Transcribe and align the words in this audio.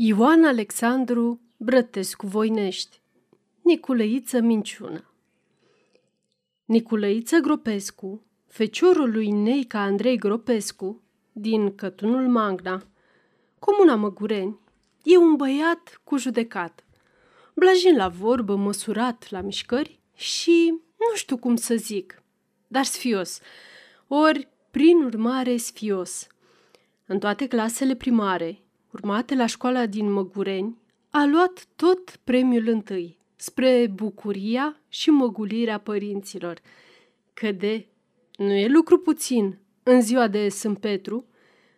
Ioan 0.00 0.44
Alexandru 0.44 1.40
Brătescu 1.56 2.26
Voinești 2.26 3.00
Niculăiță 3.62 4.40
Minciună. 4.40 5.04
Niculăiță 6.64 7.38
Gropescu, 7.38 8.26
feciorul 8.46 9.10
lui 9.10 9.30
Neica 9.30 9.80
Andrei 9.80 10.18
Gropescu, 10.18 11.02
din 11.32 11.74
Cătunul 11.74 12.28
Magna, 12.28 12.86
comuna 13.58 13.94
Măgureni, 13.94 14.58
e 15.02 15.16
un 15.16 15.36
băiat 15.36 16.00
cu 16.04 16.16
judecat, 16.16 16.84
blajin 17.54 17.96
la 17.96 18.08
vorbă, 18.08 18.56
măsurat 18.56 19.30
la 19.30 19.40
mișcări 19.40 20.00
și 20.14 20.68
nu 20.70 21.14
știu 21.14 21.36
cum 21.36 21.56
să 21.56 21.74
zic, 21.74 22.22
dar 22.66 22.84
sfios, 22.84 23.40
ori 24.06 24.48
prin 24.70 25.02
urmare 25.02 25.56
sfios. 25.56 26.26
În 27.06 27.18
toate 27.18 27.46
clasele 27.46 27.94
primare, 27.94 28.62
urmate 28.90 29.34
la 29.34 29.46
școala 29.46 29.86
din 29.86 30.12
Măgureni, 30.12 30.76
a 31.10 31.24
luat 31.24 31.66
tot 31.76 32.16
premiul 32.24 32.68
întâi, 32.68 33.18
spre 33.36 33.90
bucuria 33.94 34.80
și 34.88 35.10
măgulirea 35.10 35.78
părinților. 35.78 36.60
Că 37.34 37.52
de 37.52 37.86
nu 38.36 38.52
e 38.52 38.68
lucru 38.68 38.98
puțin 38.98 39.58
în 39.82 40.00
ziua 40.00 40.28
de 40.28 40.48
Sfânt 40.48 40.78
Petru, 40.78 41.24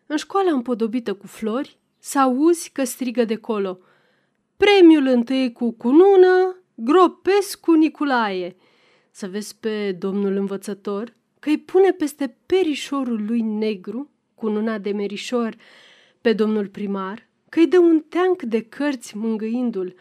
în 0.06 0.16
școala 0.16 0.52
împodobită 0.52 1.14
cu 1.14 1.26
flori, 1.26 1.78
să 1.98 2.18
auzi 2.18 2.70
că 2.70 2.84
strigă 2.84 3.24
de 3.24 3.36
colo 3.36 3.78
Premiul 4.56 5.06
întâi 5.06 5.52
cu 5.52 5.70
cunună, 5.70 6.56
Gropescu 6.74 7.72
Niculae. 7.72 8.56
Să 9.10 9.28
vezi 9.28 9.56
pe 9.56 9.92
domnul 9.92 10.36
învățător 10.36 11.14
că 11.38 11.48
îi 11.48 11.58
pune 11.58 11.90
peste 11.90 12.36
perișorul 12.46 13.24
lui 13.26 13.40
negru, 13.40 14.10
cununa 14.34 14.78
de 14.78 14.92
merișor, 14.92 15.56
pe 16.20 16.32
domnul 16.32 16.68
primar 16.68 17.28
că 17.48 17.58
îi 17.58 17.66
dă 17.66 17.78
un 17.78 18.00
teanc 18.08 18.42
de 18.42 18.62
cărți 18.62 19.16
mângâindu-l 19.16 19.94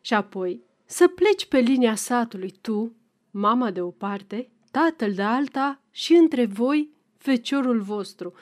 și 0.00 0.14
apoi 0.14 0.62
să 0.84 1.08
pleci 1.08 1.46
pe 1.46 1.58
linia 1.58 1.94
satului 1.94 2.54
tu, 2.60 2.92
mama 3.30 3.70
de 3.70 3.80
o 3.80 3.90
parte, 3.90 4.48
tatăl 4.70 5.12
de 5.12 5.22
alta 5.22 5.80
și 5.90 6.12
între 6.12 6.46
voi 6.46 6.88
feciorul 7.16 7.80
vostru, 7.80 8.32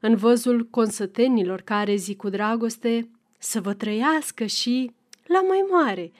în 0.00 0.16
văzul 0.16 0.66
consătenilor 0.70 1.60
care 1.60 1.94
zic 1.94 2.16
cu 2.16 2.28
dragoste 2.28 3.08
să 3.38 3.60
vă 3.60 3.74
trăiască 3.74 4.46
și 4.46 4.90
la 5.26 5.42
mai 5.42 5.64
mare. 5.70 6.12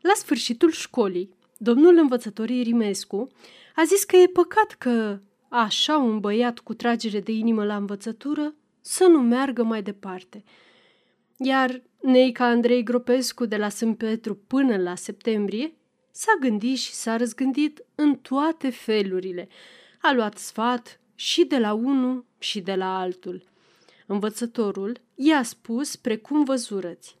La 0.00 0.12
sfârșitul 0.14 0.70
școlii, 0.70 1.30
domnul 1.56 1.96
învățător 1.96 2.48
Irimescu 2.48 3.28
a 3.74 3.84
zis 3.84 4.04
că 4.04 4.16
e 4.16 4.26
păcat 4.26 4.70
că 4.78 5.18
așa 5.48 5.96
un 5.96 6.20
băiat 6.20 6.58
cu 6.58 6.74
tragere 6.74 7.20
de 7.20 7.32
inimă 7.32 7.64
la 7.64 7.76
învățătură 7.76 8.54
să 8.88 9.04
nu 9.04 9.20
meargă 9.22 9.62
mai 9.62 9.82
departe. 9.82 10.44
Iar 11.36 11.82
Neica 12.02 12.44
Andrei 12.44 12.82
Gropescu 12.82 13.44
de 13.44 13.56
la 13.56 13.68
Sânt 13.68 13.96
Petru 13.96 14.34
până 14.34 14.76
la 14.76 14.94
septembrie 14.94 15.72
s-a 16.10 16.36
gândit 16.40 16.78
și 16.78 16.92
s-a 16.92 17.16
răzgândit 17.16 17.84
în 17.94 18.16
toate 18.16 18.70
felurile. 18.70 19.48
A 20.00 20.12
luat 20.12 20.38
sfat 20.38 21.00
și 21.14 21.44
de 21.44 21.58
la 21.58 21.72
unul 21.72 22.24
și 22.38 22.60
de 22.60 22.74
la 22.74 22.98
altul. 22.98 23.42
Învățătorul 24.06 25.00
i-a 25.14 25.42
spus 25.42 25.96
precum 25.96 26.44
văzurăți. 26.44 27.16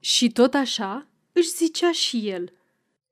Și 0.00 0.30
tot 0.30 0.54
așa 0.54 1.06
își 1.32 1.48
zicea 1.48 1.92
și 1.92 2.28
el. 2.28 2.52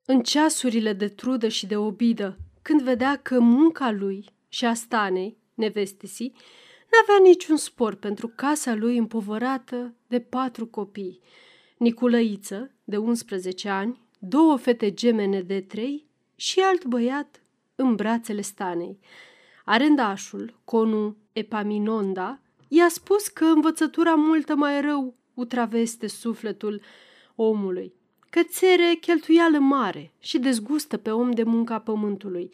În 0.05 0.21
ceasurile 0.21 0.93
de 0.93 1.07
trudă 1.07 1.47
și 1.47 1.65
de 1.65 1.77
obidă, 1.77 2.37
când 2.61 2.81
vedea 2.81 3.15
că 3.15 3.39
munca 3.39 3.91
lui 3.91 4.25
și 4.49 4.65
a 4.65 4.73
Stanei, 4.73 5.37
nevestesii, 5.53 6.33
N-avea 6.95 7.27
niciun 7.27 7.57
spor 7.57 7.95
pentru 7.95 8.27
casa 8.27 8.75
lui 8.75 8.97
împovărată 8.97 9.93
de 10.07 10.19
patru 10.19 10.67
copii. 10.67 11.19
Niculăiță, 11.77 12.71
de 12.83 12.97
11 12.97 13.69
ani, 13.69 14.01
două 14.19 14.57
fete 14.57 14.93
gemene 14.93 15.41
de 15.41 15.61
trei 15.61 16.05
și 16.35 16.59
alt 16.59 16.85
băiat 16.85 17.41
în 17.75 17.95
brațele 17.95 18.41
stanei. 18.41 18.99
Arendașul, 19.65 20.59
conu 20.63 21.17
Epaminonda, 21.33 22.39
i-a 22.67 22.89
spus 22.89 23.27
că 23.27 23.45
învățătura 23.45 24.13
multă 24.13 24.55
mai 24.55 24.81
rău 24.81 25.15
utraveste 25.33 26.07
sufletul 26.07 26.81
omului, 27.35 27.93
că 28.29 28.43
țere 28.43 28.97
cheltuială 29.01 29.57
mare 29.57 30.13
și 30.19 30.39
dezgustă 30.39 30.97
pe 30.97 31.11
om 31.11 31.31
de 31.31 31.43
munca 31.43 31.79
pământului. 31.79 32.51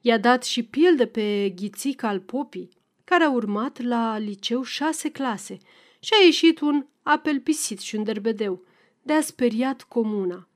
I-a 0.00 0.18
dat 0.18 0.44
și 0.44 0.62
pildă 0.62 1.06
pe 1.06 1.52
ghițica 1.56 2.08
al 2.08 2.20
popii, 2.20 2.82
care 3.04 3.24
a 3.24 3.30
urmat 3.30 3.82
la 3.82 4.18
liceu 4.18 4.62
șase 4.62 5.10
clase 5.10 5.58
și 5.98 6.10
a 6.20 6.24
ieșit 6.24 6.60
un 6.60 6.86
apel 7.02 7.40
pisit 7.40 7.80
și 7.80 7.96
un 7.96 8.04
derbedeu, 8.04 8.62
de 9.02 9.12
a 9.12 9.20
speriat 9.20 9.82
comuna. 9.82 10.48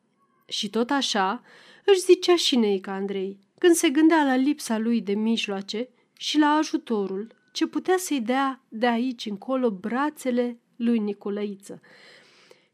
Și 0.47 0.71
tot 0.71 0.91
așa 0.91 1.43
își 1.85 2.01
zicea 2.01 2.37
și 2.37 2.57
Neica 2.57 2.93
Andrei, 2.93 3.39
când 3.59 3.75
se 3.75 3.89
gândea 3.89 4.25
la 4.25 4.37
lipsa 4.37 4.79
lui 4.79 5.01
de 5.01 5.13
mijloace 5.13 5.89
și 6.17 6.39
la 6.39 6.47
ajutorul 6.47 7.37
ce 7.53 7.67
putea 7.67 7.97
să-i 7.99 8.21
dea 8.21 8.63
de 8.69 8.87
aici 8.87 9.27
încolo 9.27 9.71
brațele 9.71 10.59
lui 10.77 10.99
Nicolăiță. 10.99 11.81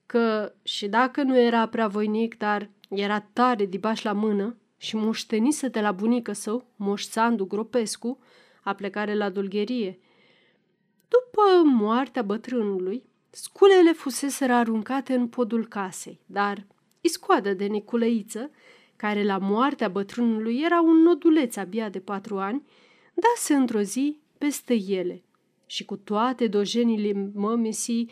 Că 0.07 0.55
și 0.63 0.87
dacă 0.87 1.23
nu 1.23 1.39
era 1.39 1.69
prea 1.69 1.89
voinic, 1.89 2.39
dar 2.39 2.71
era 2.89 3.21
tare 3.21 3.67
dibaș 3.67 4.03
la 4.03 4.13
mână 4.13 4.57
și 4.77 4.97
moștenise 4.97 5.69
de 5.69 5.81
la 5.81 5.93
bunică 5.93 6.33
său, 6.33 6.67
moș 6.77 7.03
Sandu 7.03 7.45
Gropescu, 7.45 8.19
a 8.65 8.75
plecare 8.75 9.15
la 9.15 9.29
dulgherie. 9.29 9.99
După 11.09 11.69
moartea 11.69 12.23
bătrânului, 12.23 13.03
sculele 13.31 13.93
fuseseră 13.93 14.53
aruncate 14.53 15.15
în 15.15 15.29
podul 15.29 15.67
casei, 15.67 16.21
dar 16.27 16.67
iscoadă 17.01 17.55
de 17.55 17.67
neculăiță, 17.67 18.51
care 18.97 19.25
la 19.25 19.39
moartea 19.39 19.89
bătrânului 19.89 20.61
era 20.65 20.81
un 20.81 20.97
noduleț 20.97 21.57
abia 21.57 21.89
de 21.89 22.01
patru 22.01 22.39
ani, 22.39 22.63
dase 23.15 23.55
într-o 23.55 23.81
zi 23.81 24.19
peste 24.39 24.75
ele 24.75 25.23
și 25.67 25.85
cu 25.85 25.97
toate 25.97 26.47
dojenile 26.47 27.31
mămesii, 27.35 28.11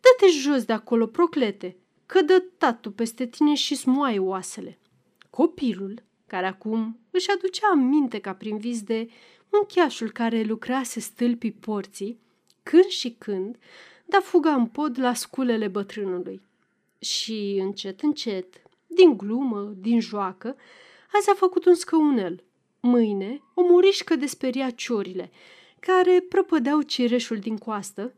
dă-te 0.00 0.30
jos 0.30 0.64
de 0.64 0.72
acolo, 0.72 1.06
proclete, 1.06 1.76
că 2.06 2.22
dă 2.22 2.44
tatu 2.58 2.90
peste 2.90 3.26
tine 3.26 3.54
și 3.54 3.74
smoaie 3.74 4.18
oasele. 4.18 4.78
Copilul, 5.30 6.02
care 6.26 6.46
acum 6.46 6.98
își 7.10 7.30
aducea 7.30 7.66
aminte 7.72 8.18
ca 8.18 8.34
prin 8.34 8.58
vis 8.58 8.82
de 8.82 9.08
unchiașul 9.52 10.10
care 10.10 10.42
lucrase 10.42 11.00
stâlpii 11.00 11.52
porții, 11.52 12.20
când 12.62 12.84
și 12.84 13.14
când, 13.18 13.56
da 14.04 14.20
fuga 14.20 14.54
în 14.54 14.66
pod 14.66 14.98
la 14.98 15.14
sculele 15.14 15.68
bătrânului. 15.68 16.40
Și 16.98 17.58
încet, 17.60 18.00
încet, 18.00 18.62
din 18.86 19.16
glumă, 19.16 19.72
din 19.76 20.00
joacă, 20.00 20.56
azi 21.12 21.30
a 21.30 21.34
făcut 21.34 21.64
un 21.64 21.74
scăunel. 21.74 22.44
Mâine, 22.80 23.42
o 23.54 23.62
murișcă 23.62 24.16
de 24.16 24.26
speria 24.26 24.70
ciorile, 24.70 25.30
care 25.80 26.24
prăpădeau 26.28 26.82
cireșul 26.82 27.36
din 27.36 27.56
coastă, 27.56 28.14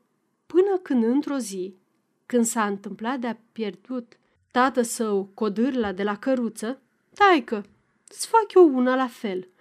până 0.46 0.78
când 0.82 1.04
într-o 1.04 1.38
zi, 1.38 1.74
când 2.26 2.44
s-a 2.44 2.66
întâmplat 2.66 3.18
de-a 3.18 3.38
pierdut 3.52 4.18
tată 4.50 4.82
său 4.82 5.30
codârla 5.34 5.92
de 5.92 6.02
la 6.02 6.16
căruță, 6.16 6.80
taică, 7.14 7.64
îți 8.08 8.26
fac 8.26 8.54
eu 8.54 8.76
una 8.76 8.96
la 8.96 9.06
fel– 9.06 9.48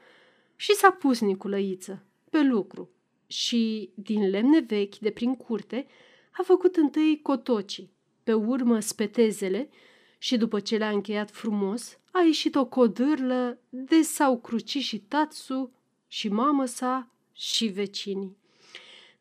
și 0.63 0.75
s-a 0.75 0.91
pus 0.91 1.19
Niculăiță 1.19 2.03
pe 2.29 2.41
lucru 2.41 2.89
și, 3.27 3.89
din 3.93 4.29
lemne 4.29 4.59
vechi 4.59 4.97
de 4.97 5.09
prin 5.09 5.35
curte, 5.35 5.87
a 6.31 6.41
făcut 6.43 6.75
întâi 6.75 7.19
cotocii, 7.21 7.91
pe 8.23 8.33
urmă 8.33 8.79
spetezele 8.79 9.69
și 10.17 10.37
după 10.37 10.59
ce 10.59 10.77
le-a 10.77 10.89
încheiat 10.89 11.31
frumos, 11.31 11.99
a 12.11 12.21
ieșit 12.21 12.55
o 12.55 12.65
codârlă 12.65 13.59
de 13.69 14.01
s-au 14.01 14.39
cruci 14.39 14.77
și 14.77 14.99
tatsu 14.99 15.71
și 16.07 16.27
mamă 16.29 16.65
sa 16.65 17.11
și 17.33 17.65
vecinii. 17.65 18.37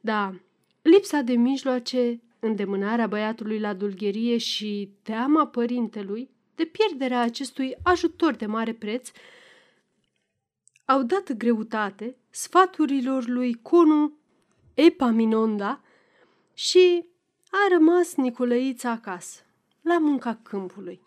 Da, 0.00 0.34
lipsa 0.82 1.20
de 1.20 1.32
mijloace, 1.32 2.20
îndemânarea 2.38 3.06
băiatului 3.06 3.58
la 3.58 3.74
dulgherie 3.74 4.36
și 4.38 4.90
teama 5.02 5.46
părintelui 5.46 6.30
de 6.54 6.64
pierderea 6.64 7.20
acestui 7.20 7.74
ajutor 7.82 8.34
de 8.34 8.46
mare 8.46 8.72
preț 8.72 9.10
au 10.84 11.02
dat 11.02 11.32
greutate 11.32 12.16
sfaturilor 12.30 13.26
lui 13.26 13.54
Conu 13.62 14.12
Epaminonda 14.74 15.80
și 16.54 17.04
a 17.50 17.68
rămas 17.70 18.14
Nicolăița 18.14 18.90
acasă, 18.90 19.40
la 19.80 19.98
munca 19.98 20.40
câmpului. 20.42 21.00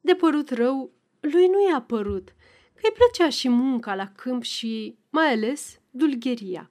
De 0.00 0.14
părut 0.14 0.50
rău, 0.50 0.90
lui 1.20 1.46
nu 1.46 1.68
i-a 1.70 1.80
părut, 1.80 2.28
că 2.74 2.80
îi 2.82 2.92
plăcea 2.94 3.30
și 3.30 3.48
munca 3.48 3.94
la 3.94 4.06
câmp 4.06 4.42
și, 4.42 4.98
mai 5.10 5.32
ales, 5.32 5.80
dulgheria. 5.90 6.70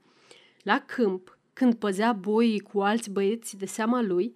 La 0.63 0.79
câmp, 0.79 1.37
când 1.53 1.75
păzea 1.75 2.13
boii 2.13 2.59
cu 2.59 2.81
alți 2.81 3.09
băieți 3.09 3.57
de 3.57 3.65
seama 3.65 4.01
lui, 4.01 4.35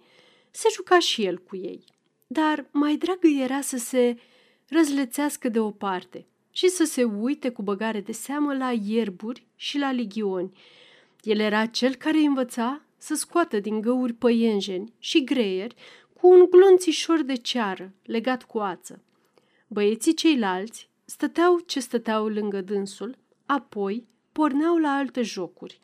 se 0.50 0.68
juca 0.74 0.98
și 0.98 1.24
el 1.24 1.38
cu 1.38 1.56
ei. 1.56 1.84
Dar 2.26 2.68
mai 2.70 2.96
dragă 2.96 3.26
era 3.26 3.60
să 3.60 3.76
se 3.76 4.16
răzlețească 4.68 5.48
de 5.48 5.60
o 5.60 5.70
parte– 5.70 6.26
și 6.56 6.68
să 6.68 6.84
se 6.84 7.04
uite 7.04 7.48
cu 7.48 7.62
băgare 7.62 8.00
de 8.00 8.12
seamă 8.12 8.54
la 8.54 8.72
ierburi 8.72 9.46
și 9.56 9.78
la 9.78 9.92
ligioni. 9.92 10.52
El 11.22 11.38
era 11.38 11.66
cel 11.66 11.94
care 11.94 12.16
îi 12.16 12.24
învăța 12.24 12.82
să 12.96 13.14
scoată 13.14 13.60
din 13.60 13.80
găuri 13.80 14.12
păienjeni 14.12 14.92
și 14.98 15.24
greieri 15.24 15.74
cu 16.12 16.28
un 16.28 16.46
glonțișor 16.50 17.22
de 17.22 17.34
ceară 17.34 17.92
legat 18.02 18.42
cu 18.42 18.58
ață. 18.58 19.02
Băieții 19.66 20.14
ceilalți 20.14 20.88
stăteau 21.04 21.58
ce 21.58 21.80
stăteau 21.80 22.26
lângă 22.28 22.60
dânsul, 22.60 23.18
apoi 23.46 24.06
porneau 24.32 24.76
la 24.76 24.88
alte 24.90 25.22
jocuri, 25.22 25.80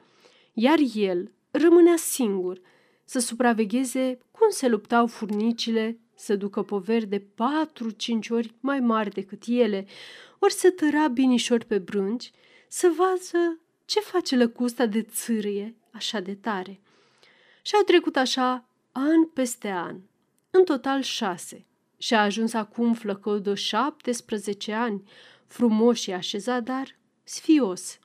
iar 0.53 0.79
el 0.95 1.33
rămânea 1.51 1.97
singur 1.97 2.61
să 3.05 3.19
supravegheze 3.19 4.19
cum 4.31 4.51
se 4.51 4.69
luptau 4.69 5.07
furnicile 5.07 5.99
să 6.21 6.37
ducă 6.37 6.63
poveri 6.63 7.07
de 7.07 7.19
patru-cinci 7.35 8.29
ori 8.29 8.55
mai 8.61 8.81
mari 8.81 9.11
decât 9.11 9.43
ele, 9.47 9.87
ori 10.39 10.53
să 10.53 10.71
tăra 10.71 11.09
binișor 11.09 11.65
pe 11.65 11.79
brânci, 11.79 12.31
să 12.69 12.93
vadă 12.97 13.61
ce 13.85 14.01
face 14.01 14.37
lăcusta 14.37 14.87
de 14.87 15.03
țârie 15.03 15.75
așa 15.91 16.21
de 16.21 16.35
tare. 16.35 16.81
Și 17.63 17.75
au 17.75 17.83
trecut 17.83 18.17
așa 18.17 18.69
an 18.93 19.27
peste 19.27 19.69
an, 19.69 19.97
în 20.51 20.65
total 20.65 21.03
șase, 21.03 21.67
și 21.99 22.15
a 22.15 22.23
ajuns 22.23 22.53
acum 22.53 22.95
flăcău 22.95 23.39
de 23.39 23.55
17 23.55 24.73
ani, 24.73 25.03
frumos 25.47 25.99
și 25.99 26.13
așezat, 26.13 26.63
dar 26.63 26.97
sfios. 27.25 27.99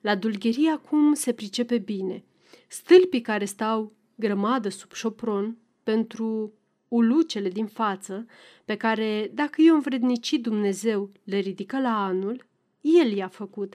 La 0.00 0.14
dulgherie 0.14 0.70
acum 0.70 1.14
se 1.14 1.32
pricepe 1.32 1.78
bine. 1.78 2.24
Stâlpii 2.68 3.20
care 3.20 3.44
stau 3.44 3.92
grămadă 4.14 4.68
sub 4.68 4.92
șopron 4.92 5.56
pentru 5.82 6.52
ulucele 6.90 7.48
din 7.48 7.66
față, 7.66 8.26
pe 8.64 8.76
care, 8.76 9.30
dacă 9.34 9.62
i-o 9.62 9.74
învrednici 9.74 10.32
Dumnezeu, 10.32 11.10
le 11.24 11.38
ridică 11.38 11.80
la 11.80 12.04
anul, 12.04 12.46
el 12.80 13.12
i-a 13.12 13.28
făcut. 13.28 13.74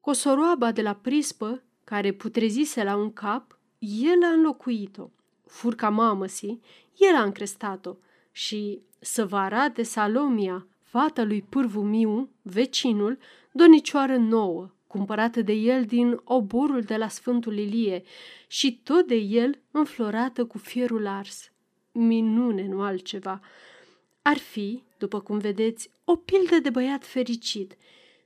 Cosoroaba 0.00 0.72
de 0.72 0.82
la 0.82 0.94
prispă, 0.94 1.62
care 1.84 2.12
putrezise 2.12 2.82
la 2.82 2.96
un 2.96 3.12
cap, 3.12 3.58
el 3.78 4.22
a 4.24 4.28
înlocuit-o. 4.28 5.10
Furca 5.46 5.90
mamăsii, 5.90 6.60
el 6.98 7.14
a 7.14 7.22
încrestat-o 7.22 7.96
și 8.32 8.80
să 8.98 9.26
vă 9.26 9.36
arate 9.36 9.82
Salomia, 9.82 10.66
fata 10.82 11.24
lui 11.24 11.42
Pârvu 11.42 11.80
Miu, 11.80 12.28
vecinul, 12.42 13.18
donicioară 13.52 14.16
nouă, 14.16 14.70
cumpărată 14.86 15.42
de 15.42 15.52
el 15.52 15.84
din 15.84 16.20
oborul 16.24 16.80
de 16.80 16.96
la 16.96 17.08
Sfântul 17.08 17.58
Ilie 17.58 18.02
și 18.46 18.80
tot 18.82 19.06
de 19.06 19.14
el 19.14 19.58
înflorată 19.70 20.44
cu 20.44 20.58
fierul 20.58 21.06
ars. 21.06 21.51
Minune, 21.92 22.66
nu 22.66 22.82
altceva. 22.82 23.40
Ar 24.22 24.38
fi, 24.38 24.82
după 24.98 25.20
cum 25.20 25.38
vedeți, 25.38 25.90
o 26.04 26.16
pildă 26.16 26.58
de 26.58 26.70
băiat 26.70 27.06
fericit, 27.06 27.76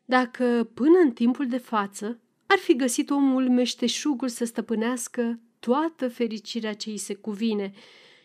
dacă 0.05 0.71
până 0.75 0.99
în 0.99 1.11
timpul 1.11 1.47
de 1.47 1.59
față 1.59 2.21
ar 2.47 2.59
fi 2.59 2.77
găsit 2.77 3.11
omul 3.11 3.49
meșteșugul 3.49 4.29
să 4.29 4.45
stăpânească 4.45 5.41
toată 5.61 6.09
fericirea 6.09 6.75
ce 6.75 6.91
îi 6.91 6.97
se 6.97 7.15
cuvine 7.15 7.73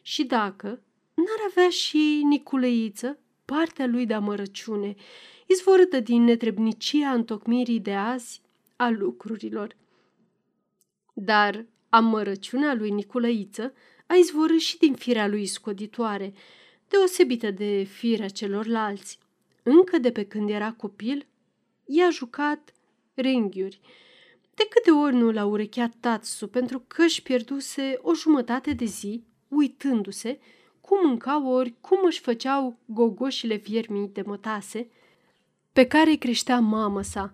și 0.02 0.24
dacă 0.24 0.68
n-ar 1.14 1.50
avea 1.50 1.70
și 1.70 2.22
Niculeiță 2.24 3.20
partea 3.46 3.86
lui 3.86 4.06
de 4.06 4.14
amărăciune, 4.14 4.96
izvorâtă 5.48 6.00
din 6.00 6.24
netrebnicia 6.24 7.12
întocmirii 7.12 7.80
de 7.80 7.94
azi 7.94 8.42
a 8.76 8.90
lucrurilor. 8.90 9.76
Dar 11.14 11.66
amărăciunea 11.90 12.74
lui 12.74 12.90
Niculăiță 12.90 13.74
a 14.12 14.16
izvorât 14.16 14.60
și 14.60 14.78
din 14.78 14.94
firea 14.94 15.28
lui 15.28 15.46
scoditoare, 15.46 16.34
deosebită 16.88 17.52
de 17.52 17.84
firea 17.84 18.28
celorlalți. 18.28 19.20
Încă 19.64 19.98
de 19.98 20.12
pe 20.12 20.24
când 20.24 20.50
era 20.50 20.72
copil, 20.72 21.28
i-a 21.86 22.10
jucat 22.10 22.74
renghiuri. 23.14 23.80
De 24.54 24.68
câte 24.70 24.92
ori 24.92 25.16
nu 25.16 25.32
l-a 25.32 25.46
urecheat 25.46 25.94
Tatsu 26.00 26.48
pentru 26.48 26.84
că 26.88 27.04
își 27.04 27.22
pierduse 27.22 28.00
o 28.02 28.14
jumătate 28.14 28.74
de 28.74 28.86
zi, 28.86 29.24
uitându-se 29.48 30.40
cum 30.82 31.08
mâncau 31.08 31.48
ori 31.48 31.74
cum 31.82 32.00
își 32.06 32.20
făceau 32.20 32.78
gogoșile 32.86 33.56
viermii 33.56 34.10
de 34.14 34.22
mătase, 34.26 34.90
pe 35.74 35.88
care 35.88 36.10
îi 36.10 36.18
creștea 36.18 36.60
mamă 36.60 37.02
sa. 37.02 37.34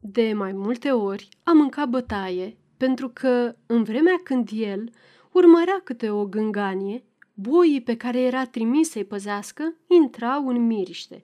De 0.00 0.32
mai 0.32 0.52
multe 0.52 0.90
ori 0.90 1.28
a 1.42 1.52
mâncat 1.52 1.88
bătaie, 1.88 2.56
pentru 2.76 3.08
că, 3.08 3.56
în 3.66 3.82
vremea 3.82 4.20
când 4.24 4.48
el 4.52 4.90
urmărea 5.38 5.80
câte 5.84 6.10
o 6.10 6.24
gânganie, 6.24 7.04
boii 7.34 7.82
pe 7.82 7.96
care 7.96 8.20
era 8.20 8.44
trimis 8.44 8.90
să-i 8.90 9.04
păzească 9.04 9.74
intrau 9.86 10.48
în 10.48 10.66
miriște, 10.66 11.22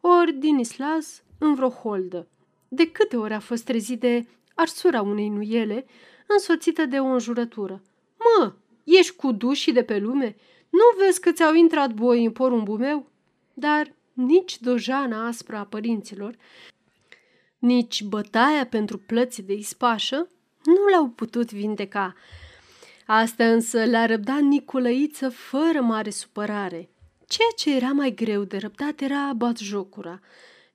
ori 0.00 0.32
din 0.32 0.58
islaz 0.58 1.22
în 1.38 1.54
vreo 1.54 1.68
holdă. 1.68 2.26
De 2.68 2.90
câte 2.90 3.16
ori 3.16 3.32
a 3.32 3.40
fost 3.40 3.64
trezit 3.64 4.00
de 4.00 4.26
arsura 4.54 5.02
unei 5.02 5.28
nuiele, 5.28 5.86
însoțită 6.26 6.84
de 6.84 6.98
o 6.98 7.04
înjurătură. 7.04 7.82
Mă, 8.18 8.52
ești 8.84 9.16
cu 9.16 9.32
dușii 9.32 9.72
de 9.72 9.82
pe 9.82 9.98
lume? 9.98 10.36
Nu 10.70 11.04
vezi 11.04 11.20
că 11.20 11.32
ți-au 11.32 11.54
intrat 11.54 11.92
boi 11.92 12.24
în 12.24 12.32
porumbul 12.32 12.78
meu? 12.78 13.06
Dar 13.54 13.94
nici 14.12 14.60
dojana 14.60 15.26
aspră 15.26 15.56
a 15.56 15.64
părinților, 15.64 16.36
nici 17.58 18.02
bătaia 18.02 18.66
pentru 18.66 18.98
plăți 18.98 19.42
de 19.42 19.52
ispașă 19.52 20.28
nu 20.64 20.86
l-au 20.92 21.08
putut 21.08 21.52
vindeca. 21.52 22.14
Asta 23.08 23.52
însă 23.52 23.84
l-a 23.84 24.06
răbdat 24.06 24.40
Nicolăiță 24.40 25.28
fără 25.28 25.80
mare 25.80 26.10
supărare. 26.10 26.90
Ceea 27.26 27.48
ce 27.56 27.76
era 27.76 27.92
mai 27.92 28.14
greu 28.14 28.44
de 28.44 28.56
răbdat 28.56 29.00
era 29.00 29.32
batjocura, 29.32 30.20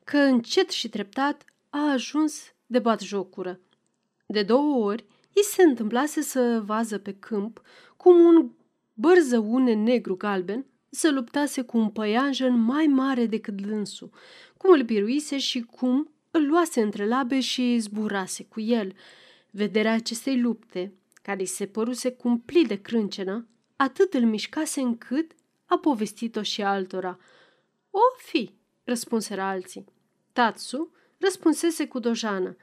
că 0.04 0.18
încet 0.18 0.69
și 0.69 0.89
treptat 0.89 1.45
a 1.69 1.92
ajuns 1.92 2.54
de 2.66 2.80
batjocură. 2.80 3.60
De 4.25 4.44
două 4.44 4.86
ori, 4.86 5.06
i 5.33 5.44
se 5.44 5.63
întâmplase 5.63 6.22
să 6.22 6.62
vază 6.66 6.98
pe 6.98 7.13
câmp 7.13 7.62
cum 7.98 8.19
un 8.19 8.51
bărzăune 8.94 9.74
negru-galben 9.74 10.66
se 10.89 11.10
luptase 11.10 11.62
cu 11.62 11.77
un 11.77 11.89
păianjen 11.89 12.60
mai 12.60 12.86
mare 12.86 13.25
decât 13.25 13.62
dânsul, 13.62 14.10
cum 14.57 14.72
îl 14.72 14.81
biruise 14.81 15.38
și 15.38 15.62
cum 15.62 16.12
îl 16.31 16.48
luase 16.48 16.81
între 16.81 17.07
labe 17.07 17.39
și 17.39 17.77
zburase 17.77 18.44
cu 18.44 18.60
el. 18.60 18.94
Vederea 19.50 19.94
acestei 19.94 20.42
lupte, 20.42 20.94
care 21.21 21.39
îi 21.39 21.45
se 21.45 21.65
păruse 21.68 22.12
cumplit 22.12 22.68
de 22.68 22.81
crâncenă, 22.81 23.47
atât 23.75 24.13
îl 24.13 24.25
mișcase 24.25 24.81
încât 24.81 25.31
a 25.65 25.77
povestit-o 25.77 26.41
și 26.41 26.62
altora. 26.62 27.19
O 27.89 28.00
fi, 28.18 28.53
răspunseră 28.83 29.41
alții. 29.41 29.85
Tatsu 30.33 30.91
răspunsese 31.18 31.88
cu 31.88 32.00
dojană. 32.00 32.56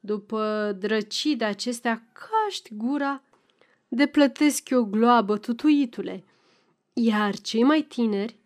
După 0.00 0.72
drăcii 0.78 1.36
de 1.36 1.44
acestea, 1.44 2.08
caști 2.12 2.74
gura, 2.74 3.22
deplătesc 3.88 4.68
eu 4.68 4.84
gloabă, 4.84 5.38
tutuitule. 5.38 6.24
Iar 6.92 7.38
cei 7.38 7.62
mai 7.62 7.82
tineri 7.82 8.36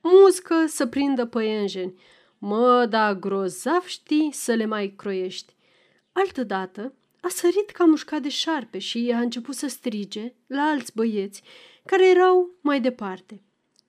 muscă 0.00 0.66
să 0.66 0.86
prindă 0.86 1.26
păienjeni. 1.26 2.00
Mă, 2.38 2.86
da, 2.86 3.14
grozav 3.14 3.84
știi 3.84 4.32
să 4.32 4.54
le 4.54 4.64
mai 4.64 4.94
croiești. 4.96 5.54
Altădată 6.12 6.94
a 7.26 7.28
sărit 7.28 7.70
ca 7.70 7.84
mușcat 7.84 8.22
de 8.22 8.28
șarpe 8.28 8.78
și 8.78 9.12
a 9.14 9.18
început 9.18 9.54
să 9.54 9.66
strige 9.66 10.32
la 10.46 10.62
alți 10.62 10.92
băieți 10.94 11.42
care 11.86 12.08
erau 12.08 12.50
mai 12.60 12.80
departe. 12.80 13.42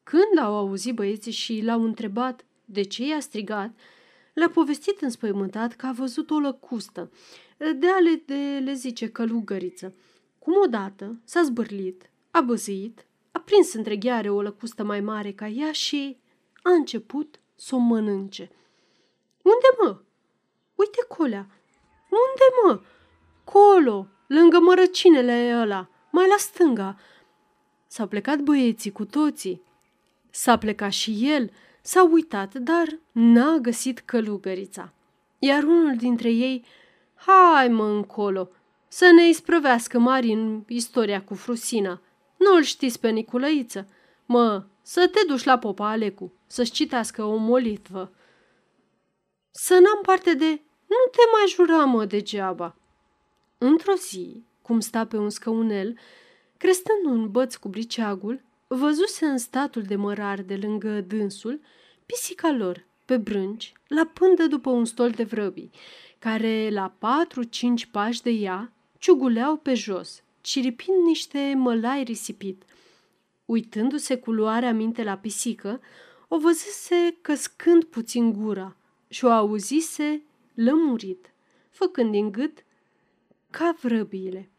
Când 0.03 0.37
au 0.39 0.55
auzit 0.55 0.95
băieții 0.95 1.31
și 1.31 1.61
l-au 1.61 1.83
întrebat 1.83 2.45
de 2.65 2.81
ce 2.81 3.05
i-a 3.05 3.19
strigat, 3.19 3.71
le-a 4.33 4.49
povestit 4.49 5.01
înspăimântat 5.01 5.73
că 5.73 5.85
a 5.85 5.91
văzut 5.91 6.29
o 6.29 6.39
lăcustă, 6.39 7.11
de 7.57 7.87
ale 7.87 8.23
de 8.25 8.61
le 8.63 8.73
zice 8.73 9.09
călugăriță. 9.09 9.95
Cum 10.39 10.53
odată 10.63 11.19
s-a 11.23 11.43
zbârlit, 11.43 12.09
a 12.31 12.41
băzit, 12.41 13.05
a 13.31 13.39
prins 13.39 13.73
între 13.73 13.95
gheare 13.95 14.29
o 14.29 14.41
lăcustă 14.41 14.83
mai 14.83 15.01
mare 15.01 15.31
ca 15.31 15.47
ea 15.47 15.71
și 15.71 16.17
a 16.61 16.71
început 16.71 17.39
să 17.55 17.75
o 17.75 17.77
mănânce. 17.77 18.49
Unde 19.41 19.67
mă? 19.81 20.01
Uite 20.75 21.05
colea! 21.07 21.47
Unde 22.09 22.45
mă? 22.63 22.81
Colo, 23.51 24.07
lângă 24.27 24.59
mărăcinele 24.59 25.57
ăla, 25.61 25.89
mai 26.11 26.27
la 26.27 26.35
stânga. 26.37 26.97
S-au 27.87 28.07
plecat 28.07 28.39
băieții 28.39 28.91
cu 28.91 29.05
toții. 29.05 29.61
S-a 30.29 30.57
plecat 30.57 30.91
și 30.91 31.17
el, 31.21 31.51
s-a 31.81 32.03
uitat, 32.03 32.53
dar 32.53 32.99
n-a 33.11 33.57
găsit 33.57 33.99
călugărița. 33.99 34.93
Iar 35.39 35.63
unul 35.63 35.95
dintre 35.95 36.29
ei, 36.29 36.65
hai 37.15 37.67
mă 37.67 37.85
încolo, 37.85 38.49
să 38.87 39.11
ne 39.15 39.27
isprăvească 39.27 39.99
mari 39.99 40.31
în 40.31 40.63
istoria 40.67 41.23
cu 41.23 41.33
Frusina. 41.33 42.01
Nu-l 42.37 42.61
știți 42.61 42.99
pe 42.99 43.09
Niculăiță? 43.09 43.87
Mă, 44.25 44.65
să 44.81 45.09
te 45.11 45.19
duci 45.27 45.43
la 45.43 45.57
popa 45.57 45.89
Alecu, 45.89 46.33
să-și 46.47 46.71
citească 46.71 47.23
o 47.23 47.35
molitvă. 47.35 48.11
Să 49.51 49.73
n-am 49.73 50.01
parte 50.01 50.33
de... 50.33 50.61
Nu 50.87 51.11
te 51.11 51.21
mai 51.31 51.47
jura, 51.47 51.85
mă, 51.85 52.05
degeaba. 52.05 52.75
Într-o 53.57 53.93
zi, 53.93 54.43
cum 54.61 54.79
sta 54.79 55.05
pe 55.05 55.17
un 55.17 55.29
scăunel, 55.29 55.97
crestând 56.57 57.05
un 57.05 57.31
băț 57.31 57.55
cu 57.55 57.69
briceagul, 57.69 58.41
văzuse 58.67 59.25
în 59.25 59.37
statul 59.37 59.81
de 59.81 59.95
mărar 59.95 60.41
de 60.41 60.55
lângă 60.55 61.01
dânsul 61.01 61.61
pisica 62.05 62.51
lor, 62.51 62.85
pe 63.05 63.17
brânci, 63.17 63.73
la 63.87 64.05
pândă 64.05 64.47
după 64.47 64.69
un 64.69 64.85
stol 64.85 65.09
de 65.09 65.23
vrăbii, 65.23 65.71
care, 66.19 66.69
la 66.69 66.93
patru-cinci 66.99 67.85
pași 67.85 68.21
de 68.21 68.29
ea, 68.29 68.71
ciuguleau 68.97 69.57
pe 69.57 69.73
jos, 69.73 70.23
ciripind 70.41 71.05
niște 71.05 71.53
mălai 71.55 72.03
risipit. 72.03 72.63
Uitându-se 73.45 74.17
cu 74.17 74.31
luarea 74.31 74.73
minte 74.73 75.03
la 75.03 75.17
pisică, 75.17 75.81
o 76.27 76.37
văzuse 76.37 77.17
căscând 77.21 77.83
puțin 77.83 78.31
gura 78.33 78.75
și 79.07 79.25
o 79.25 79.29
auzise 79.29 80.23
lămurit, 80.53 81.33
făcând 81.69 82.11
din 82.11 82.31
gât 82.31 82.65
ca 83.49 83.75
vrăbiile. 83.81 84.49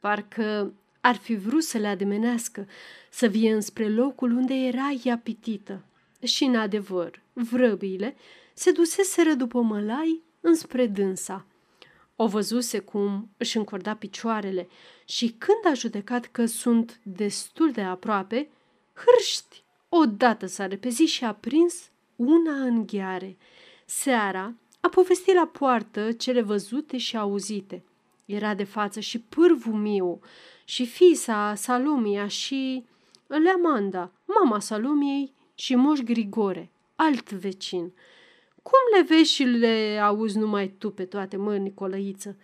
Parcă 0.00 0.74
ar 1.00 1.16
fi 1.16 1.34
vrut 1.34 1.62
să 1.62 1.78
le 1.78 1.86
ademenească, 1.86 2.66
să 3.10 3.26
vie 3.26 3.52
înspre 3.52 3.88
locul 3.88 4.32
unde 4.32 4.54
era 4.54 4.88
ea 5.04 5.18
pitită. 5.18 5.84
Și, 6.22 6.44
în 6.44 6.56
adevăr, 6.56 7.22
vrăbiile 7.32 8.16
se 8.54 8.70
duseseră 8.70 9.32
după 9.32 9.60
mălai 9.60 10.22
înspre 10.40 10.86
dânsa. 10.86 11.46
O 12.16 12.26
văzuse 12.26 12.78
cum 12.78 13.30
își 13.36 13.56
încorda 13.56 13.94
picioarele 13.94 14.68
și 15.04 15.34
când 15.38 15.72
a 15.72 15.74
judecat 15.74 16.24
că 16.26 16.46
sunt 16.46 17.00
destul 17.02 17.72
de 17.72 17.80
aproape, 17.80 18.48
hârști, 18.94 19.62
odată 19.88 20.46
s-a 20.46 20.66
repezit 20.66 21.08
și 21.08 21.24
a 21.24 21.34
prins 21.34 21.90
una 22.16 22.64
în 22.64 22.86
gheare. 22.86 23.36
Seara 23.84 24.54
a 24.80 24.88
povestit 24.88 25.34
la 25.34 25.46
poartă 25.46 26.12
cele 26.12 26.42
văzute 26.42 26.96
și 26.96 27.16
auzite. 27.16 27.82
Era 28.32 28.54
de 28.54 28.64
față 28.64 29.00
și 29.00 29.18
pârvul 29.20 29.72
Miu, 29.72 30.20
și 30.64 30.86
fisa 30.86 31.54
Salomia 31.54 32.26
și 32.26 32.84
Leamanda, 33.26 34.12
mama 34.24 34.60
Salomiei 34.60 35.34
și 35.54 35.74
moș 35.74 35.98
Grigore, 35.98 36.70
alt 36.96 37.32
vecin. 37.32 37.92
Cum 38.62 38.78
le 38.96 39.02
vezi 39.02 39.32
și 39.32 39.42
le 39.42 39.98
auzi 40.02 40.38
numai 40.38 40.68
tu 40.78 40.90
pe 40.90 41.04
toate, 41.04 41.36
mă, 41.36 41.56
Nicolăiță?" 41.56 42.36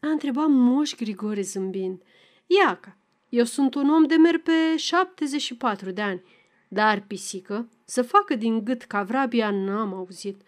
a 0.00 0.08
întrebat 0.08 0.48
moș 0.48 0.94
Grigore 0.94 1.40
zâmbind. 1.40 2.02
Iaca, 2.46 2.96
eu 3.28 3.44
sunt 3.44 3.74
un 3.74 3.90
om 3.90 4.04
de 4.04 4.14
mer 4.14 4.38
pe 4.38 4.76
74 4.76 5.90
de 5.90 6.00
ani, 6.00 6.22
dar 6.68 7.04
pisică, 7.06 7.68
să 7.84 8.02
facă 8.02 8.34
din 8.34 8.64
gât 8.64 8.82
ca 8.82 9.02
vrabia 9.02 9.50
n-am 9.50 9.94
auzit. 9.94 10.40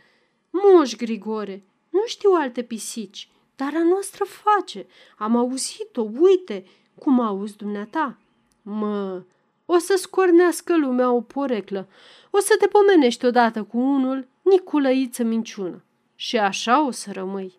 Moș 0.51 0.95
Grigore, 0.95 1.65
nu 1.91 2.03
știu 2.07 2.31
alte 2.31 2.63
pisici, 2.63 3.29
dar 3.63 3.75
a 3.75 3.85
noastră 3.85 4.25
face. 4.25 4.87
Am 5.19 5.37
auzit-o, 5.37 6.03
uite, 6.19 6.65
cum 6.99 7.21
auzi 7.21 7.57
dumneata. 7.57 8.19
Mă, 8.63 9.23
o 9.67 9.79
să 9.79 9.95
scornească 9.97 10.79
lumea 10.79 11.11
o 11.13 11.21
poreclă. 11.21 11.89
O 12.31 12.39
să 12.39 12.55
te 12.59 12.67
pomenești 12.67 13.25
odată 13.25 13.63
cu 13.63 13.79
unul, 13.79 14.29
Niculăiță 14.43 15.23
minciună. 15.23 15.85
Și 16.15 16.39
așa 16.39 16.87
o 16.87 16.91
să 16.91 17.11
rămâi. 17.13 17.59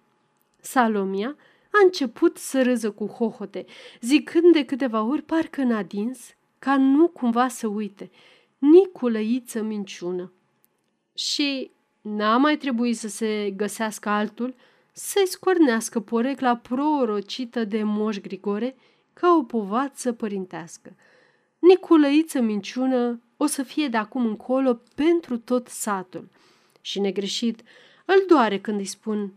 Salomia 0.60 1.36
a 1.72 1.84
început 1.84 2.38
să 2.38 2.64
râză 2.64 2.92
cu 2.92 3.06
hohote, 3.06 3.66
zicând 4.02 4.54
de 4.54 4.66
câteva 4.66 5.02
ori 5.04 5.22
parcă 5.22 5.62
în 5.62 5.72
adins, 5.72 6.20
ca 6.60 6.78
nu 6.78 7.08
cumva 7.08 7.48
să 7.48 7.68
uite, 7.68 8.12
Niculăiță 8.58 9.62
minciună. 9.62 10.32
Și 11.14 11.72
n-a 12.02 12.38
mai 12.38 12.58
trebuit 12.58 12.98
să 12.98 13.08
se 13.08 13.54
găsească 13.56 14.10
altul 14.10 14.56
să-i 14.94 15.28
scornească 15.28 16.00
porecla 16.00 16.56
prorocită 16.56 17.64
de 17.64 17.84
Moș 17.84 18.18
Grigore 18.18 18.76
ca 19.14 19.36
o 19.40 19.44
povață 19.44 20.14
părintească. 20.14 20.96
Niculăiță 21.60 22.42
minciună 22.42 23.22
o 23.38 23.46
să 23.46 23.64
fie 23.64 23.88
de 23.88 23.98
acum 23.98 24.26
încolo 24.26 24.82
pentru 24.96 25.38
tot 25.38 25.68
satul. 25.68 26.30
Și 26.82 27.00
negreșit, 27.00 27.62
îl 28.06 28.24
doare 28.28 28.60
când 28.60 28.80
îi 28.80 28.86
spun 28.86 29.34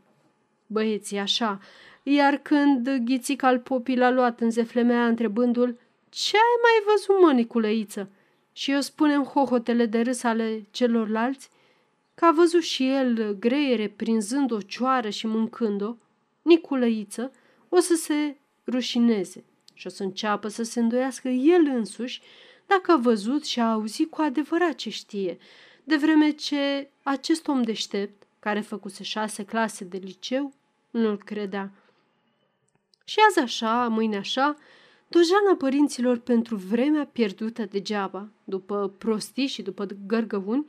băieții 0.67 1.19
așa, 1.19 1.61
iar 2.03 2.37
când 2.37 2.97
ghițica 3.05 3.47
al 3.47 3.59
popii 3.59 3.97
l-a 3.97 4.11
luat 4.11 4.41
în 4.41 4.51
zeflemea 4.51 5.07
întrebându-l 5.07 5.79
Ce 6.09 6.37
ai 6.37 6.61
mai 6.63 6.95
văzut, 6.95 7.23
mă, 7.23 7.33
Niculăiță? 7.33 8.09
Și 8.53 8.71
eu 8.71 8.81
spunem 8.81 9.23
hohotele 9.23 9.87
de 9.87 10.01
râs 10.01 10.23
ale 10.23 10.67
celorlalți, 10.71 11.51
că 12.17 12.25
a 12.25 12.33
văzut 12.33 12.63
și 12.63 12.89
el 12.89 13.37
greiere 13.39 13.89
prinzând 13.89 14.51
o 14.51 14.61
cioară 14.61 15.09
și 15.09 15.27
mâncând-o, 15.27 15.95
Niculăiță 16.43 17.33
o 17.69 17.79
să 17.79 17.95
se 17.95 18.37
rușineze 18.67 19.45
și 19.75 19.87
o 19.87 19.91
să 19.91 20.03
înceapă 20.03 20.49
să 20.49 20.63
se 20.63 20.81
îndoiască 20.81 21.29
el 21.29 21.67
însuși 21.67 22.21
dacă 22.67 22.93
a 22.93 22.97
văzut 22.97 23.45
și 23.45 23.61
a 23.61 23.73
auzit 23.73 24.11
cu 24.11 24.21
adevărat 24.21 24.75
ce 24.75 24.91
știe, 24.91 25.39
de 25.85 25.97
vreme 25.97 26.31
ce 26.31 26.91
acest 27.03 27.49
om 27.49 27.63
deștept, 27.63 28.23
care 28.39 28.61
făcuse 28.61 29.03
șase 29.03 29.45
clase 29.45 29.85
de 29.85 29.97
liceu, 29.97 30.53
nu-l 30.91 31.19
credea. 31.19 31.73
Și 33.05 33.19
azi 33.29 33.39
așa, 33.39 33.89
mâine 33.89 34.17
așa, 34.17 34.57
dojana 35.09 35.55
părinților 35.59 36.19
pentru 36.19 36.57
vremea 36.57 37.07
pierdută 37.13 37.65
degeaba, 37.65 38.29
după 38.45 38.95
prostii 38.99 39.47
și 39.47 39.63
după 39.63 39.87
gărgăuni, 40.07 40.67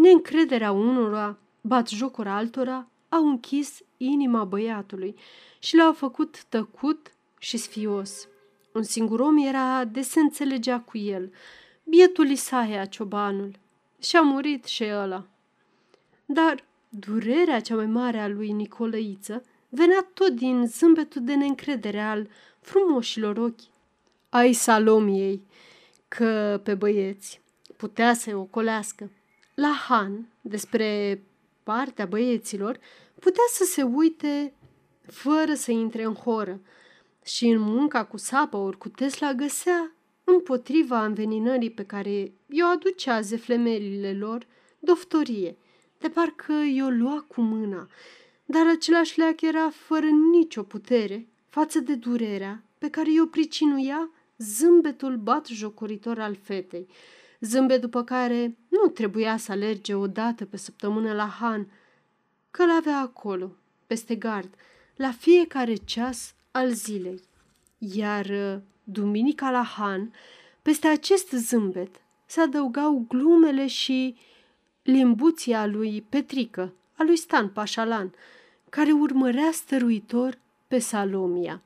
neîncrederea 0.00 0.72
unora, 0.72 1.38
bat 1.60 1.88
jocura 1.88 2.36
altora, 2.36 2.86
au 3.08 3.28
închis 3.28 3.80
inima 3.96 4.44
băiatului 4.44 5.14
și 5.58 5.76
l-au 5.76 5.92
făcut 5.92 6.44
tăcut 6.44 7.12
și 7.38 7.56
sfios. 7.56 8.28
Un 8.72 8.82
singur 8.82 9.20
om 9.20 9.38
era 9.38 9.84
de 9.84 10.00
se 10.00 10.20
înțelegea 10.20 10.80
cu 10.80 10.98
el, 10.98 11.32
bietul 11.84 12.28
Isaia 12.28 12.84
ciobanul. 12.84 13.58
Și-a 13.98 14.20
murit 14.20 14.64
și 14.64 14.84
ăla. 14.84 15.26
Dar 16.26 16.64
durerea 16.88 17.60
cea 17.60 17.74
mai 17.74 17.86
mare 17.86 18.20
a 18.20 18.28
lui 18.28 18.52
Nicolăiță 18.52 19.44
venea 19.68 20.08
tot 20.14 20.32
din 20.32 20.66
zâmbetul 20.66 21.24
de 21.24 21.34
neîncredere 21.34 22.00
al 22.00 22.28
frumoșilor 22.60 23.36
ochi 23.36 23.60
ai 24.28 24.52
Salomiei, 24.52 25.42
că 26.08 26.60
pe 26.64 26.74
băieți 26.74 27.40
putea 27.76 28.14
să-i 28.14 28.32
ocolească. 28.32 29.10
La 29.60 29.72
Han, 29.88 30.28
despre 30.40 31.22
partea 31.62 32.06
băieților, 32.06 32.78
putea 33.18 33.42
să 33.48 33.64
se 33.64 33.82
uite 33.82 34.54
fără 35.06 35.54
să 35.54 35.70
intre 35.70 36.04
în 36.04 36.14
horă 36.14 36.60
și 37.24 37.46
în 37.46 37.58
munca 37.58 38.04
cu 38.04 38.16
sapă 38.16 38.56
ori 38.56 38.78
cu 38.78 38.88
Tesla 38.88 39.32
găsea, 39.32 39.92
împotriva 40.24 41.04
înveninării 41.04 41.70
pe 41.70 41.84
care 41.84 42.32
i-o 42.46 42.66
aducea 42.66 43.20
zeflemelile 43.20 44.12
lor, 44.12 44.46
doftorie, 44.78 45.56
de 45.98 46.08
parcă 46.08 46.52
i-o 46.52 46.88
lua 46.88 47.24
cu 47.28 47.40
mâna, 47.40 47.88
dar 48.44 48.66
același 48.66 49.18
leac 49.18 49.40
era 49.40 49.70
fără 49.70 50.06
nicio 50.06 50.62
putere 50.62 51.28
față 51.48 51.78
de 51.78 51.94
durerea 51.94 52.64
pe 52.78 52.90
care 52.90 53.12
i-o 53.12 53.26
pricinuia 53.26 54.10
zâmbetul 54.38 55.16
bat 55.16 55.46
jocoritor 55.46 56.18
al 56.18 56.36
fetei, 56.42 56.88
zâmbet 57.40 57.80
după 57.80 58.04
care 58.04 58.56
nu 58.68 58.88
trebuia 58.88 59.36
să 59.36 59.52
alerge 59.52 59.94
o 59.94 60.06
dată 60.06 60.44
pe 60.44 60.56
săptămână 60.56 61.12
la 61.12 61.26
Han, 61.26 61.72
că 62.50 62.64
l-avea 62.64 62.98
acolo, 62.98 63.52
peste 63.86 64.14
gard, 64.14 64.54
la 64.96 65.12
fiecare 65.12 65.74
ceas 65.74 66.34
al 66.50 66.70
zilei. 66.70 67.20
Iar 67.78 68.26
uh, 68.26 68.60
duminica 68.84 69.50
la 69.50 69.62
Han, 69.62 70.12
peste 70.62 70.86
acest 70.88 71.30
zâmbet, 71.30 72.02
se 72.26 72.40
adăugau 72.40 73.04
glumele 73.08 73.66
și 73.66 74.16
limbuția 74.82 75.66
lui 75.66 76.04
Petrică, 76.08 76.72
a 76.96 77.02
lui 77.02 77.16
Stan 77.16 77.48
Pașalan, 77.48 78.14
care 78.68 78.92
urmărea 78.92 79.50
stăruitor 79.52 80.38
pe 80.68 80.78
Salomia. 80.78 81.62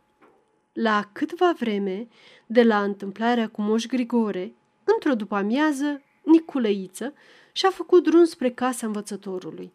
La 0.73 1.09
câtva 1.13 1.53
vreme, 1.59 2.09
de 2.47 2.63
la 2.63 2.83
întâmplarea 2.83 3.49
cu 3.49 3.63
Moș 3.63 3.87
Grigore, 3.87 4.53
într-o 4.85 5.15
după-amiază, 5.15 6.03
Niculăiță 6.23 7.15
și-a 7.53 7.71
făcut 7.71 8.03
drum 8.03 8.25
spre 8.25 8.51
casa 8.51 8.87
învățătorului. 8.87 9.73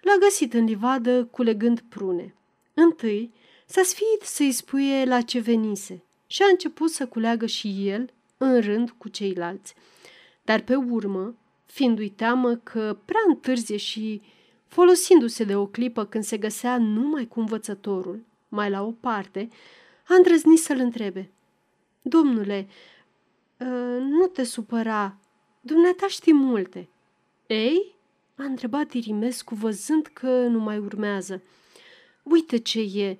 L-a 0.00 0.16
găsit 0.20 0.54
în 0.54 0.64
livadă 0.64 1.24
culegând 1.24 1.80
prune. 1.88 2.34
Întâi 2.74 3.32
s-a 3.66 3.82
sfiit 3.82 4.22
să-i 4.22 4.52
spuie 4.52 5.04
la 5.04 5.20
ce 5.20 5.38
venise 5.38 6.02
și 6.26 6.42
a 6.42 6.46
început 6.50 6.90
să 6.90 7.06
culeagă 7.06 7.46
și 7.46 7.88
el 7.88 8.12
în 8.36 8.60
rând 8.60 8.90
cu 8.90 9.08
ceilalți. 9.08 9.74
Dar 10.42 10.60
pe 10.60 10.74
urmă, 10.74 11.34
fiindu-i 11.66 12.08
teamă 12.08 12.54
că 12.54 12.98
prea 13.04 13.20
întârzie 13.28 13.76
și 13.76 14.22
folosindu-se 14.66 15.44
de 15.44 15.56
o 15.56 15.66
clipă 15.66 16.04
când 16.04 16.24
se 16.24 16.36
găsea 16.36 16.78
numai 16.78 17.26
cu 17.26 17.40
învățătorul, 17.40 18.24
mai 18.48 18.70
la 18.70 18.82
o 18.82 18.90
parte, 18.90 19.48
a 20.08 20.14
îndrăznit 20.14 20.58
să-l 20.58 20.78
întrebe. 20.78 21.30
Domnule, 22.02 22.68
ă, 22.68 22.72
nu 23.98 24.26
te 24.26 24.44
supăra, 24.44 25.16
dumneata 25.60 26.08
știi 26.08 26.32
multe. 26.32 26.88
Ei? 27.46 27.92
a 28.36 28.44
întrebat 28.44 28.92
Irimescu 28.92 29.54
văzând 29.54 30.06
că 30.06 30.28
nu 30.28 30.58
mai 30.58 30.78
urmează. 30.78 31.42
Uite 32.22 32.56
ce 32.56 32.80
e, 32.80 33.18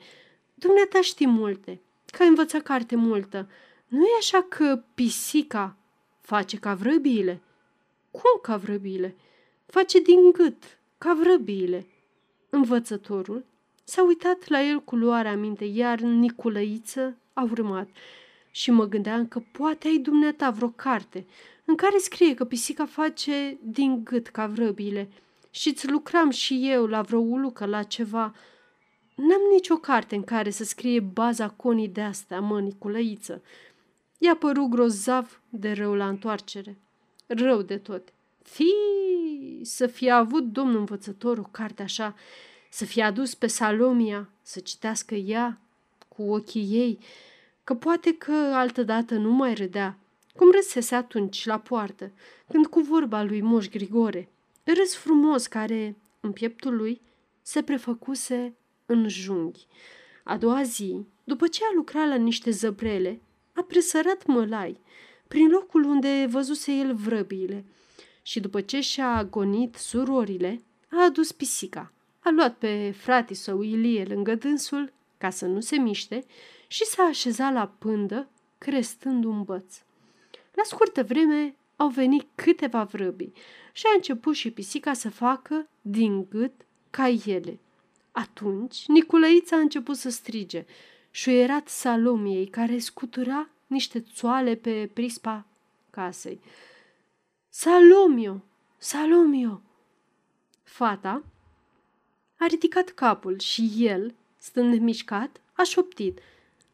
dumneata 0.55 1.01
știi 1.01 1.27
multe, 1.27 1.81
că 2.07 2.23
ai 2.23 2.29
învățat 2.29 2.63
carte 2.63 2.97
multă. 2.97 3.49
Nu 3.89 4.05
e 4.05 4.17
așa 4.19 4.43
că 4.49 4.83
pisica 4.95 5.77
face 6.21 6.57
ca 6.57 6.75
vrăbiile? 6.75 7.41
Cum 8.11 8.41
ca 8.43 8.57
vrăbiile? 8.57 9.17
Face 9.67 10.01
din 10.01 10.31
gât, 10.33 10.79
ca 10.99 11.19
vrăbiile. 11.23 11.87
Învățătorul 12.51 13.45
S-a 13.85 14.03
uitat 14.03 14.49
la 14.49 14.63
el 14.63 14.81
cu 14.81 14.97
luarea 14.97 15.37
minte, 15.37 15.65
iar 15.65 15.99
Niculăiță 15.99 17.17
a 17.33 17.43
urmat. 17.43 17.89
Și 18.55 18.71
mă 18.71 18.85
gândeam 18.85 19.27
că 19.27 19.43
poate 19.53 19.89
ai 19.89 19.99
dumneata 19.99 20.51
vreo 20.51 20.69
carte 20.69 21.27
în 21.65 21.75
care 21.75 21.99
scrie 21.99 22.35
că 22.35 22.45
pisica 22.45 22.87
face 22.87 23.59
din 23.63 24.05
gât 24.05 24.27
ca 24.27 24.47
vrăbile 24.47 25.09
și 25.51 25.69
îți 25.69 25.91
lucram 25.91 26.31
și 26.31 26.71
eu 26.71 26.87
la 26.87 27.03
vreo 27.03 27.19
ulucă, 27.19 27.67
la 27.67 27.83
ceva. 27.83 28.35
N-am 29.15 29.41
nicio 29.53 29.77
carte 29.77 30.15
în 30.15 30.25
care 30.25 30.51
să 30.51 30.65
scrie 30.65 31.01
baza 31.01 31.49
conii 31.49 31.89
de 31.89 32.01
astea, 32.01 32.41
mă, 32.41 32.61
Niculăiță. 32.61 33.43
I-a 34.19 34.37
părut 34.37 34.69
grozav 34.69 35.41
de 35.49 35.73
rău 35.73 35.95
la 35.95 36.09
întoarcere. 36.09 36.79
Rău 37.27 37.63
de 37.63 37.77
tot. 37.77 38.13
Fii, 38.43 39.61
să 39.63 39.87
fie 39.87 40.11
avut 40.11 40.45
domnul 40.45 40.79
învățător 40.79 41.39
o 41.39 41.49
carte 41.51 41.83
așa, 41.83 42.15
să 42.71 42.85
fie 42.85 43.03
adus 43.03 43.35
pe 43.35 43.47
Salomia, 43.47 44.29
să 44.43 44.61
citească 44.61 45.15
ea 45.15 45.61
cu 46.09 46.23
ochii 46.23 46.69
ei, 46.71 46.99
că 47.65 47.75
poate 47.75 48.15
că 48.15 48.33
altădată 48.33 49.15
nu 49.15 49.31
mai 49.31 49.55
râdea, 49.55 49.99
cum 50.37 50.51
râsese 50.51 50.95
atunci 50.95 51.47
la 51.47 51.59
poartă, 51.59 52.13
când 52.49 52.67
cu 52.67 52.81
vorba 52.81 53.23
lui 53.23 53.41
Moș 53.41 53.69
Grigore, 53.69 54.29
râs 54.65 54.95
frumos 54.95 55.47
care, 55.47 55.97
în 56.21 56.33
pieptul 56.33 56.77
lui, 56.77 57.01
se 57.43 57.63
prefăcuse 57.63 58.57
în 58.87 59.09
junghi. 59.09 59.67
A 60.25 60.37
doua 60.37 60.63
zi, 60.63 61.07
după 61.25 61.47
ce 61.47 61.65
a 61.65 61.73
lucrat 61.75 62.09
la 62.09 62.15
niște 62.15 62.51
zăbrele, 62.51 63.21
a 63.53 63.63
presărat 63.63 64.27
mălai, 64.27 64.81
prin 65.29 65.49
locul 65.49 65.85
unde 65.85 66.27
văzuse 66.31 66.73
el 66.73 66.95
vrăbiile, 66.95 67.65
și 68.23 68.41
după 68.41 68.61
ce 68.61 68.81
și-a 68.81 69.17
agonit 69.17 69.75
surorile, 69.75 70.63
a 70.91 71.05
adus 71.05 71.33
pisica. 71.33 71.93
A 72.21 72.31
luat 72.31 72.57
pe 72.57 72.95
fratii 72.97 73.35
său 73.35 73.63
Ilie 73.63 74.05
lângă 74.05 74.35
dânsul, 74.35 74.93
ca 75.19 75.31
să 75.31 75.47
nu 75.47 75.61
se 75.61 75.77
miște, 75.77 76.25
și 76.67 76.85
s-a 76.85 77.03
așezat 77.03 77.53
la 77.53 77.67
pândă, 77.79 78.29
crestând 78.59 79.25
un 79.25 79.43
băț. 79.43 79.77
La 80.53 80.63
scurtă 80.63 81.03
vreme 81.03 81.57
au 81.77 81.89
venit 81.89 82.27
câteva 82.35 82.85
vrăbii 82.85 83.33
și 83.73 83.87
a 83.87 83.95
început 83.95 84.35
și 84.35 84.51
pisica 84.51 84.93
să 84.93 85.11
facă 85.11 85.69
din 85.81 86.29
gât 86.29 86.53
ca 86.91 87.09
ele. 87.09 87.59
Atunci 88.13 88.85
Niculăița 88.87 89.57
a 89.57 89.61
început 89.61 89.97
să 89.97 90.11
strige, 90.11 90.65
șuierat 91.11 91.69
Salomiei, 91.69 92.47
care 92.47 92.79
scutura 92.79 93.49
niște 93.67 94.01
țoale 94.01 94.55
pe 94.55 94.91
prispa 94.93 95.47
casei. 95.91 96.41
Salomio! 97.49 98.43
Salomio! 98.79 99.63
Fata 100.63 101.25
a 102.39 102.47
ridicat 102.47 102.89
capul 102.89 103.39
și 103.39 103.73
el, 103.79 104.15
stând 104.39 104.81
mișcat, 104.81 105.41
a 105.53 105.63
șoptit. 105.63 106.21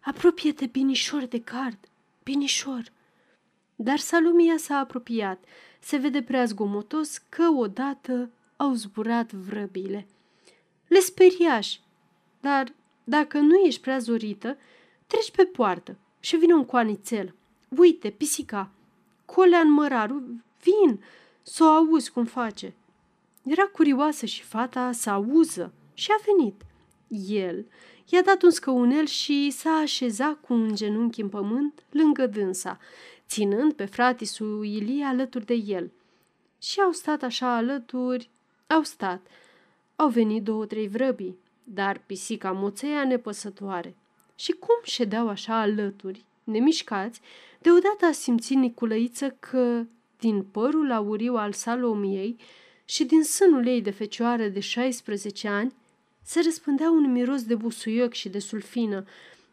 Apropie-te, 0.01 0.67
binișor 0.67 1.25
de 1.25 1.41
card, 1.41 1.79
binișor! 2.23 2.93
Dar 3.77 3.99
Salomia 3.99 4.57
s-a 4.57 4.77
apropiat. 4.77 5.45
Se 5.81 5.97
vede 5.97 6.23
prea 6.23 6.45
zgomotos 6.45 7.19
că 7.19 7.49
odată 7.57 8.31
au 8.57 8.73
zburat 8.73 9.33
vrăbile. 9.33 10.07
Le 10.87 10.99
speriași, 10.99 11.81
dar 12.41 12.73
dacă 13.05 13.39
nu 13.39 13.55
ești 13.55 13.81
prea 13.81 13.99
zorită, 13.99 14.57
treci 15.07 15.31
pe 15.31 15.45
poartă 15.45 15.97
și 16.21 16.37
vine 16.37 16.55
un 16.55 16.65
coanițel. 16.65 17.35
Uite, 17.69 18.11
pisica, 18.11 18.71
Colean 19.25 19.71
Măraru, 19.71 20.23
vin, 20.63 21.03
să 21.43 21.65
o 21.65 21.67
auzi 21.67 22.11
cum 22.11 22.25
face. 22.25 22.75
Era 23.43 23.65
curioasă 23.65 24.27
și 24.27 24.43
fata 24.43 24.93
să 24.93 25.11
auză 25.11 25.73
și 25.95 26.11
a 26.11 26.23
venit. 26.25 26.63
El 27.29 27.67
i-a 28.11 28.23
dat 28.23 28.43
un 28.43 28.51
scăunel 28.51 29.07
și 29.07 29.51
s-a 29.51 29.71
așezat 29.71 30.41
cu 30.41 30.53
un 30.53 30.75
genunchi 30.75 31.21
în 31.21 31.29
pământ 31.29 31.83
lângă 31.91 32.27
dânsa, 32.27 32.79
ținând 33.29 33.73
pe 33.73 33.85
fratisul 33.85 34.65
Ilie 34.65 35.05
alături 35.05 35.47
de 35.47 35.55
el. 35.55 35.91
Și 36.63 36.81
au 36.81 36.93
stat 36.93 37.23
așa 37.23 37.57
alături, 37.57 38.31
au 38.67 38.83
stat. 38.83 39.27
Au 39.97 40.09
venit 40.09 40.43
două, 40.43 40.67
trei 40.67 40.89
vrăbii, 40.89 41.39
dar 41.65 42.03
pisica 42.07 42.53
moțea 42.53 43.05
nepăsătoare. 43.05 43.95
Și 44.35 44.53
cum 44.53 44.79
ședeau 44.83 45.29
așa 45.29 45.61
alături, 45.61 46.25
nemișcați, 46.45 47.21
deodată 47.59 48.05
a 48.05 48.13
simțit 48.13 48.57
Niculăiță 48.57 49.37
că, 49.41 49.85
din 50.19 50.43
părul 50.43 50.93
auriu 50.93 51.35
al 51.35 51.53
Salomiei 51.53 52.37
și 52.85 53.05
din 53.05 53.23
sânul 53.23 53.67
ei 53.67 53.83
de 53.83 53.91
fecioară 53.91 54.49
de 54.49 54.61
16 54.61 55.49
ani, 55.49 55.73
se 56.23 56.41
răspândea 56.45 56.91
un 56.91 57.13
miros 57.13 57.43
de 57.43 57.55
busuioc 57.55 58.13
și 58.13 58.29
de 58.29 58.39
sulfină, 58.39 59.05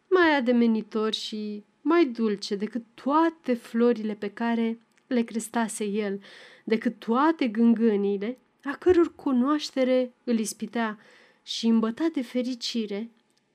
mai 0.10 0.36
ademenitor 0.36 1.14
și 1.14 1.64
mai 1.82 2.06
dulce 2.06 2.56
decât 2.56 2.84
toate 2.94 3.54
florile 3.54 4.14
pe 4.14 4.30
care 4.30 4.80
le 5.08 5.22
crestase 5.22 5.84
el, 5.86 6.22
decât 6.64 7.00
toate 7.00 7.48
gângâniile, 7.48 8.38
a 8.64 8.76
căror 8.80 9.16
cunoaștere 9.16 10.14
îl 10.24 10.40
ispitea 10.40 11.00
și, 11.44 11.68
îmbătat 11.68 12.12
de 12.12 12.22
fericire, 12.22 13.10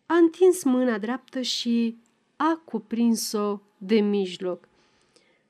a 0.06 0.14
întins 0.14 0.64
mâna 0.64 0.98
dreaptă 0.98 1.40
și 1.40 1.96
a 2.36 2.62
cuprins-o 2.64 3.60
de 3.78 4.00
mijloc. 4.00 4.68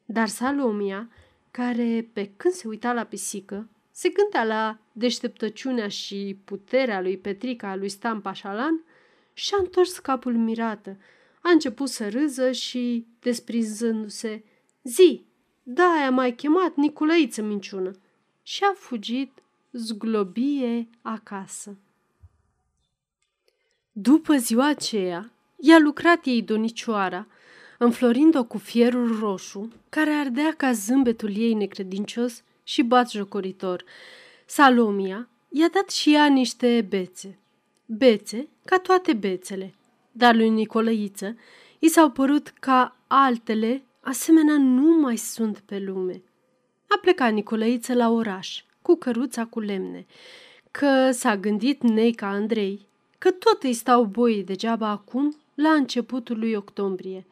Dar 0.04 0.28
Salomia, 0.28 1.08
care, 1.50 2.10
pe 2.12 2.30
când 2.36 2.54
se 2.54 2.68
uita 2.68 2.92
la 2.92 3.04
pisică, 3.04 3.68
se 3.92 4.08
gândea 4.08 4.44
la 4.44 4.78
deșteptăciunea 4.92 5.88
și 5.88 6.38
puterea 6.44 7.00
lui 7.00 7.16
Petrica 7.16 7.76
lui 7.76 7.88
Stan 7.88 8.20
Pașalan, 8.20 8.84
și-a 9.34 9.56
întors 9.60 9.98
capul 9.98 10.36
mirată, 10.36 10.96
a 11.42 11.50
început 11.50 11.88
să 11.88 12.08
râză 12.08 12.52
și, 12.52 13.06
desprinzându-se, 13.20 14.44
zi, 14.82 15.24
da, 15.62 15.84
aia 15.84 16.10
mai 16.10 16.34
chemat 16.34 16.74
Niculăiță 16.76 17.42
minciună. 17.42 17.90
Și 18.42 18.64
a 18.64 18.72
fugit 18.74 19.42
zglobie 19.72 20.88
acasă. 21.02 21.76
După 23.92 24.36
ziua 24.36 24.66
aceea, 24.66 25.32
i-a 25.56 25.78
lucrat 25.78 26.24
ei 26.24 26.42
donicioara, 26.42 27.26
înflorind-o 27.78 28.44
cu 28.44 28.58
fierul 28.58 29.18
roșu, 29.18 29.72
care 29.88 30.10
ardea 30.10 30.54
ca 30.56 30.72
zâmbetul 30.72 31.36
ei 31.36 31.54
necredincios 31.54 32.42
și 32.62 32.88
jocoritor. 33.10 33.84
Salomia 34.46 35.28
i-a 35.48 35.68
dat 35.68 35.90
și 35.90 36.14
ea 36.14 36.26
niște 36.26 36.86
bețe. 36.88 37.38
Bețe 37.86 38.48
ca 38.64 38.78
toate 38.78 39.12
bețele, 39.12 39.74
dar 40.12 40.34
lui 40.34 40.48
Nicolăiță 40.48 41.36
i 41.78 41.88
s-au 41.88 42.10
părut 42.10 42.48
ca 42.48 42.96
altele 43.06 43.84
asemenea 44.00 44.56
nu 44.58 45.00
mai 45.00 45.16
sunt 45.16 45.58
pe 45.58 45.78
lume. 45.78 46.22
A 46.88 46.98
plecat 47.00 47.32
Nicolăiță 47.32 47.94
la 47.94 48.10
oraș, 48.10 48.64
cu 48.82 48.94
căruța 48.94 49.44
cu 49.44 49.60
lemne, 49.60 50.06
că 50.70 51.10
s-a 51.10 51.36
gândit 51.36 51.82
Neica 51.82 52.26
Andrei 52.26 52.90
că 53.22 53.30
tot 53.30 53.62
îi 53.62 53.72
stau 53.72 54.04
boii 54.04 54.44
degeaba 54.44 54.88
acum, 54.88 55.36
la 55.54 55.70
începutul 55.70 56.38
lui 56.38 56.54
octombrie. 56.54 57.26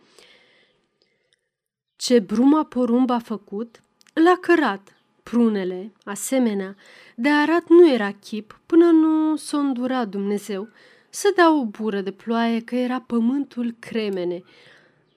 Ce 1.97 2.19
bruma 2.19 2.65
porumb 2.65 3.11
a 3.11 3.19
făcut, 3.19 3.81
l-a 4.13 4.37
cărat. 4.41 5.00
Prunele, 5.23 5.93
asemenea, 6.05 6.77
de 7.15 7.29
arat 7.29 7.69
nu 7.69 7.93
era 7.93 8.13
chip 8.13 8.61
până 8.67 8.85
nu 8.85 9.37
s-o 9.37 9.57
îndura 9.57 10.05
Dumnezeu 10.05 10.69
să 11.11 11.33
dea 11.35 11.55
o 11.55 11.65
bură 11.65 12.01
de 12.01 12.11
ploaie 12.11 12.61
că 12.61 12.75
era 12.75 13.01
pământul 13.01 13.75
cremene. 13.79 14.43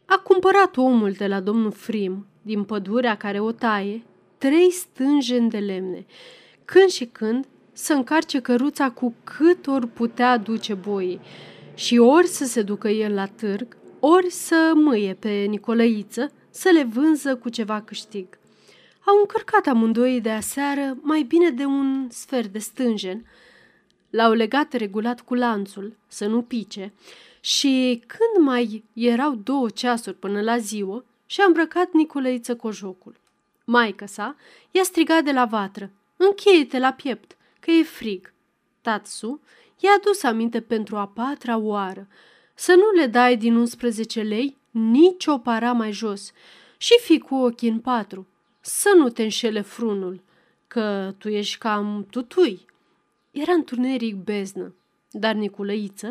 A 0.06 0.18
cumpărat 0.18 0.78
omul 0.78 1.12
de 1.12 1.28
la 1.28 1.40
domnul 1.40 1.72
Frim, 1.72 2.26
din 2.42 2.64
pădurea 2.64 3.18
care 3.18 3.40
o 3.40 3.52
taie, 3.52 4.04
trei 4.38 4.72
stânjeni 4.72 5.50
de 5.50 5.58
lemne, 5.58 6.06
când 6.66 6.90
și 6.90 7.06
când 7.06 7.46
să 7.74 7.94
încarce 7.94 8.40
căruța 8.40 8.90
cu 8.90 9.14
cât 9.24 9.68
ori 9.68 9.88
putea 9.88 10.38
duce 10.38 10.74
boii 10.74 11.20
și 11.74 11.98
ori 11.98 12.28
să 12.28 12.46
se 12.46 12.62
ducă 12.62 12.88
el 12.90 13.14
la 13.14 13.26
târg, 13.26 13.78
ori 14.00 14.30
să 14.30 14.72
mâie 14.76 15.14
pe 15.14 15.30
Nicolăiță 15.30 16.32
să 16.50 16.70
le 16.74 16.84
vânză 16.84 17.36
cu 17.36 17.50
ceva 17.50 17.82
câștig. 17.82 18.28
Au 19.06 19.20
încărcat 19.20 19.68
amândoi 19.68 20.22
de 20.22 20.32
aseară 20.32 20.98
mai 21.02 21.22
bine 21.22 21.50
de 21.50 21.66
un 21.66 22.08
sfert 22.10 22.48
de 22.48 22.60
stânjen, 22.60 23.26
l-au 24.10 24.34
legat 24.34 24.74
regulat 24.74 25.22
cu 25.22 25.34
lanțul, 25.34 25.98
să 26.08 26.26
nu 26.26 26.42
pice, 26.42 26.94
și 27.40 28.04
când 28.08 28.46
mai 28.46 28.84
erau 28.94 29.36
două 29.36 29.70
ceasuri 29.70 30.16
până 30.16 30.42
la 30.42 30.58
ziua, 30.58 31.04
și-a 31.26 31.44
îmbrăcat 31.46 31.92
Nicolăiță 31.92 32.56
cojocul. 32.56 33.16
Maica 33.66 34.06
sa 34.06 34.36
i-a 34.72 34.84
strigat 34.84 35.24
de 35.24 35.32
la 35.32 35.46
vatră, 35.46 35.92
încheie-te 36.18 36.80
la 36.80 36.92
piept, 36.92 37.38
că 37.60 37.72
e 37.72 37.84
frig. 37.84 38.34
Tatsu 38.82 39.42
i-a 39.80 39.92
adus 39.98 40.24
aminte 40.24 40.62
pentru 40.62 40.96
a 40.96 41.08
patra 41.08 41.58
oară 41.58 42.08
să 42.54 42.74
nu 42.74 43.02
le 43.02 43.08
dai 43.08 43.38
din 43.38 43.56
11 43.56 44.22
lei 44.22 44.58
nici 44.72 45.26
o 45.26 45.38
para 45.38 45.72
mai 45.72 45.92
jos 45.92 46.32
și 46.78 47.00
fi 47.02 47.20
cu 47.20 47.36
ochii 47.36 47.70
în 47.70 47.80
patru, 47.80 48.28
să 48.66 48.94
nu 48.98 49.10
te 49.10 49.24
înșele 49.24 49.62
frunul, 49.62 50.22
că 50.68 51.14
tu 51.18 51.30
ești 51.30 51.58
cam 51.58 52.08
tutui. 52.10 52.66
Era 53.32 53.54
întuneric 53.54 54.16
beznă. 54.16 54.76
dar 55.12 55.36
Niculăiță 55.36 56.06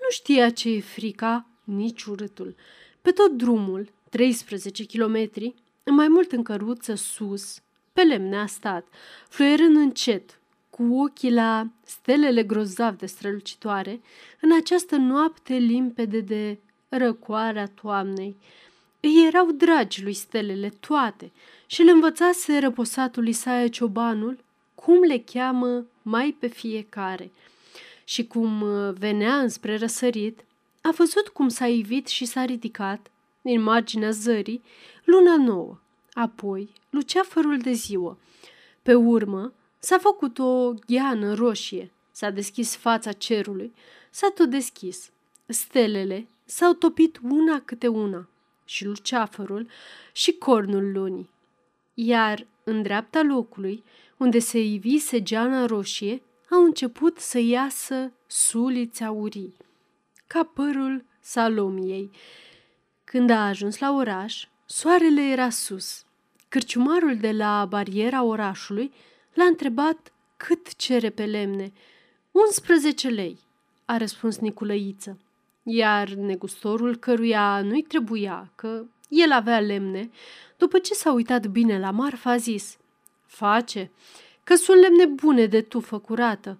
nu 0.00 0.10
știa 0.10 0.50
ce 0.50 0.68
e 0.68 0.80
frica, 0.80 1.46
nici 1.64 2.04
urâtul. 2.04 2.54
Pe 3.02 3.10
tot 3.10 3.30
drumul, 3.30 3.92
13 4.10 4.84
kilometri, 4.84 5.54
mai 5.84 6.08
mult 6.08 6.32
în 6.32 6.42
căruță 6.42 6.94
sus, 6.94 7.60
pe 7.92 8.02
lemne 8.02 8.36
a 8.36 8.46
stat, 8.46 8.86
fluierând 9.28 9.76
încet, 9.76 10.38
cu 10.70 10.82
ochii 10.82 11.32
la 11.32 11.68
stelele 11.84 12.42
grozav 12.42 12.96
de 12.96 13.06
strălucitoare, 13.06 14.00
în 14.40 14.52
această 14.52 14.96
noapte 14.96 15.54
limpede 15.54 16.20
de 16.20 16.58
răcoarea 16.88 17.66
toamnei. 17.66 18.36
Îi 19.04 19.24
erau 19.26 19.50
dragi 19.50 20.02
lui 20.02 20.12
stelele 20.12 20.68
toate 20.80 21.32
și 21.66 21.82
le 21.82 21.90
învățase 21.90 22.58
răposatul 22.58 23.28
Isaia 23.28 23.68
Ciobanul 23.68 24.38
cum 24.74 25.02
le 25.02 25.18
cheamă 25.18 25.86
mai 26.02 26.36
pe 26.38 26.46
fiecare. 26.46 27.30
Și 28.04 28.26
cum 28.26 28.64
venea 28.98 29.38
înspre 29.38 29.76
răsărit, 29.76 30.44
a 30.80 30.90
văzut 30.90 31.28
cum 31.28 31.48
s-a 31.48 31.66
ivit 31.66 32.06
și 32.06 32.24
s-a 32.24 32.44
ridicat, 32.44 33.10
din 33.40 33.62
marginea 33.62 34.10
zării, 34.10 34.62
luna 35.04 35.36
nouă, 35.36 35.78
apoi 36.12 36.72
luceafărul 36.90 37.58
de 37.58 37.72
ziua. 37.72 38.18
Pe 38.82 38.94
urmă, 38.94 39.52
s-a 39.78 39.98
făcut 39.98 40.38
o 40.38 40.74
gheană 40.86 41.34
roșie, 41.34 41.90
s-a 42.10 42.30
deschis 42.30 42.76
fața 42.76 43.12
cerului, 43.12 43.72
s-a 44.10 44.28
tot 44.34 44.50
deschis. 44.50 45.10
Stelele 45.46 46.26
s-au 46.44 46.72
topit 46.72 47.20
una 47.22 47.60
câte 47.60 47.88
una, 47.88 48.28
și 48.64 48.84
luceafărul 48.84 49.68
și 50.12 50.32
cornul 50.32 50.92
lunii. 50.92 51.30
Iar 51.94 52.46
în 52.64 52.82
dreapta 52.82 53.22
locului, 53.22 53.84
unde 54.16 54.38
se 54.38 54.60
ivise 54.60 55.22
geana 55.22 55.66
roșie, 55.66 56.22
au 56.50 56.64
început 56.64 57.18
să 57.18 57.38
iasă 57.38 58.12
suliți 58.26 59.04
aurii, 59.04 59.56
ca 60.26 60.42
părul 60.54 61.04
Salomiei. 61.20 62.10
Când 63.04 63.30
a 63.30 63.46
ajuns 63.46 63.78
la 63.78 63.92
oraș, 63.92 64.46
soarele 64.66 65.22
era 65.22 65.50
sus. 65.50 66.04
Cârciumarul 66.48 67.16
de 67.16 67.32
la 67.32 67.66
bariera 67.68 68.22
orașului 68.22 68.92
l-a 69.34 69.44
întrebat 69.44 70.12
cât 70.36 70.76
cere 70.76 71.10
pe 71.10 71.24
lemne. 71.24 71.72
11 72.30 73.08
lei, 73.08 73.38
a 73.84 73.96
răspuns 73.96 74.38
Niculăiță. 74.38 75.18
Iar 75.62 76.08
negustorul 76.08 76.96
căruia 76.96 77.62
nu-i 77.62 77.82
trebuia, 77.82 78.52
că 78.54 78.84
el 79.08 79.32
avea 79.32 79.60
lemne, 79.60 80.10
după 80.56 80.78
ce 80.78 80.94
s-a 80.94 81.12
uitat 81.12 81.46
bine 81.46 81.78
la 81.78 81.90
marfa, 81.90 82.30
a 82.30 82.36
zis 82.36 82.76
Face, 83.26 83.90
că 84.44 84.54
sunt 84.54 84.80
lemne 84.80 85.06
bune 85.06 85.46
de 85.46 85.60
tufă 85.60 85.98
curată. 85.98 86.58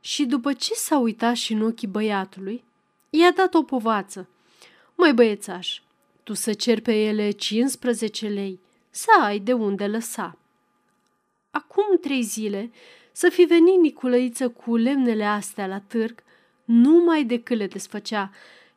Și 0.00 0.24
după 0.24 0.52
ce 0.52 0.74
s-a 0.74 0.98
uitat 0.98 1.34
și 1.34 1.52
în 1.52 1.62
ochii 1.62 1.88
băiatului, 1.88 2.64
i-a 3.10 3.30
dat 3.30 3.54
o 3.54 3.62
povață. 3.62 4.28
Măi 4.94 5.12
băiețaș, 5.12 5.80
tu 6.22 6.34
să 6.34 6.52
cer 6.52 6.80
pe 6.80 6.92
ele 6.92 7.30
15 7.30 8.28
lei, 8.28 8.60
să 8.90 9.10
ai 9.20 9.38
de 9.38 9.52
unde 9.52 9.86
lăsa. 9.86 10.38
Acum 11.50 11.98
trei 12.00 12.22
zile 12.22 12.70
să 13.12 13.28
fi 13.28 13.42
venit 13.42 13.80
Niculăiță 13.80 14.48
cu 14.48 14.76
lemnele 14.76 15.24
astea 15.24 15.66
la 15.66 15.80
târg, 15.80 16.22
numai 16.66 17.24
decât 17.24 17.56
le 17.56 17.66
desfăcea, 17.66 18.30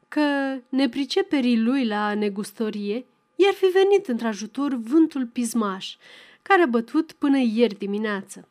că 0.08 0.58
nepriceperii 0.70 1.60
lui 1.60 1.86
la 1.86 2.14
negustorie 2.14 3.06
i-ar 3.36 3.54
fi 3.54 3.66
venit 3.66 4.08
într-ajutor 4.08 4.74
vântul 4.74 5.26
pismaș, 5.26 5.96
care 6.42 6.62
a 6.62 6.66
bătut 6.66 7.12
până 7.12 7.38
ieri 7.38 7.78
dimineață. 7.78 8.48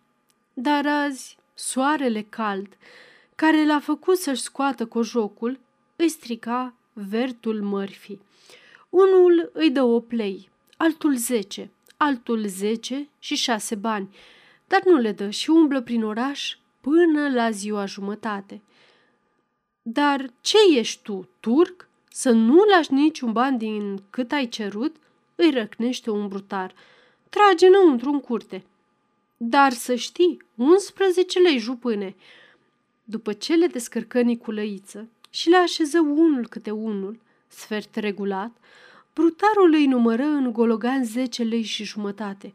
Dar 0.53 0.87
azi, 0.87 1.39
soarele 1.55 2.27
cald, 2.29 2.77
care 3.35 3.67
l-a 3.67 3.81
făcut 3.81 4.17
să-și 4.17 4.43
scoată 4.43 4.87
cojocul, 4.87 5.59
îi 5.97 6.09
strica 6.09 6.75
vertul 6.93 7.63
mărfii. 7.63 8.21
Unul 8.89 9.51
îi 9.53 9.71
dă 9.71 9.83
o 9.83 10.01
plei, 10.01 10.51
altul 10.77 11.17
zece, 11.17 11.71
altul 11.97 12.47
zece 12.47 13.09
și 13.19 13.35
șase 13.35 13.75
bani, 13.75 14.17
dar 14.67 14.83
nu 14.85 14.97
le 14.97 15.13
dă 15.13 15.31
și 15.31 15.51
umblă 15.51 15.81
prin 15.81 16.05
oraș 16.05 16.57
până 16.81 17.29
la 17.29 17.51
ziua 17.51 17.85
jumătate. 17.85 18.63
Dar 19.91 20.31
ce 20.41 20.57
ești 20.75 21.03
tu, 21.03 21.29
turc? 21.41 21.89
Să 22.11 22.31
nu 22.31 22.65
lași 22.65 22.93
niciun 22.93 23.33
ban 23.33 23.57
din 23.57 24.03
cât 24.11 24.33
ai 24.33 24.49
cerut? 24.49 24.97
Îi 25.35 25.51
răcnește 25.51 26.11
un 26.11 26.29
brutar. 26.29 26.75
Trage 27.29 27.67
înăuntru 27.67 28.11
în 28.11 28.21
curte. 28.21 28.65
Dar 29.37 29.73
să 29.73 29.95
știi, 29.95 30.43
11 30.55 31.39
lei 31.39 31.59
jupâne. 31.59 32.15
După 33.05 33.33
ce 33.33 33.55
le 33.55 33.67
descărcă 33.67 34.21
Niculăiță 34.21 35.09
și 35.31 35.49
le 35.49 35.57
așeză 35.57 36.01
unul 36.01 36.47
câte 36.47 36.71
unul, 36.71 37.19
sfert 37.47 37.97
regulat, 37.97 38.53
brutarul 39.15 39.73
îi 39.73 39.87
numără 39.87 40.23
în 40.23 40.53
gologan 40.53 41.05
10 41.05 41.43
lei 41.43 41.63
și 41.63 41.85
jumătate. 41.85 42.55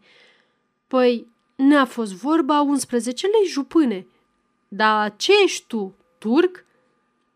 Păi, 0.88 1.28
n-a 1.56 1.86
fost 1.86 2.14
vorba 2.14 2.62
11 2.62 3.28
lei 3.28 3.48
jupâne. 3.48 4.06
Dar 4.68 5.16
ce 5.16 5.32
ești 5.44 5.68
tu, 5.68 5.96
turc? 6.18 6.66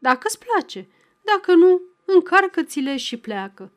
Dacă-ți 0.07 0.39
place, 0.39 0.87
dacă 1.21 1.53
nu, 1.53 1.81
încarcă-ți-le 2.05 2.97
și 2.97 3.17
pleacă. 3.17 3.71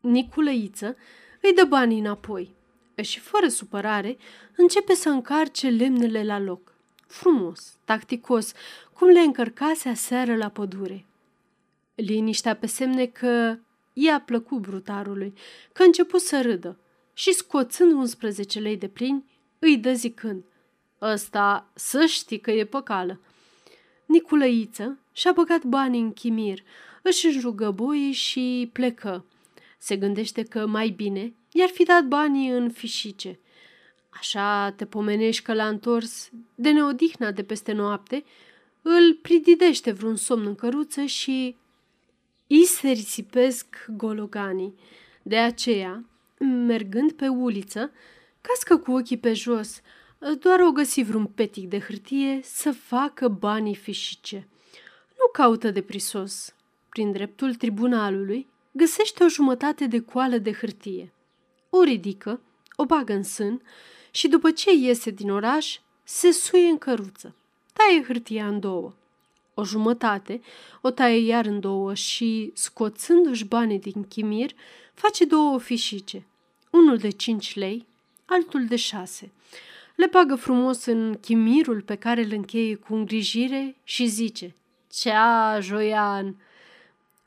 Niculăiță 0.00 0.96
îi 1.40 1.52
dă 1.54 1.64
banii 1.64 1.98
înapoi 1.98 2.54
și, 3.02 3.20
fără 3.20 3.48
supărare, 3.48 4.16
începe 4.56 4.94
să 4.94 5.08
încarce 5.08 5.68
lemnele 5.68 6.24
la 6.24 6.38
loc. 6.38 6.74
Frumos, 7.06 7.76
tacticos, 7.84 8.52
cum 8.92 9.08
le 9.08 9.20
încărcase 9.20 9.88
aseară 9.88 10.36
la 10.36 10.48
pădure. 10.48 11.06
Liniștea 11.94 12.56
pe 12.56 12.66
semne 12.66 13.06
că 13.06 13.58
i-a 13.92 14.20
plăcut 14.20 14.58
brutarului, 14.58 15.34
că 15.72 15.82
a 15.82 15.84
început 15.84 16.20
să 16.20 16.42
râdă 16.42 16.78
și, 17.12 17.32
scoțând 17.32 17.92
11 17.92 18.58
lei 18.58 18.76
de 18.76 18.88
plini, 18.88 19.24
îi 19.58 19.76
dă 19.76 19.92
zicând, 19.92 20.44
Ăsta 21.00 21.70
să 21.74 22.04
știi 22.06 22.40
că 22.40 22.50
e 22.50 22.64
păcală. 22.64 23.20
Niculăiță 24.06 24.98
și-a 25.12 25.32
băgat 25.32 25.64
banii 25.64 26.00
în 26.00 26.12
chimir, 26.12 26.62
își 27.02 27.26
înjugă 27.26 27.70
boii 27.70 28.12
și 28.12 28.70
plecă. 28.72 29.24
Se 29.78 29.96
gândește 29.96 30.42
că 30.42 30.66
mai 30.66 30.88
bine 30.88 31.34
i-ar 31.52 31.68
fi 31.68 31.84
dat 31.84 32.04
banii 32.04 32.48
în 32.48 32.70
fișice. 32.70 33.38
Așa 34.08 34.70
te 34.76 34.84
pomenești 34.84 35.42
că 35.42 35.54
l-a 35.54 35.68
întors 35.68 36.30
de 36.54 36.70
neodihna 36.70 37.30
de 37.30 37.42
peste 37.42 37.72
noapte, 37.72 38.24
îl 38.82 39.14
prididește 39.22 39.92
vreun 39.92 40.16
somn 40.16 40.46
în 40.46 40.54
căruță 40.54 41.04
și 41.04 41.56
îi 42.46 42.64
se 42.64 42.88
risipesc 42.88 43.66
gologanii. 43.96 44.74
De 45.22 45.36
aceea, 45.36 46.04
mergând 46.66 47.12
pe 47.12 47.28
uliță, 47.28 47.92
cască 48.40 48.76
cu 48.76 48.92
ochii 48.92 49.18
pe 49.18 49.32
jos, 49.32 49.80
doar 50.32 50.60
o 50.60 50.72
găsi 50.72 51.02
vreun 51.02 51.26
petic 51.26 51.68
de 51.68 51.80
hârtie 51.80 52.40
să 52.42 52.72
facă 52.72 53.28
banii 53.28 53.74
fișice. 53.74 54.48
Nu 55.18 55.30
caută 55.32 55.70
de 55.70 55.82
prisos. 55.82 56.54
Prin 56.88 57.12
dreptul 57.12 57.54
tribunalului, 57.54 58.46
găsește 58.72 59.24
o 59.24 59.28
jumătate 59.28 59.86
de 59.86 60.00
coală 60.00 60.36
de 60.36 60.52
hârtie. 60.52 61.12
O 61.70 61.82
ridică, 61.82 62.40
o 62.76 62.84
bagă 62.84 63.12
în 63.12 63.22
sân 63.22 63.62
și 64.10 64.28
după 64.28 64.50
ce 64.50 64.72
iese 64.72 65.10
din 65.10 65.30
oraș, 65.30 65.78
se 66.04 66.30
suie 66.30 66.68
în 66.68 66.78
căruță. 66.78 67.34
Taie 67.72 68.02
hârtia 68.02 68.46
în 68.46 68.60
două. 68.60 68.94
O 69.54 69.64
jumătate 69.64 70.40
o 70.80 70.90
taie 70.90 71.26
iar 71.26 71.46
în 71.46 71.60
două 71.60 71.94
și, 71.94 72.50
scoțându-și 72.54 73.44
banii 73.44 73.78
din 73.78 74.04
chimir, 74.04 74.50
face 74.94 75.24
două 75.24 75.58
fișice. 75.58 76.26
Unul 76.70 76.96
de 76.96 77.10
cinci 77.10 77.54
lei, 77.54 77.86
altul 78.24 78.66
de 78.66 78.76
șase. 78.76 79.32
Le 79.94 80.06
bagă 80.06 80.34
frumos 80.34 80.84
în 80.84 81.14
chimirul 81.20 81.82
pe 81.82 81.94
care 81.94 82.22
îl 82.22 82.32
încheie 82.32 82.74
cu 82.74 82.94
îngrijire 82.94 83.76
și 83.84 84.06
zice 84.06 84.54
Cea, 84.90 85.60
Joian! 85.60 86.36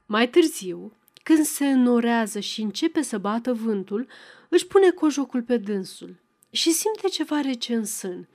Mai 0.05 0.29
târziu, 0.29 0.91
când 1.23 1.45
se 1.45 1.65
înorează 1.65 2.39
și 2.39 2.61
începe 2.61 3.01
să 3.01 3.17
bată 3.17 3.53
vântul, 3.53 4.07
își 4.49 4.67
pune 4.67 4.89
cojocul 4.89 5.41
pe 5.41 5.57
dânsul 5.57 6.15
și 6.49 6.71
simte 6.71 7.07
ceva 7.07 7.41
rece 7.41 7.75
în 7.75 7.85
sân. 7.85 8.27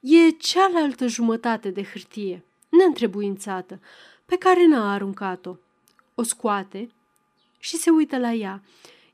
E 0.00 0.30
cealaltă 0.30 1.06
jumătate 1.06 1.70
de 1.70 1.82
hârtie, 1.82 2.44
neîntrebuințată, 2.68 3.80
pe 4.26 4.36
care 4.36 4.66
n-a 4.66 4.92
aruncat-o. 4.92 5.56
O 6.14 6.22
scoate 6.22 6.90
și 7.58 7.76
se 7.76 7.90
uită 7.90 8.18
la 8.18 8.32
ea. 8.32 8.62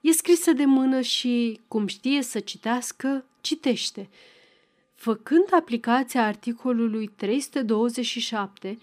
E 0.00 0.12
scrisă 0.12 0.52
de 0.52 0.64
mână 0.64 1.00
și, 1.00 1.60
cum 1.68 1.86
știe 1.86 2.22
să 2.22 2.40
citească, 2.40 3.24
citește– 3.40 4.08
făcând 4.98 5.44
aplicația 5.50 6.26
articolului 6.26 7.06
327, 7.16 8.78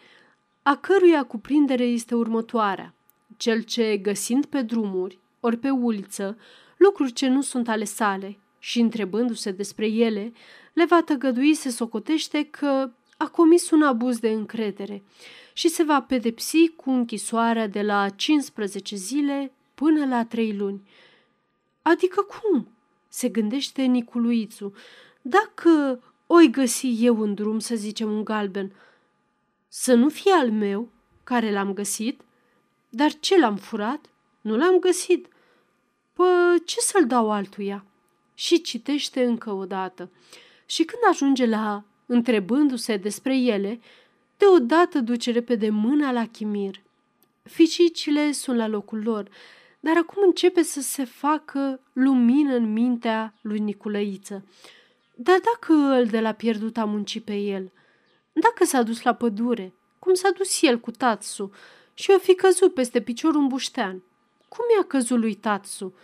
a 0.63 0.75
căruia 0.75 1.23
cuprindere 1.23 1.83
este 1.83 2.15
următoarea. 2.15 2.93
Cel 3.37 3.61
ce, 3.61 3.97
găsind 3.97 4.45
pe 4.45 4.61
drumuri, 4.61 5.19
ori 5.39 5.57
pe 5.57 5.69
uliță, 5.69 6.37
lucruri 6.77 7.13
ce 7.13 7.27
nu 7.27 7.41
sunt 7.41 7.67
ale 7.69 7.83
sale 7.83 8.37
și 8.59 8.79
întrebându-se 8.79 9.51
despre 9.51 9.87
ele, 9.87 10.33
le 10.73 10.85
va 10.85 11.01
tăgădui 11.01 11.53
se 11.53 11.69
socotește 11.69 12.43
că 12.43 12.91
a 13.17 13.27
comis 13.27 13.69
un 13.69 13.81
abuz 13.81 14.19
de 14.19 14.29
încredere 14.29 15.03
și 15.53 15.67
se 15.67 15.83
va 15.83 16.01
pedepsi 16.01 16.67
cu 16.67 16.89
închisoarea 16.89 17.67
de 17.67 17.81
la 17.81 18.09
15 18.09 18.95
zile 18.95 19.51
până 19.73 20.05
la 20.05 20.25
3 20.25 20.53
luni. 20.53 20.81
Adică 21.81 22.21
cum? 22.21 22.67
se 23.15 23.29
gândește 23.29 23.81
Niculuițu. 23.81 24.73
Dacă 25.27 26.03
oi 26.27 26.49
găsi 26.51 27.05
eu 27.05 27.21
în 27.21 27.33
drum, 27.33 27.59
să 27.59 27.75
zicem, 27.75 28.11
un 28.11 28.23
galben, 28.23 28.71
să 29.67 29.93
nu 29.93 30.09
fie 30.09 30.31
al 30.31 30.51
meu, 30.51 30.89
care 31.23 31.51
l-am 31.51 31.73
găsit? 31.73 32.21
Dar 32.89 33.13
ce 33.19 33.39
l-am 33.39 33.55
furat? 33.55 34.05
Nu 34.41 34.57
l-am 34.57 34.79
găsit. 34.79 35.27
Pă, 36.13 36.55
ce 36.65 36.79
să-l 36.79 37.05
dau 37.05 37.31
altuia? 37.31 37.85
Și 38.33 38.61
citește 38.61 39.23
încă 39.23 39.51
o 39.51 39.65
dată. 39.65 40.09
Și 40.65 40.83
când 40.83 41.01
ajunge 41.09 41.45
la 41.45 41.83
întrebându-se 42.05 42.97
despre 42.97 43.37
ele, 43.37 43.79
deodată 44.37 44.99
duce 44.99 45.31
repede 45.31 45.69
mâna 45.69 46.11
la 46.11 46.27
chimir. 46.27 46.81
Ficicile 47.43 48.31
sunt 48.31 48.57
la 48.57 48.67
locul 48.67 49.03
lor, 49.03 49.29
dar 49.79 49.97
acum 49.97 50.23
începe 50.25 50.61
să 50.63 50.81
se 50.81 51.03
facă 51.03 51.79
lumină 51.93 52.55
în 52.55 52.73
mintea 52.73 53.33
lui 53.41 53.59
Niculăiță. 53.59 54.43
Dar 55.15 55.39
dacă 55.39 55.73
îl 55.73 56.05
de 56.05 56.19
la 56.19 56.31
pierdut 56.31 56.77
a 56.77 56.85
muncit 56.85 57.23
pe 57.23 57.35
el, 57.35 57.71
dacă 58.33 58.65
s-a 58.65 58.83
dus 58.83 59.01
la 59.01 59.13
pădure, 59.13 59.73
cum 59.99 60.13
s-a 60.13 60.29
dus 60.37 60.61
el 60.61 60.79
cu 60.79 60.91
Tatsu? 60.91 61.51
Și 61.93 62.11
o 62.15 62.19
fi 62.19 62.35
căzut 62.35 62.73
peste 62.73 63.01
piciorul 63.01 63.41
un 63.41 63.47
buștean, 63.47 64.03
cum 64.47 64.65
i-a 64.77 64.83
căzut 64.83 65.19
lui 65.19 65.33
Tatsu? 65.33 65.95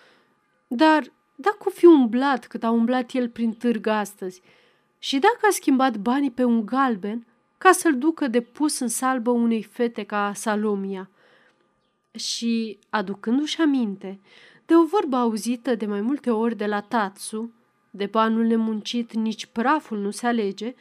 Dar 0.67 1.11
dacă 1.35 1.57
o 1.65 1.69
fi 1.69 1.85
umblat 1.85 2.47
cât 2.47 2.63
a 2.63 2.69
umblat 2.69 3.11
el 3.11 3.29
prin 3.29 3.53
târg 3.53 3.87
astăzi? 3.87 4.41
Și 4.99 5.19
dacă 5.19 5.39
a 5.41 5.51
schimbat 5.51 5.97
banii 5.97 6.31
pe 6.31 6.43
un 6.43 6.65
galben 6.65 7.25
ca 7.57 7.71
să-l 7.71 7.97
ducă 7.97 8.27
de 8.27 8.41
pus 8.41 8.79
în 8.79 8.87
salbă 8.87 9.29
unei 9.29 9.63
fete 9.63 10.03
ca 10.03 10.31
Salomia– 10.35 11.09
și, 12.11 12.79
aducându-și 12.89 13.61
aminte 13.61 14.19
de 14.65 14.75
o 14.75 14.85
vorbă 14.85 15.15
auzită 15.15 15.75
de 15.75 15.85
mai 15.85 16.01
multe 16.01 16.29
ori 16.29 16.55
de 16.55 16.65
la 16.65 16.81
Tatsu, 16.81 17.53
de 17.91 18.05
banul 18.05 18.45
nemuncit 18.45 19.13
nici 19.13 19.45
praful 19.45 19.97
nu 19.97 20.11
se 20.11 20.27
alege, 20.27 20.75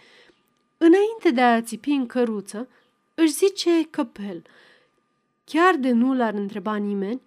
înainte 0.78 1.30
de 1.30 1.40
a 1.40 1.62
țipi 1.62 1.90
în 1.90 2.06
căruță, 2.06 2.68
își 3.14 3.32
zice 3.32 3.70
căpel, 3.90 4.42
chiar 5.44 5.74
de 5.74 5.90
nu 5.90 6.14
l-ar 6.14 6.34
întreba 6.34 6.76
nimeni, 6.76 7.20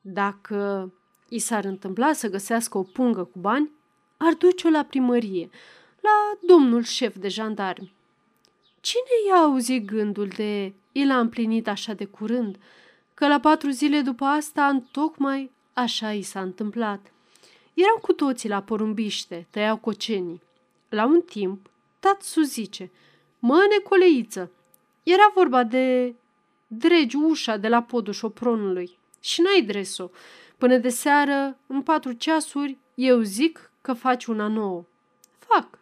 dacă 0.00 0.92
i 1.28 1.38
s-ar 1.38 1.64
întâmpla 1.64 2.12
să 2.12 2.28
găsească 2.28 2.78
o 2.78 2.82
pungă 2.82 3.24
cu 3.24 3.38
bani, 3.38 3.70
ar 4.16 4.32
duce-o 4.32 4.70
la 4.70 4.82
primărie, 4.82 5.48
la 6.00 6.38
domnul 6.46 6.82
șef 6.82 7.16
de 7.16 7.28
jandarmi. 7.28 7.94
Cine 8.80 9.28
i-a 9.28 9.36
auzit 9.36 9.84
gândul 9.84 10.28
de 10.28 10.72
el 10.92 11.10
a 11.10 11.18
împlinit 11.18 11.68
așa 11.68 11.92
de 11.92 12.04
curând– 12.04 12.58
că 13.14 13.28
la 13.28 13.40
patru 13.40 13.70
zile 13.70 14.00
după 14.00 14.24
asta, 14.24 14.82
tocmai 14.92 15.50
așa 15.72 16.12
i 16.12 16.22
s-a 16.22 16.40
întâmplat. 16.40 17.12
Erau 17.74 17.98
cu 18.00 18.12
toții 18.12 18.48
la 18.48 18.62
porumbiște, 18.62 19.46
tăiau 19.50 19.76
cocenii. 19.76 20.42
La 20.88 21.04
un 21.04 21.20
timp, 21.20 21.70
Tatsu 22.00 22.42
zice, 22.42 22.90
mă, 23.38 23.66
necoleiță, 23.70 24.50
era 25.02 25.30
vorba 25.34 25.62
de 25.62 26.14
dregi 26.66 27.16
ușa 27.16 27.56
de 27.56 27.68
la 27.68 27.82
podul 27.82 28.12
șopronului 28.12 28.98
și 29.20 29.40
n-ai 29.40 29.62
dres-o. 29.62 30.08
Până 30.58 30.76
de 30.76 30.88
seară, 30.88 31.58
în 31.66 31.82
patru 31.82 32.12
ceasuri, 32.12 32.78
eu 32.94 33.20
zic 33.20 33.70
că 33.80 33.92
faci 33.92 34.24
una 34.24 34.48
nouă. 34.48 34.84
Fac. 35.38 35.78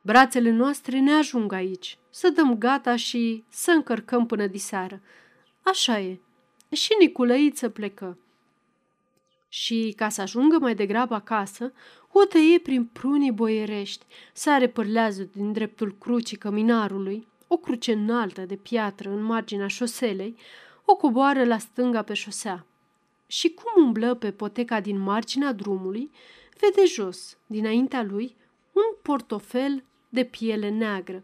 Brațele 0.00 0.50
noastre 0.50 0.98
ne 0.98 1.12
ajung 1.12 1.52
aici. 1.52 1.98
Să 2.10 2.28
dăm 2.28 2.58
gata 2.58 2.96
și 2.96 3.44
să 3.48 3.70
încărcăm 3.70 4.26
până 4.26 4.46
diseară. 4.46 5.00
Așa 5.62 6.00
e 6.00 6.18
și 6.70 6.94
Niculăiță 6.98 7.68
plecă. 7.68 8.18
Și, 9.54 9.92
ca 9.96 10.08
să 10.08 10.20
ajungă 10.20 10.58
mai 10.58 10.74
degrabă 10.74 11.14
acasă, 11.14 11.72
o 12.12 12.24
tăie 12.24 12.58
prin 12.58 12.84
prunii 12.84 13.32
boierești, 13.32 14.04
sare 14.32 14.68
pârlează 14.68 15.28
din 15.32 15.52
dreptul 15.52 15.96
crucii 15.98 16.36
căminarului, 16.36 17.26
o 17.46 17.56
cruce 17.56 17.92
înaltă 17.92 18.40
de 18.40 18.56
piatră 18.56 19.10
în 19.10 19.22
marginea 19.22 19.66
șoselei, 19.66 20.36
o 20.84 20.96
coboară 20.96 21.44
la 21.44 21.58
stânga 21.58 22.02
pe 22.02 22.14
șosea. 22.14 22.66
Și 23.26 23.48
cum 23.50 23.84
umblă 23.84 24.14
pe 24.14 24.30
poteca 24.30 24.80
din 24.80 24.98
marginea 24.98 25.52
drumului, 25.52 26.10
vede 26.60 26.86
jos, 26.86 27.38
dinaintea 27.46 28.02
lui, 28.02 28.36
un 28.72 28.96
portofel 29.02 29.84
de 30.08 30.24
piele 30.24 30.68
neagră. 30.68 31.22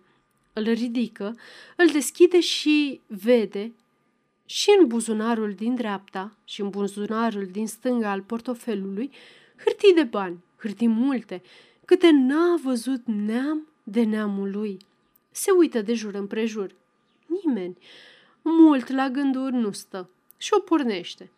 Îl 0.52 0.64
ridică, 0.64 1.36
îl 1.76 1.86
deschide 1.86 2.40
și 2.40 3.00
vede 3.06 3.72
și 4.50 4.76
în 4.80 4.86
buzunarul 4.86 5.52
din 5.52 5.74
dreapta 5.74 6.32
și 6.44 6.60
în 6.60 6.68
buzunarul 6.68 7.46
din 7.46 7.66
stânga 7.66 8.10
al 8.10 8.20
portofelului 8.20 9.10
hârtii 9.64 9.94
de 9.94 10.02
bani, 10.02 10.38
hârtii 10.56 10.88
multe, 10.88 11.42
câte 11.84 12.10
n-a 12.10 12.56
văzut 12.62 13.02
neam 13.04 13.66
de 13.82 14.02
neamul 14.02 14.50
lui. 14.50 14.78
Se 15.30 15.50
uită 15.50 15.82
de 15.82 15.94
jur 15.94 16.14
împrejur. 16.14 16.74
Nimeni. 17.26 17.76
Mult 18.42 18.88
la 18.88 19.08
gânduri 19.08 19.54
nu 19.54 19.72
stă 19.72 20.08
și 20.36 20.50
o 20.56 20.60
pornește. 20.60 21.30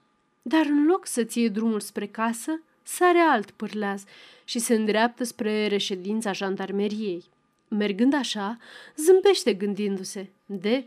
Dar 0.43 0.67
în 0.67 0.87
loc 0.87 1.07
să 1.07 1.25
ție 1.25 1.49
drumul 1.49 1.81
spre 1.81 2.07
casă, 2.07 2.61
sare 2.83 3.19
alt 3.19 3.51
pârleaz 3.51 4.05
și 4.45 4.59
se 4.59 4.75
îndreaptă 4.75 5.25
spre 5.25 5.67
reședința 5.67 6.33
jandarmeriei. 6.33 7.25
Mergând 7.69 8.15
așa, 8.15 8.59
zâmbește 8.97 9.55
gândindu-se. 9.55 10.29
De 10.47 10.87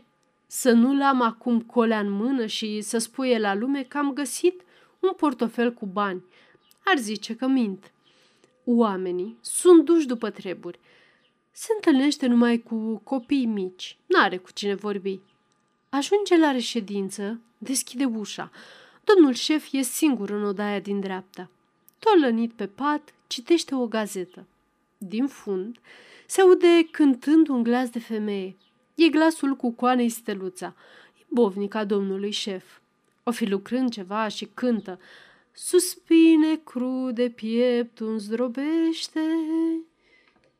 să 0.56 0.70
nu-l 0.70 1.02
am 1.02 1.20
acum 1.20 1.60
colea 1.60 1.98
în 1.98 2.10
mână 2.10 2.46
și 2.46 2.80
să 2.80 2.98
spuie 2.98 3.38
la 3.38 3.54
lume 3.54 3.82
că 3.82 3.98
am 3.98 4.12
găsit 4.12 4.60
un 4.98 5.12
portofel 5.16 5.72
cu 5.72 5.86
bani. 5.86 6.24
Ar 6.84 6.98
zice 6.98 7.36
că 7.36 7.46
mint. 7.46 7.92
Oamenii 8.64 9.38
sunt 9.40 9.84
duși 9.84 10.06
după 10.06 10.30
treburi. 10.30 10.78
Se 11.50 11.72
întâlnește 11.74 12.26
numai 12.26 12.58
cu 12.58 13.00
copii 13.04 13.46
mici, 13.46 13.96
n-are 14.06 14.36
cu 14.36 14.50
cine 14.52 14.74
vorbi. 14.74 15.20
Ajunge 15.88 16.36
la 16.36 16.50
reședință, 16.50 17.40
deschide 17.58 18.04
ușa. 18.04 18.50
Domnul 19.04 19.32
șef 19.32 19.72
e 19.72 19.82
singur 19.82 20.30
în 20.30 20.44
odaia 20.44 20.80
din 20.80 21.00
dreapta. 21.00 21.50
Tolănit 21.98 22.52
pe 22.52 22.66
pat, 22.66 23.14
citește 23.26 23.74
o 23.74 23.86
gazetă. 23.86 24.46
Din 24.98 25.26
fund, 25.26 25.78
se 26.26 26.40
aude 26.40 26.88
cântând 26.90 27.48
un 27.48 27.62
glas 27.62 27.88
de 27.88 27.98
femeie. 27.98 28.56
E 28.94 29.08
glasul 29.08 29.56
cu 29.56 29.70
coanei 29.70 30.08
steluța. 30.08 30.74
E 31.20 31.24
bovnica 31.28 31.84
domnului 31.84 32.30
șef. 32.30 32.64
O 33.22 33.30
fi 33.30 33.44
lucrând 33.46 33.90
ceva 33.90 34.28
și 34.28 34.48
cântă. 34.54 35.00
Suspine 35.52 36.56
crude 36.64 37.28
pieptul 37.28 38.18
zdrobește. 38.18 39.20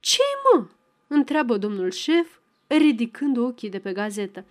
ce 0.00 0.22
mă? 0.42 0.66
întreabă 1.06 1.56
domnul 1.56 1.90
șef, 1.90 2.38
ridicând 2.66 3.36
ochii 3.36 3.70
de 3.70 3.78
pe 3.78 3.92
gazetă. 3.92 4.44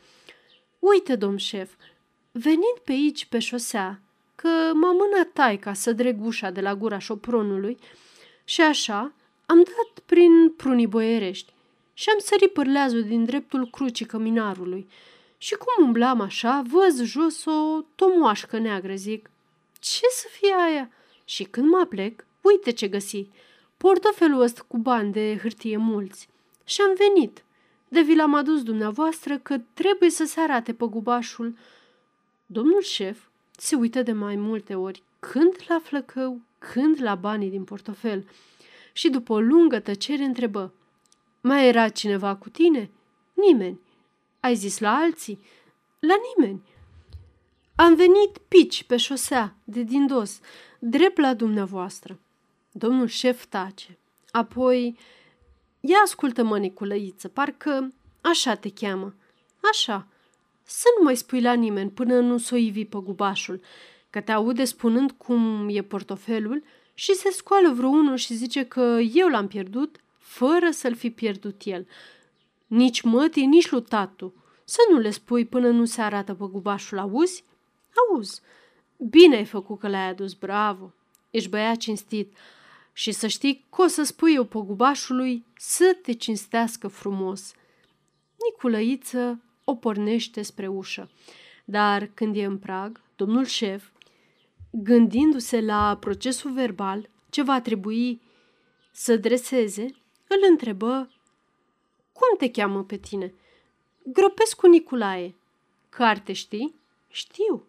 Uite, 0.79 1.15
domn 1.15 1.37
șef, 1.37 1.73
venind 2.31 2.77
pe 2.83 2.91
aici 2.91 3.25
pe 3.25 3.39
șosea, 3.39 4.01
că 4.35 4.71
m-a 4.73 4.91
mânat 4.91 5.31
taica 5.33 5.73
să 5.73 5.93
dreg 5.93 6.25
ușa 6.25 6.49
de 6.49 6.61
la 6.61 6.75
gura 6.75 6.97
șopronului 6.97 7.77
și 8.43 8.61
așa 8.61 9.13
am 9.45 9.63
dat 9.63 10.03
prin 10.05 10.53
prunii 10.57 10.87
boierești 10.87 11.53
și 11.93 12.09
am 12.09 12.19
sărit 12.19 12.53
pârleazul 12.53 13.03
din 13.03 13.25
dreptul 13.25 13.67
crucii 13.69 14.05
căminarului. 14.05 14.87
Și 15.37 15.55
cum 15.55 15.85
umblam 15.85 16.21
așa, 16.21 16.63
văz 16.67 17.01
jos 17.01 17.45
o 17.45 17.81
tomoașcă 17.95 18.57
neagră, 18.57 18.95
zic. 18.95 19.29
Ce 19.79 20.01
să 20.11 20.27
fie 20.31 20.53
aia? 20.67 20.89
Și 21.25 21.43
când 21.43 21.69
mă 21.69 21.85
plec, 21.89 22.25
uite 22.41 22.71
ce 22.71 22.87
găsi. 22.87 23.27
Portofelul 23.77 24.41
ăsta 24.41 24.65
cu 24.67 24.77
bani 24.77 25.11
de 25.11 25.39
hârtie 25.41 25.77
mulți. 25.77 26.27
Și 26.63 26.81
am 26.81 26.95
venit. 26.97 27.43
De 27.87 28.01
vi 28.01 28.15
l-am 28.15 28.33
adus 28.33 28.63
dumneavoastră 28.63 29.37
că 29.37 29.57
trebuie 29.73 30.09
să 30.09 30.25
se 30.25 30.39
arate 30.39 30.73
pe 30.73 30.85
gubașul. 30.85 31.55
Domnul 32.45 32.81
șef 32.81 33.19
se 33.57 33.75
uită 33.75 34.01
de 34.01 34.11
mai 34.11 34.35
multe 34.35 34.75
ori, 34.75 35.03
când 35.19 35.55
la 35.67 35.79
flăcău, 35.83 36.41
când 36.57 37.01
la 37.01 37.15
banii 37.15 37.49
din 37.49 37.63
portofel. 37.63 38.25
Și 38.93 39.09
după 39.09 39.33
o 39.33 39.39
lungă 39.39 39.79
tăcere 39.79 40.23
întrebă, 40.23 40.73
mai 41.43 41.67
era 41.67 41.89
cineva 41.89 42.35
cu 42.35 42.49
tine? 42.49 42.91
Nimeni. 43.33 43.79
Ai 44.39 44.55
zis 44.55 44.79
la 44.79 44.95
alții? 44.95 45.39
La 45.99 46.15
nimeni. 46.35 46.61
Am 47.75 47.95
venit 47.95 48.37
pici 48.47 48.83
pe 48.83 48.97
șosea, 48.97 49.55
de 49.63 49.81
din 49.81 50.07
dos, 50.07 50.39
drept 50.79 51.17
la 51.17 51.33
dumneavoastră. 51.33 52.19
Domnul 52.71 53.07
șef 53.07 53.45
tace. 53.45 53.97
Apoi, 54.31 54.97
ia 55.79 55.97
ascultă 56.03 56.43
măniculăiță, 56.43 57.27
parcă 57.27 57.93
așa 58.21 58.55
te 58.55 58.69
cheamă. 58.69 59.13
Așa. 59.71 60.07
Să 60.63 60.85
nu 60.97 61.03
mai 61.03 61.15
spui 61.15 61.41
la 61.41 61.53
nimeni 61.53 61.89
până 61.89 62.19
nu 62.19 62.37
s-o 62.37 62.55
ivi 62.55 62.85
pe 62.85 62.97
gubașul, 62.97 63.61
că 64.09 64.21
te 64.21 64.31
aude 64.31 64.63
spunând 64.63 65.11
cum 65.11 65.67
e 65.71 65.81
portofelul 65.81 66.63
și 66.93 67.13
se 67.13 67.29
scoală 67.29 67.73
vreo 67.73 67.89
unul 67.89 68.15
și 68.15 68.33
zice 68.33 68.65
că 68.65 68.99
eu 69.13 69.27
l-am 69.27 69.47
pierdut 69.47 70.02
fără 70.23 70.71
să-l 70.71 70.95
fi 70.95 71.09
pierdut 71.09 71.61
el. 71.63 71.87
Nici 72.67 73.01
mătii, 73.01 73.45
nici 73.45 73.69
lui 73.69 73.81
tatu. 73.81 74.33
Să 74.63 74.79
nu 74.91 74.97
le 74.97 75.09
spui 75.09 75.45
până 75.45 75.69
nu 75.69 75.85
se 75.85 76.01
arată 76.01 76.33
păgubașul, 76.33 76.97
auzi? 76.97 77.43
Auzi. 78.09 78.41
Bine 78.97 79.35
ai 79.35 79.45
făcut 79.45 79.79
că 79.79 79.87
l-ai 79.87 80.07
adus, 80.07 80.33
bravo. 80.33 80.93
Ești 81.29 81.49
băiat 81.49 81.77
cinstit. 81.77 82.37
Și 82.93 83.11
să 83.11 83.27
știi 83.27 83.65
că 83.75 83.81
o 83.81 83.87
să 83.87 84.03
spui 84.03 84.33
eu 84.33 84.43
păgubașului 84.43 85.45
să 85.57 85.97
te 86.01 86.13
cinstească 86.13 86.87
frumos. 86.87 87.53
Niculăiță 88.49 89.41
o 89.63 89.75
pornește 89.75 90.41
spre 90.41 90.67
ușă. 90.67 91.09
Dar 91.65 92.09
când 92.13 92.35
e 92.35 92.43
în 92.43 92.57
prag, 92.57 93.01
domnul 93.15 93.45
șef, 93.45 93.83
gândindu-se 94.69 95.61
la 95.61 95.97
procesul 95.99 96.51
verbal 96.51 97.09
ce 97.29 97.41
va 97.41 97.61
trebui 97.61 98.21
să 98.91 99.17
dreseze, 99.17 99.87
îl 100.35 100.49
întrebă 100.49 101.09
Cum 102.13 102.37
te 102.37 102.51
cheamă 102.51 102.83
pe 102.83 102.97
tine?" 102.97 103.33
Gropescu 104.03 104.67
Niculae." 104.67 105.35
Carte 105.89 106.33
știi?" 106.33 106.75
Știu." 107.09 107.63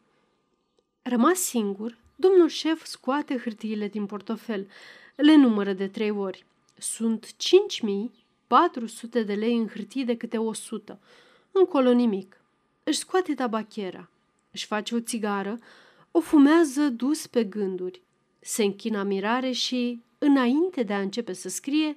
Rămas 1.03 1.38
singur, 1.38 1.98
domnul 2.16 2.48
șef 2.48 2.85
scoate 2.85 3.38
hârtiile 3.38 3.88
din 3.88 4.07
portofel. 4.07 4.68
Le 5.16 5.35
numără 5.37 5.72
de 5.72 5.88
trei 5.88 6.11
ori. 6.11 6.44
Sunt 6.79 7.37
5400 7.37 9.22
de 9.22 9.35
lei 9.35 9.57
în 9.57 9.68
hârtii 9.68 10.05
de 10.05 10.16
câte 10.16 10.38
100. 10.38 10.98
Încolo 11.53 11.92
nimic. 11.92 12.40
Își 12.85 12.98
scoate 12.98 13.35
tabachera. 13.35 14.09
Își 14.50 14.66
face 14.66 14.94
o 14.94 15.00
țigară, 15.00 15.59
o 16.11 16.20
fumează 16.20 16.88
dus 16.88 17.27
pe 17.27 17.44
gânduri. 17.44 18.00
Se 18.40 18.62
închină 18.62 19.03
mirare 19.03 19.50
și, 19.50 20.03
înainte 20.18 20.83
de 20.83 20.92
a 20.92 21.00
începe 21.00 21.33
să 21.33 21.48
scrie, 21.48 21.96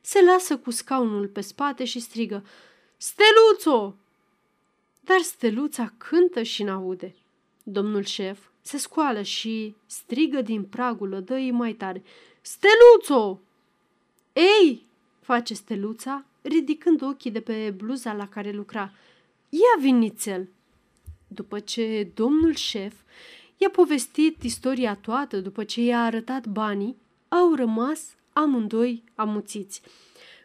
se 0.00 0.22
lasă 0.22 0.58
cu 0.58 0.70
scaunul 0.70 1.26
pe 1.28 1.40
spate 1.40 1.84
și 1.84 2.00
strigă 2.00 2.44
Steluțo! 2.96 3.94
Dar 5.00 5.20
steluța 5.20 5.92
cântă 5.98 6.42
și 6.42 6.62
n-aude. 6.62 7.14
Domnul 7.62 8.04
șef 8.04 8.38
se 8.60 8.78
scoală 8.78 9.22
și 9.22 9.74
strigă 9.86 10.42
din 10.42 10.64
pragul 10.64 11.12
odăii 11.12 11.50
mai 11.50 11.72
tare. 11.72 12.02
Steluțo! 12.40 13.40
Ei! 14.32 14.86
face 15.20 15.54
steluța, 15.54 16.24
ridicând 16.42 17.02
ochii 17.02 17.30
de 17.30 17.40
pe 17.40 17.70
bluza 17.76 18.12
la 18.12 18.28
care 18.28 18.50
lucra. 18.50 18.92
Ia 19.48 19.80
vinițel! 19.80 20.48
După 21.28 21.60
ce 21.60 22.10
domnul 22.14 22.54
șef 22.54 22.94
i-a 23.56 23.70
povestit 23.70 24.42
istoria 24.42 24.94
toată, 24.94 25.40
după 25.40 25.64
ce 25.64 25.80
i-a 25.80 26.04
arătat 26.04 26.46
banii, 26.46 26.96
au 27.28 27.54
rămas 27.54 28.14
amândoi 28.32 29.04
amuțiți. 29.14 29.82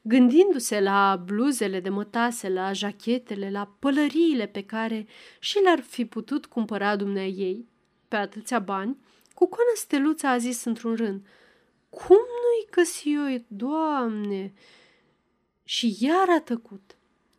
Gândindu-se 0.01 0.79
la 0.79 1.21
bluzele 1.25 1.79
de 1.79 1.89
mătase, 1.89 2.49
la 2.49 2.73
jachetele, 2.73 3.51
la 3.51 3.75
pălăriile 3.79 4.45
pe 4.45 4.63
care 4.63 5.07
și 5.39 5.59
le-ar 5.59 5.79
fi 5.79 6.05
putut 6.05 6.45
cumpăra 6.45 6.95
dumnea 6.95 7.27
ei, 7.27 7.67
pe 8.07 8.15
atâția 8.15 8.59
bani, 8.59 8.97
Cucoana 9.33 9.71
Steluța 9.75 10.29
a 10.29 10.37
zis 10.37 10.63
într-un 10.63 10.95
rând, 10.95 11.25
Cum 11.89 12.17
nu-i 12.17 12.67
găsi 12.71 13.09
eu, 13.11 13.43
doamne? 13.47 14.53
Și 15.63 15.97
iar 15.99 16.29
a 16.29 16.39
tăcut. 16.39 16.95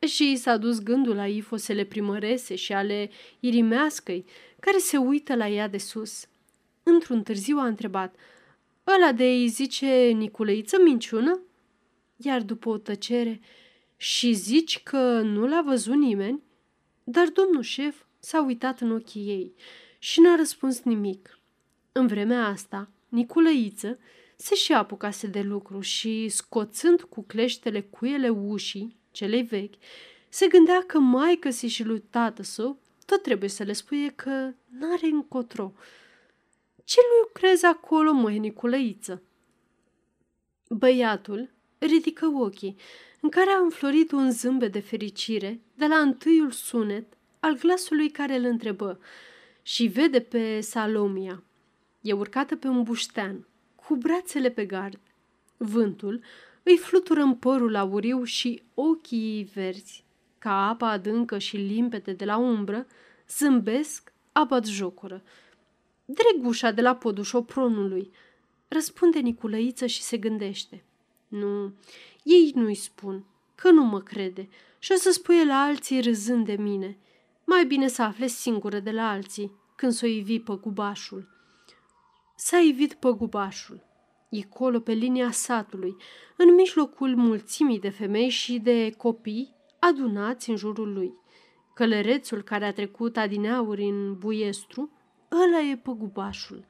Și 0.07 0.33
i 0.33 0.37
s-a 0.37 0.57
dus 0.57 0.81
gândul 0.83 1.15
la 1.15 1.27
ifosele 1.27 1.85
primărese 1.85 2.55
și 2.55 2.73
ale 2.73 3.11
irimeascăi, 3.41 4.25
care 4.61 4.79
se 4.79 4.97
uită 4.97 5.35
la 5.35 5.49
ea 5.49 5.69
de 5.69 5.79
sus. 5.79 6.27
Într-un 6.83 7.23
târziu 7.23 7.59
a 7.59 7.67
întrebat, 7.67 8.15
Ăla 8.87 9.13
de 9.13 9.25
ei 9.25 9.49
zice 9.49 9.87
Niculeiță 9.97 10.77
minciună? 10.83 11.41
Iar 12.17 12.43
după 12.43 12.69
o 12.69 12.79
tăcere, 12.79 13.41
și 13.97 14.33
zici 14.33 14.83
că 14.83 15.21
nu 15.21 15.47
l-a 15.47 15.63
văzut 15.63 15.95
nimeni? 15.95 16.43
Dar 17.05 17.29
domnul 17.29 17.63
șef 17.63 17.97
s-a 18.19 18.45
uitat 18.45 18.81
în 18.81 18.91
ochii 18.91 19.29
ei 19.29 19.55
și 19.99 20.21
n-a 20.21 20.37
răspuns 20.37 20.83
nimic. 20.83 21.39
În 21.93 22.07
vremea 22.07 22.47
asta, 22.47 22.89
Niculăiță 23.09 23.99
se 24.37 24.55
și 24.55 24.73
apucase 24.73 25.27
de 25.27 25.41
lucru 25.41 25.81
și, 25.81 26.29
scoțând 26.29 27.03
cu 27.03 27.23
cleștele 27.23 27.81
cuiele 27.81 28.29
ușii, 28.29 28.97
celei 29.11 29.43
vechi, 29.43 29.75
se 30.29 30.47
gândea 30.47 30.83
că 30.87 30.99
maică 30.99 31.51
si 31.51 31.67
și 31.67 31.85
lui 31.85 32.03
tată 32.11 32.43
său 32.43 32.79
tot 33.07 33.23
trebuie 33.23 33.49
să 33.49 33.63
le 33.63 33.73
spune 33.73 34.09
că 34.09 34.53
n-are 34.79 35.07
încotro. 35.07 35.73
Ce 36.87 37.01
lucrezi 37.23 37.65
acolo, 37.65 38.13
măi, 38.13 38.39
Niculăiță? 38.39 39.23
Băiatul 40.69 41.51
ridică 41.79 42.27
ochii, 42.27 42.77
în 43.21 43.29
care 43.29 43.51
a 43.51 43.59
înflorit 43.59 44.13
un 44.13 44.31
zâmbet 44.31 44.73
de 44.73 44.81
fericire 44.81 45.61
de 45.75 45.87
la 45.87 45.97
întâiul 45.97 46.51
sunet 46.51 47.17
al 47.41 47.59
glasului 47.59 48.11
care 48.11 48.37
îl 48.37 48.45
întrebă– 48.45 48.99
și 49.67 49.87
vede 49.87 50.21
pe 50.21 50.61
Salomia. 50.61 51.43
E 52.01 52.13
urcată 52.13 52.57
pe 52.57 52.67
un 52.67 52.83
buștean, 52.83 53.47
cu 53.75 53.97
brațele 53.97 54.51
pe 54.51 54.65
gard. 54.65 55.01
Vântul 55.57 56.21
îi 56.63 56.77
flutură 56.77 57.21
în 57.21 57.35
părul 57.35 57.77
auriu 57.77 58.25
și 58.25 58.63
ochii 58.75 59.37
ei 59.37 59.51
verzi, 59.55 60.05
ca 60.39 60.69
apa 60.69 60.91
adâncă 60.91 61.39
și 61.39 61.57
limpede 61.57 62.13
de 62.13 62.25
la 62.25 62.37
umbră, 62.37 62.87
zâmbesc, 63.29 64.13
abat 64.33 64.65
jocură. 64.65 65.23
Dregușa 66.07 66.71
de 66.71 66.81
la 66.81 66.97
podul 66.97 67.25
șopronului, 67.25 68.11
răspunde 68.69 69.19
Niculăiță 69.19 69.87
și 69.87 70.03
se 70.03 70.17
gândește. 70.17 70.85
Nu, 71.29 71.73
ei 72.23 72.53
nu-i 72.55 72.75
spun, 72.75 73.25
că 73.55 73.71
nu 73.71 73.85
mă 73.85 74.01
crede 74.01 74.49
și 74.79 74.93
o 74.93 74.97
să 74.97 75.11
spuie 75.11 75.45
la 75.45 75.61
alții 75.61 76.01
râzând 76.01 76.47
de 76.47 76.57
mine– 76.57 76.99
mai 77.47 77.65
bine 77.67 77.89
să 77.89 78.03
afle 78.03 78.27
singură 78.27 78.79
de 78.79 78.91
la 78.91 79.11
alții 79.11 79.53
când 79.77 79.93
s-o 79.93 80.07
ivi 80.07 80.41
păgubașul. 80.41 81.29
S-a 82.37 82.59
ivit 82.59 82.95
păgubașul. 82.95 83.85
E 84.31 84.43
colo 84.43 84.81
pe 84.81 84.93
linia 84.93 85.31
satului, 85.31 85.97
în 86.37 86.55
mijlocul 86.55 87.17
mulțimii 87.17 87.79
de 87.79 87.89
femei 87.89 88.29
și 88.29 88.59
de 88.59 88.91
copii 88.97 89.55
adunați 89.79 90.51
în 90.51 90.57
jurul 90.57 90.93
lui. 90.93 91.13
Călărețul 91.75 92.43
care 92.43 92.65
a 92.65 92.73
trecut 92.73 93.17
adineauri 93.17 93.85
în 93.85 94.19
buiestru, 94.19 94.91
ăla 95.43 95.61
e 95.61 95.77
păgubașul. 95.77 96.65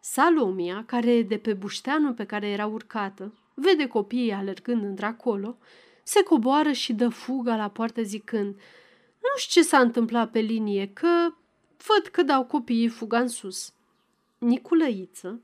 Salomia, 0.00 0.84
care 0.86 1.22
de 1.22 1.36
pe 1.36 1.52
bușteanul 1.52 2.12
pe 2.12 2.24
care 2.24 2.48
era 2.48 2.66
urcată, 2.66 3.34
vede 3.54 3.86
copiii 3.86 4.32
alergând 4.32 4.84
într-acolo, 4.84 5.56
se 6.02 6.22
coboară 6.22 6.72
și 6.72 6.92
dă 6.92 7.08
fuga 7.08 7.56
la 7.56 7.68
poartă 7.68 8.02
zicând– 8.02 8.54
nu 9.26 9.38
știu 9.38 9.60
ce 9.60 9.68
s-a 9.68 9.78
întâmplat 9.78 10.30
pe 10.30 10.38
linie, 10.38 10.90
că 10.92 11.34
văd 11.86 12.06
că 12.06 12.22
dau 12.22 12.44
copiii 12.44 12.88
fuga 12.88 13.18
în 13.18 13.28
sus. 13.28 13.72
Niculăiță 14.38 15.40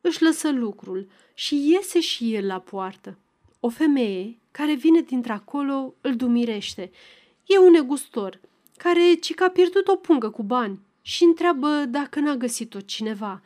își 0.00 0.22
lăsă 0.22 0.50
lucrul 0.50 1.08
și 1.34 1.70
iese 1.70 2.00
și 2.00 2.34
el 2.34 2.46
la 2.46 2.58
poartă. 2.58 3.18
O 3.60 3.68
femeie 3.68 4.38
care 4.50 4.74
vine 4.74 5.00
dintr-acolo 5.00 5.94
îl 6.00 6.16
dumirește. 6.16 6.90
E 7.44 7.58
un 7.58 7.70
negustor 7.70 8.40
care 8.76 9.14
ci 9.14 9.34
că 9.34 9.44
a 9.44 9.50
pierdut 9.50 9.88
o 9.88 9.96
pungă 9.96 10.30
cu 10.30 10.42
bani 10.42 10.80
și 11.02 11.24
întreabă 11.24 11.84
dacă 11.88 12.20
n-a 12.20 12.36
găsit-o 12.36 12.80
cineva. 12.80 13.42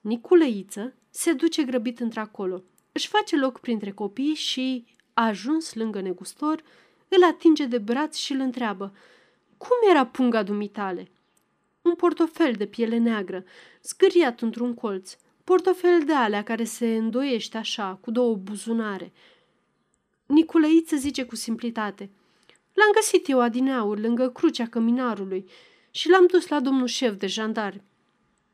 Niculăiță 0.00 0.94
se 1.10 1.32
duce 1.32 1.62
grăbit 1.62 2.00
într-acolo, 2.00 2.62
își 2.92 3.08
face 3.08 3.36
loc 3.36 3.60
printre 3.60 3.90
copii 3.90 4.34
și, 4.34 4.84
a 5.14 5.26
ajuns 5.26 5.74
lângă 5.74 6.00
negustor, 6.00 6.62
îl 7.08 7.24
atinge 7.24 7.66
de 7.66 7.78
braț 7.78 8.16
și 8.16 8.32
îl 8.32 8.40
întreabă 8.40 8.94
Cum 9.56 9.90
era 9.90 10.06
punga 10.06 10.42
dumitale? 10.42 11.10
Un 11.82 11.94
portofel 11.94 12.52
de 12.52 12.66
piele 12.66 12.96
neagră, 12.96 13.44
zgâriat 13.82 14.40
într-un 14.40 14.74
colț, 14.74 15.16
portofel 15.44 16.04
de 16.04 16.12
alea 16.12 16.42
care 16.42 16.64
se 16.64 16.96
îndoiește 16.96 17.56
așa, 17.56 17.98
cu 18.00 18.10
două 18.10 18.34
buzunare. 18.34 19.12
Niculăiță 20.26 20.96
zice 20.96 21.24
cu 21.24 21.36
simplitate 21.36 22.10
L-am 22.72 22.90
găsit 22.94 23.28
eu 23.28 23.40
adineauri 23.40 24.00
lângă 24.00 24.30
crucea 24.30 24.66
căminarului 24.66 25.48
și 25.98 26.08
l-am 26.08 26.26
dus 26.26 26.48
la 26.48 26.60
domnul 26.60 26.86
șef 26.86 27.16
de 27.16 27.26
jandarmi. 27.26 27.82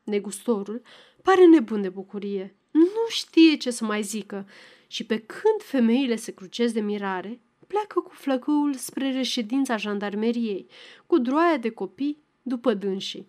Negustorul 0.05 0.83
pare 1.23 1.47
nebun 1.47 1.83
de 1.83 1.89
bucurie. 1.89 2.55
Nu 2.71 3.09
știe 3.09 3.57
ce 3.57 3.71
să 3.71 3.85
mai 3.85 4.03
zică 4.03 4.47
și 4.87 5.05
pe 5.05 5.19
când 5.19 5.63
femeile 5.63 6.17
se 6.17 6.33
crucesc 6.33 6.75
de 6.75 6.81
mirare, 6.81 7.41
pleacă 7.67 8.01
cu 8.01 8.11
flăcăul 8.13 8.75
spre 8.75 9.13
reședința 9.13 9.77
jandarmeriei, 9.77 10.67
cu 11.07 11.19
droaia 11.19 11.57
de 11.57 11.71
copii 11.71 12.23
după 12.43 12.75
dânsii. 12.75 13.27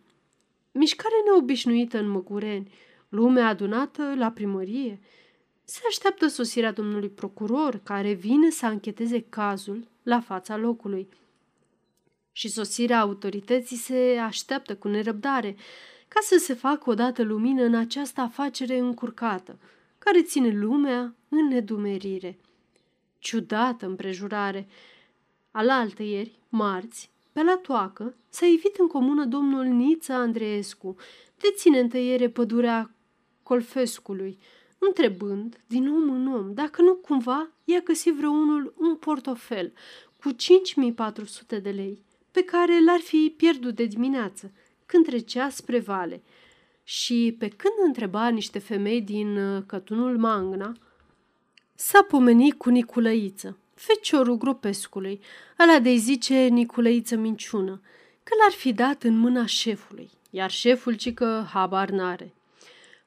Mișcare 0.72 1.16
neobișnuită 1.26 1.98
în 1.98 2.10
Măgureni, 2.10 2.72
lume 3.10 3.42
adunată 3.42 4.14
la 4.18 4.32
primărie. 4.32 5.00
Se 5.64 5.82
așteaptă 5.88 6.28
sosirea 6.28 6.72
domnului 6.72 7.10
procuror, 7.10 7.80
care 7.84 8.14
vine 8.14 8.50
să 8.50 8.66
ancheteze 8.66 9.26
cazul 9.30 9.88
la 10.04 10.20
fața 10.20 10.58
locului. 10.58 11.08
Și 12.38 12.50
sosirea 12.50 13.00
autorității 13.00 13.78
se 13.78 14.20
așteaptă 14.24 14.76
cu 14.76 14.88
nerăbdare, 14.88 15.56
ca 16.08 16.20
să 16.22 16.38
se 16.38 16.54
facă 16.54 16.90
odată 16.90 17.24
lumină 17.24 17.64
în 17.64 17.76
această 17.76 18.22
afacere 18.22 18.78
încurcată, 18.78 19.60
care 19.98 20.22
ține 20.22 20.50
lumea 20.50 21.16
în 21.30 21.48
nedumerire 21.48 22.38
ciudată 23.20 23.86
împrejurare. 23.86 24.68
Alaltă 25.52 26.04
ieri, 26.04 26.40
marți, 26.50 27.10
Pe 27.32 27.44
la 27.44 27.58
toacă 27.58 28.16
s-a 28.30 28.46
evit 28.46 28.76
în 28.78 28.88
comună 28.88 29.26
domnul 29.26 29.66
Nița 29.66 30.16
Andreescu, 30.16 30.96
de 31.38 31.54
ține 31.56 31.80
întâiere 31.80 32.30
pădurea 32.30 32.96
Colfescului, 33.44 34.40
întrebând 34.78 35.64
din 35.68 35.88
om 35.90 36.10
în 36.10 36.34
om 36.34 36.54
dacă 36.54 36.82
nu 36.82 36.94
cumva 36.96 37.50
i-a 37.64 37.80
găsit 37.80 38.14
vreunul 38.14 38.74
un 38.78 38.96
portofel 38.96 39.74
cu 40.22 40.32
5400 40.32 41.60
de 41.60 41.70
lei 41.70 42.05
pe 42.36 42.44
care 42.44 42.84
l-ar 42.86 43.00
fi 43.00 43.34
pierdut 43.38 43.76
de 43.76 43.86
dimineață 43.86 44.52
când 44.86 45.06
trecea 45.06 45.50
spre 45.50 45.80
vale. 45.80 46.22
Și 46.84 47.36
pe 47.40 47.48
când 47.48 47.74
întreba 47.86 48.28
niște 48.28 48.60
femei 48.60 49.02
din 49.02 49.38
uh, 49.38 49.64
cătunul 49.66 50.18
Mangna, 50.18 50.74
s-a 51.76 52.04
pomenit 52.04 52.54
cu 52.54 52.70
Niculăiță, 52.70 53.58
feciorul 53.74 54.38
Gropescului, 54.38 55.22
ăla 55.60 55.80
de 55.80 55.96
zice 55.96 56.36
Niculăiță 56.36 57.16
minciună, 57.16 57.82
că 58.24 58.34
l-ar 58.42 58.52
fi 58.52 58.74
dat 58.74 59.04
în 59.04 59.18
mâna 59.18 59.46
șefului, 59.46 60.10
iar 60.30 60.52
șeful 60.52 60.94
ci 60.94 61.14
că 61.14 61.46
habar 61.54 61.90
n-are. 61.90 62.34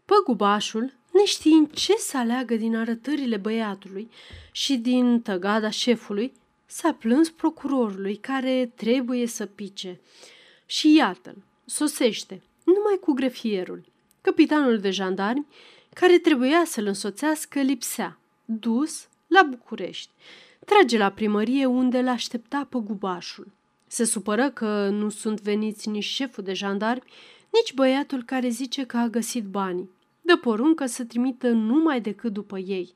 Păgubașul, 0.05 0.93
neștiind 1.13 1.73
ce 1.73 1.93
să 1.93 2.17
aleagă 2.17 2.55
din 2.55 2.77
arătările 2.77 3.37
băiatului 3.37 4.11
și 4.53 4.77
din 4.77 5.21
tăgada 5.21 5.71
șefului, 5.71 6.33
s-a 6.71 6.93
plâns 6.93 7.31
procurorului 7.31 8.17
care 8.17 8.73
trebuie 8.75 9.27
să 9.27 9.47
pice. 9.47 10.01
Și 10.67 10.95
iată-l, 10.95 11.37
sosește, 11.65 12.43
numai 12.65 12.99
cu 13.01 13.13
grefierul. 13.13 13.85
Capitanul 14.21 14.79
de 14.79 14.91
jandarmi, 14.91 15.47
care 15.95 16.19
trebuia 16.19 16.63
să-l 16.67 16.87
însoțească, 16.87 17.61
lipsea, 17.61 18.19
dus 18.45 19.09
la 19.27 19.43
București. 19.43 20.11
Trage 20.67 20.99
la 20.99 21.11
primărie 21.11 21.67
unde 21.67 22.01
l-aștepta 22.01 22.67
păgubașul. 22.71 23.47
Se 23.87 24.05
supără 24.05 24.51
că 24.51 24.89
nu 24.89 25.09
sunt 25.09 25.41
veniți 25.41 25.89
nici 25.89 26.05
șeful 26.05 26.45
de 26.45 26.53
jandarmi, 26.53 27.13
nici 27.51 27.75
băiatul 27.75 28.23
care 28.23 28.49
zice 28.49 28.85
că 28.85 28.97
a 28.97 29.07
găsit 29.07 29.45
banii. 29.45 29.91
Dă 30.21 30.37
poruncă 30.37 30.87
să 30.87 31.05
trimită 31.05 31.49
numai 31.49 32.01
decât 32.01 32.33
după 32.33 32.59
ei. 32.59 32.95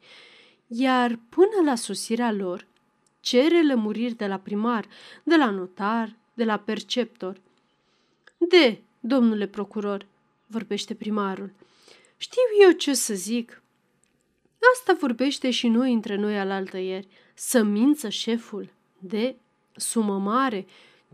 Iar 0.67 1.19
până 1.29 1.65
la 1.65 1.75
sosirea 1.75 2.33
lor, 2.33 2.67
cere 3.23 3.63
lămuriri 3.63 4.15
de 4.15 4.27
la 4.27 4.39
primar, 4.39 4.87
de 5.23 5.37
la 5.37 5.51
notar, 5.51 6.17
de 6.35 6.45
la 6.45 6.57
perceptor. 6.59 7.41
De, 8.39 8.81
domnule 9.01 9.47
procuror, 9.47 10.07
vorbește 10.47 10.95
primarul, 10.95 11.53
știu 12.17 12.43
eu 12.63 12.71
ce 12.71 12.95
să 12.95 13.15
zic. 13.15 13.63
Asta 14.75 14.97
vorbește 15.01 15.51
și 15.51 15.69
noi 15.69 15.93
între 15.93 16.17
noi 16.17 16.39
alaltă 16.39 16.79
ieri. 16.79 17.09
Să 17.35 17.63
mință 17.63 18.09
șeful 18.09 18.71
de 18.99 19.37
sumă 19.77 20.19
mare, 20.19 20.67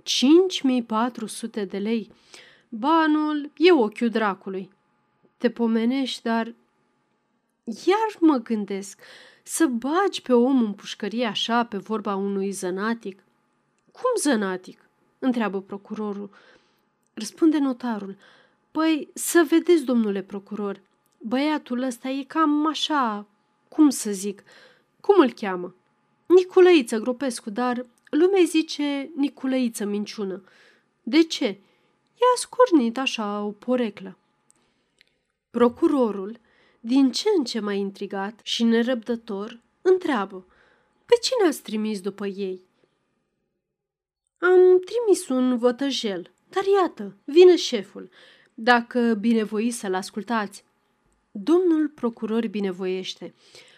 5400 0.02 1.64
de 1.64 1.78
lei. 1.78 2.10
Banul 2.68 3.50
e 3.56 3.72
ochiul 3.72 4.08
dracului. 4.08 4.70
Te 5.36 5.50
pomenești, 5.50 6.22
dar 6.22 6.54
iar 7.64 8.16
mă 8.20 8.36
gândesc 8.36 9.00
să 9.48 9.66
bagi 9.66 10.22
pe 10.22 10.32
om 10.32 10.62
în 10.62 10.72
pușcărie 10.72 11.26
așa 11.26 11.64
pe 11.64 11.76
vorba 11.76 12.14
unui 12.14 12.50
zănatic. 12.50 13.22
Cum 13.92 14.10
zănatic? 14.20 14.88
întreabă 15.18 15.60
procurorul. 15.60 16.30
Răspunde 17.14 17.58
notarul. 17.58 18.16
Păi, 18.70 19.08
să 19.14 19.46
vedeți, 19.48 19.84
domnule 19.84 20.22
procuror, 20.22 20.80
băiatul 21.18 21.82
ăsta 21.82 22.08
e 22.08 22.22
cam 22.22 22.66
așa, 22.66 23.26
cum 23.68 23.90
să 23.90 24.10
zic, 24.10 24.42
cum 25.00 25.20
îl 25.20 25.32
cheamă? 25.32 25.74
Niculăiță 26.26 26.98
Gropescu, 26.98 27.50
dar 27.50 27.86
lumea 28.10 28.42
zice 28.46 29.10
Niculăiță 29.16 29.84
minciună. 29.84 30.42
De 31.02 31.22
ce? 31.22 31.46
I-a 32.14 32.34
scurnit 32.36 32.98
așa 32.98 33.42
o 33.42 33.50
poreclă. 33.50 34.16
Procurorul, 35.50 36.38
din 36.88 37.12
ce 37.12 37.28
în 37.36 37.44
ce 37.44 37.60
mai 37.60 37.78
intrigat 37.78 38.40
și 38.42 38.64
nerăbdător, 38.64 39.60
întreabă 39.82 40.46
Pe 41.06 41.14
cine 41.22 41.48
ați 41.48 41.62
trimis 41.62 42.00
după 42.00 42.26
ei? 42.26 42.60
Am 44.38 44.80
trimis 44.84 45.28
un 45.28 45.58
vătăjel, 45.58 46.32
dar 46.48 46.62
iată, 46.64 47.16
vine 47.24 47.56
șeful. 47.56 48.10
Dacă 48.54 49.14
binevoiți 49.20 49.78
să-l 49.78 49.94
ascultați. 49.94 50.64
Domnul 51.30 51.88
procuror 51.88 52.46
binevoiește. 52.46 53.34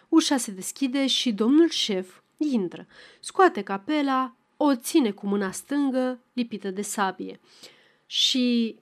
Ușa 0.08 0.36
se 0.36 0.50
deschide 0.50 1.06
și 1.06 1.32
domnul 1.32 1.68
șef 1.68 2.20
intră, 2.36 2.86
scoate 3.20 3.62
capela, 3.62 4.36
o 4.56 4.74
ține 4.74 5.10
cu 5.10 5.26
mâna 5.26 5.50
stângă, 5.50 6.20
lipită 6.32 6.70
de 6.70 6.82
sabie. 6.82 7.40
Și, 8.06 8.76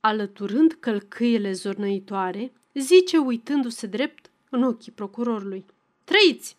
alăturând 0.00 0.72
călcâiele 0.72 1.52
zornăitoare, 1.52 2.52
zice 2.80 3.18
uitându-se 3.18 3.86
drept 3.86 4.30
în 4.50 4.62
ochii 4.62 4.92
procurorului. 4.92 5.64
Trăiți! 6.04 6.56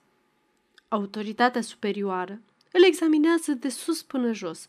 Autoritatea 0.87 1.61
superioară 1.61 2.41
îl 2.71 2.83
examinează 2.83 3.51
de 3.51 3.69
sus 3.69 4.01
până 4.01 4.33
jos. 4.33 4.67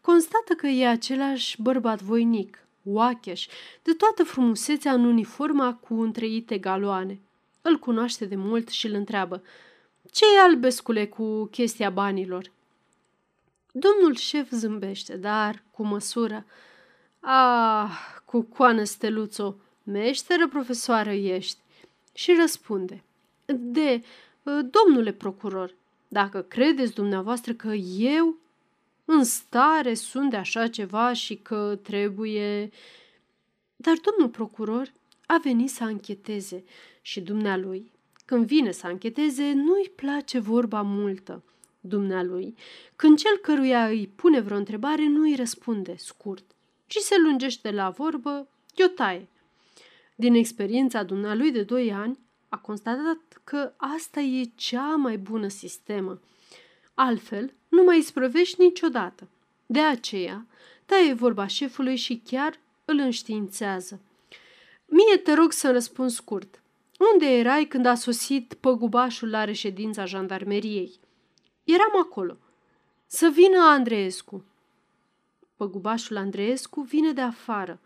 Constată 0.00 0.54
că 0.54 0.66
e 0.66 0.88
același 0.88 1.62
bărbat 1.62 2.02
voinic, 2.02 2.58
oacheș, 2.84 3.46
de 3.82 3.92
toată 3.92 4.24
frumusețea 4.24 4.92
în 4.92 5.04
uniforma 5.04 5.74
cu 5.74 6.00
întreite 6.00 6.58
galoane. 6.58 7.20
Îl 7.62 7.78
cunoaște 7.78 8.24
de 8.24 8.36
mult 8.36 8.68
și 8.68 8.86
îl 8.86 8.94
întreabă 8.94 9.42
ce 10.10 10.24
e 10.36 10.40
albescule 10.40 11.06
cu 11.06 11.44
chestia 11.44 11.90
banilor? 11.90 12.50
Domnul 13.72 14.14
șef 14.14 14.50
zâmbește, 14.50 15.16
dar 15.16 15.62
cu 15.70 15.82
măsură. 15.84 16.44
Ah, 17.20 17.90
cu 18.24 18.42
coană 18.42 18.84
steluțo, 18.84 19.56
meșteră 19.90 20.48
profesoară 20.48 21.10
ești. 21.10 21.58
Și 22.14 22.36
răspunde. 22.40 23.02
De, 23.46 24.02
domnule 24.70 25.12
procuror, 25.12 25.74
dacă 26.08 26.40
credeți 26.40 26.94
dumneavoastră 26.94 27.52
că 27.52 27.72
eu 27.98 28.36
în 29.04 29.24
stare 29.24 29.94
sunt 29.94 30.30
de 30.30 30.36
așa 30.36 30.68
ceva 30.68 31.12
și 31.12 31.36
că 31.36 31.78
trebuie... 31.82 32.70
Dar 33.76 33.94
domnul 33.96 34.28
procuror 34.28 34.92
a 35.26 35.40
venit 35.42 35.70
să 35.70 35.84
ancheteze 35.84 36.64
și 37.02 37.20
dumnealui 37.20 37.90
când 38.28 38.46
vine 38.46 38.70
să 38.70 38.86
ancheteze, 38.86 39.52
nu-i 39.52 39.92
place 39.94 40.38
vorba 40.38 40.82
multă. 40.82 41.42
Dumnealui, 41.80 42.54
când 42.96 43.18
cel 43.18 43.36
căruia 43.36 43.86
îi 43.86 44.06
pune 44.06 44.40
vreo 44.40 44.56
întrebare, 44.56 45.06
nu 45.06 45.22
îi 45.22 45.34
răspunde 45.34 45.94
scurt, 45.96 46.44
ci 46.86 46.96
se 46.96 47.14
lungește 47.18 47.70
la 47.70 47.90
vorbă, 47.90 48.48
o 48.84 48.86
taie. 48.86 49.28
Din 50.20 50.34
experiența 50.34 51.02
dumnealui 51.02 51.50
de 51.50 51.62
doi 51.62 51.92
ani, 51.92 52.18
a 52.48 52.56
constatat 52.56 53.40
că 53.44 53.72
asta 53.76 54.20
e 54.20 54.50
cea 54.54 54.96
mai 54.96 55.18
bună 55.18 55.48
sistemă. 55.48 56.20
Altfel, 56.94 57.52
nu 57.68 57.82
mai 57.82 58.00
sprăvești 58.00 58.62
niciodată. 58.62 59.28
De 59.66 59.80
aceea, 59.80 60.46
taie 60.84 61.12
vorba 61.12 61.46
șefului 61.46 61.96
și 61.96 62.22
chiar 62.24 62.58
îl 62.84 62.98
înștiințează. 62.98 64.00
Mie 64.86 65.16
te 65.16 65.34
rog 65.34 65.52
să 65.52 65.70
răspund 65.70 66.10
scurt. 66.10 66.62
Unde 67.12 67.26
erai 67.26 67.64
când 67.64 67.86
a 67.86 67.94
sosit 67.94 68.54
păgubașul 68.54 69.30
la 69.30 69.44
reședința 69.44 70.04
jandarmeriei? 70.04 70.92
Eram 71.64 72.00
acolo. 72.02 72.36
Să 73.06 73.28
vină 73.32 73.58
Andreescu. 73.58 74.44
Păgubașul 75.56 76.16
Andreescu 76.16 76.80
vine 76.80 77.12
de 77.12 77.20
afară. 77.20 77.80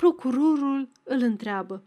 Procurorul 0.00 0.88
îl 1.02 1.22
întreabă. 1.22 1.82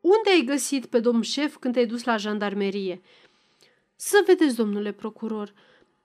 Unde 0.00 0.30
ai 0.30 0.44
găsit 0.44 0.86
pe 0.86 1.00
domn 1.00 1.22
șef 1.22 1.56
când 1.56 1.74
te-ai 1.74 1.86
dus 1.86 2.04
la 2.04 2.16
jandarmerie? 2.16 3.00
Să 3.96 4.22
vedeți, 4.26 4.56
domnule 4.56 4.92
procuror, 4.92 5.52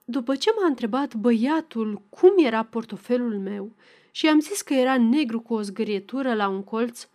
după 0.06 0.36
ce 0.36 0.50
m-a 0.60 0.66
întrebat 0.66 1.16
băiatul 1.16 2.02
cum 2.10 2.34
era 2.38 2.64
portofelul 2.64 3.40
meu 3.40 3.72
și 4.12 4.28
am 4.28 4.40
zis 4.40 4.62
că 4.62 4.74
era 4.74 4.98
negru 4.98 5.40
cu 5.40 5.54
o 5.54 5.62
zgârietură 5.62 6.34
la 6.34 6.48
un 6.48 6.64
colț, 6.64 7.08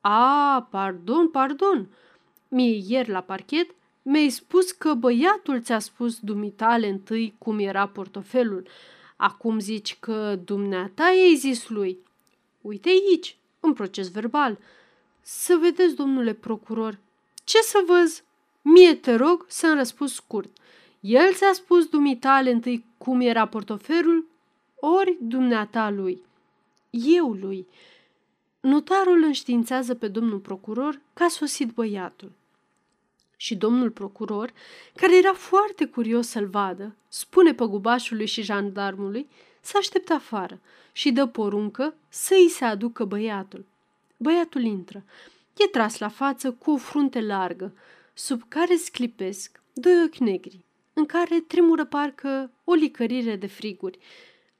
a, 0.00 0.68
pardon, 0.70 1.28
pardon. 1.28 1.88
Mie 2.48 2.82
ieri 2.86 3.10
la 3.10 3.20
parchet 3.20 3.74
mi-ai 4.02 4.28
spus 4.28 4.70
că 4.70 4.94
băiatul 4.94 5.62
ți-a 5.62 5.78
spus 5.78 6.18
dumitale 6.18 6.88
întâi 6.88 7.34
cum 7.38 7.58
era 7.58 7.88
portofelul. 7.88 8.68
Acum 9.16 9.58
zici 9.58 9.96
că 10.00 10.38
dumneata 10.44 11.04
i-ai 11.04 11.34
zis 11.34 11.68
lui. 11.68 12.06
Uite 12.60 12.88
aici, 12.88 13.36
în 13.60 13.72
proces 13.72 14.10
verbal. 14.10 14.58
Să 15.20 15.58
vedeți, 15.60 15.94
domnule 15.94 16.32
procuror. 16.32 16.98
Ce 17.44 17.58
să 17.58 17.84
văz? 17.86 18.22
Mie 18.62 18.94
te 18.94 19.14
rog 19.14 19.44
să-mi 19.48 19.74
răspuns 19.74 20.14
scurt. 20.14 20.50
El 21.00 21.32
ți-a 21.34 21.52
spus 21.52 21.86
dumitale 21.86 22.50
întâi 22.50 22.84
cum 22.98 23.20
era 23.20 23.46
portofelul, 23.46 24.28
ori 24.80 25.16
dumneata 25.20 25.90
lui. 25.90 26.22
Eu 26.90 27.32
lui. 27.32 27.66
Notarul 28.60 29.22
înștiințează 29.22 29.94
pe 29.94 30.08
domnul 30.08 30.38
procuror 30.38 31.00
că 31.14 31.22
a 31.22 31.28
sosit 31.28 31.70
băiatul. 31.70 32.32
Și 33.36 33.56
domnul 33.56 33.90
procuror, 33.90 34.52
care 34.94 35.16
era 35.16 35.32
foarte 35.32 35.84
curios 35.84 36.28
să-l 36.28 36.46
vadă, 36.46 36.96
spune 37.08 37.54
păgubașului 37.54 38.26
și 38.26 38.42
jandarmului 38.42 39.28
să 39.68 39.76
aștepte 39.76 40.12
afară 40.12 40.60
și 40.92 41.12
dă 41.12 41.26
poruncă 41.26 41.94
să 42.08 42.34
îi 42.34 42.48
se 42.48 42.64
aducă 42.64 43.04
băiatul. 43.04 43.66
Băiatul 44.16 44.62
intră. 44.62 45.04
E 45.56 45.66
tras 45.66 45.98
la 45.98 46.08
față 46.08 46.52
cu 46.52 46.70
o 46.70 46.76
frunte 46.76 47.20
largă, 47.20 47.76
sub 48.14 48.42
care 48.48 48.76
sclipesc 48.76 49.62
doi 49.72 50.02
ochi 50.04 50.16
negri, 50.16 50.64
în 50.92 51.06
care 51.06 51.40
tremură 51.40 51.84
parcă 51.84 52.50
o 52.64 52.74
licărire 52.74 53.36
de 53.36 53.46
friguri, 53.46 53.98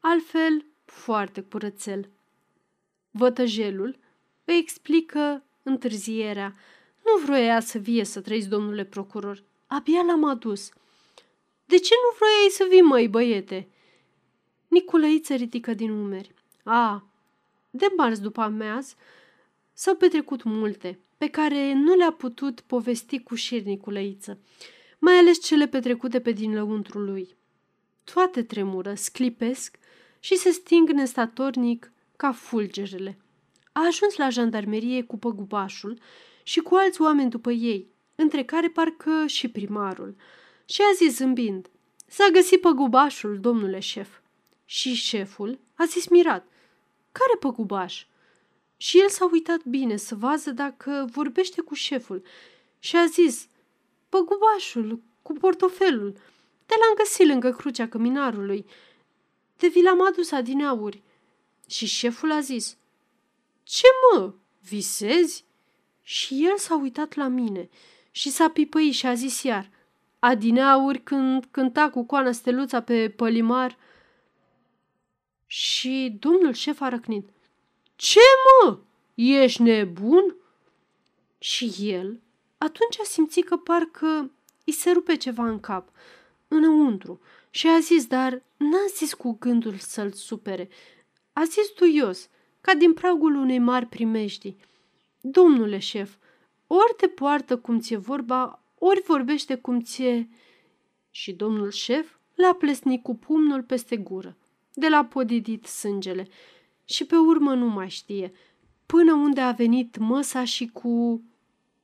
altfel 0.00 0.64
foarte 0.84 1.40
curățel. 1.40 2.08
Vătăjelul 3.10 3.98
îi 4.44 4.56
explică 4.56 5.44
întârzierea. 5.62 6.54
Nu 7.04 7.24
vroia 7.24 7.60
să 7.60 7.78
vie 7.78 8.04
să 8.04 8.20
trăiți, 8.20 8.48
domnule 8.48 8.84
procuror. 8.84 9.42
Abia 9.66 10.02
l-am 10.02 10.24
adus. 10.24 10.68
De 11.64 11.78
ce 11.78 11.94
nu 11.94 12.16
vroiai 12.16 12.50
să 12.50 12.66
vii, 12.70 12.80
măi, 12.80 13.08
băiete? 13.08 13.68
Niculăiță 14.68 15.34
ridică 15.34 15.74
din 15.74 15.90
umeri. 15.90 16.34
A, 16.64 17.06
de 17.70 17.86
marți 17.96 18.22
după 18.22 18.40
ameaz 18.40 18.94
s-au 19.72 19.94
petrecut 19.94 20.42
multe, 20.42 20.98
pe 21.18 21.28
care 21.28 21.72
nu 21.72 21.94
le-a 21.94 22.12
putut 22.12 22.60
povesti 22.60 23.22
cu 23.22 23.34
șir 23.34 23.62
Niculăiță, 23.62 24.38
mai 24.98 25.14
ales 25.14 25.44
cele 25.44 25.68
petrecute 25.68 26.20
pe 26.20 26.30
din 26.30 26.54
lăuntru 26.54 26.98
lui. 26.98 27.36
Toate 28.04 28.42
tremură, 28.42 28.94
sclipesc 28.94 29.78
și 30.18 30.36
se 30.36 30.50
sting 30.50 30.90
nestatornic 30.90 31.92
ca 32.16 32.32
fulgerele. 32.32 33.18
A 33.72 33.86
ajuns 33.86 34.16
la 34.16 34.28
jandarmerie 34.28 35.02
cu 35.02 35.18
păgubașul 35.18 35.98
și 36.42 36.60
cu 36.60 36.74
alți 36.74 37.00
oameni 37.00 37.30
după 37.30 37.50
ei, 37.50 37.88
între 38.14 38.44
care 38.44 38.68
parcă 38.68 39.26
și 39.26 39.48
primarul, 39.48 40.16
și 40.64 40.80
a 40.80 40.94
zis 40.94 41.16
zâmbind, 41.16 41.70
S-a 42.06 42.28
găsit 42.32 42.60
păgubașul, 42.60 43.38
domnule 43.40 43.78
șef. 43.78 44.08
Și 44.70 44.94
șeful 44.94 45.58
a 45.74 45.84
zis 45.84 46.08
mirat, 46.08 46.46
Care 47.12 47.36
păgubaș? 47.38 48.06
Și 48.76 49.00
el 49.00 49.08
s-a 49.08 49.28
uitat 49.32 49.64
bine 49.64 49.96
să 49.96 50.14
vadă 50.14 50.50
dacă 50.50 51.08
vorbește 51.10 51.60
cu 51.60 51.74
șeful 51.74 52.22
și 52.78 52.96
a 52.96 53.06
zis, 53.06 53.48
Păgubașul, 54.08 55.00
cu 55.22 55.32
portofelul, 55.32 56.12
te 56.66 56.74
l-am 56.80 56.94
găsit 56.96 57.26
lângă 57.26 57.50
crucea 57.50 57.88
căminarului. 57.88 58.66
De 59.56 59.68
vi 59.68 59.82
l-am 59.82 60.06
adus 60.06 60.30
adineauri. 60.30 61.02
Și 61.68 61.86
șeful 61.86 62.32
a 62.32 62.40
zis, 62.40 62.76
Ce 63.62 63.86
mă, 64.02 64.32
visezi? 64.68 65.44
Și 66.02 66.46
el 66.46 66.56
s-a 66.56 66.76
uitat 66.76 67.14
la 67.14 67.28
mine 67.28 67.68
și 68.10 68.30
s-a 68.30 68.48
pipăit 68.48 68.94
și 68.94 69.06
a 69.06 69.14
zis 69.14 69.42
iar, 69.42 69.70
Adineauri 70.18 71.02
când 71.02 71.44
cânta 71.50 71.90
cu 71.90 72.04
coana 72.04 72.32
steluța 72.32 72.82
pe 72.82 73.10
pălimar. 73.10 73.86
Și 75.50 76.16
domnul 76.18 76.52
șef 76.52 76.80
a 76.80 76.88
răcnit. 76.88 77.28
Ce 77.96 78.20
mă? 78.44 78.78
Ești 79.14 79.62
nebun? 79.62 80.36
Și 81.38 81.74
el 81.78 82.20
atunci 82.58 82.98
a 83.00 83.04
simțit 83.04 83.44
că 83.44 83.56
parcă 83.56 84.30
îi 84.64 84.72
se 84.72 84.90
rupe 84.90 85.16
ceva 85.16 85.48
în 85.48 85.60
cap, 85.60 85.88
înăuntru, 86.48 87.20
și 87.50 87.68
a 87.68 87.78
zis, 87.78 88.06
dar 88.06 88.42
n-a 88.56 88.86
zis 88.96 89.14
cu 89.14 89.36
gândul 89.40 89.76
să-l 89.76 90.12
supere. 90.12 90.68
A 91.32 91.44
zis 91.44 91.72
duios, 91.76 92.28
ca 92.60 92.74
din 92.74 92.92
pragul 92.92 93.34
unei 93.34 93.58
mari 93.58 93.86
primești. 93.86 94.56
Domnule 95.20 95.78
șef, 95.78 96.14
ori 96.66 96.94
te 96.96 97.06
poartă 97.06 97.56
cum 97.58 97.80
ți-e 97.80 97.96
vorba, 97.96 98.62
ori 98.78 99.02
vorbește 99.06 99.54
cum 99.54 99.80
ți-e... 99.80 100.28
Și 101.10 101.32
domnul 101.32 101.70
șef 101.70 102.16
l-a 102.34 102.54
plesnit 102.54 103.02
cu 103.02 103.16
pumnul 103.16 103.62
peste 103.62 103.96
gură, 103.96 104.36
de 104.78 104.88
la 104.88 105.04
podidit 105.04 105.66
sângele, 105.66 106.28
și 106.84 107.04
pe 107.04 107.16
urmă 107.16 107.54
nu 107.54 107.66
mai 107.66 107.88
știe, 107.88 108.32
până 108.86 109.12
unde 109.12 109.40
a 109.40 109.52
venit 109.52 109.96
măsa 109.96 110.44
și 110.44 110.66
cu 110.66 111.22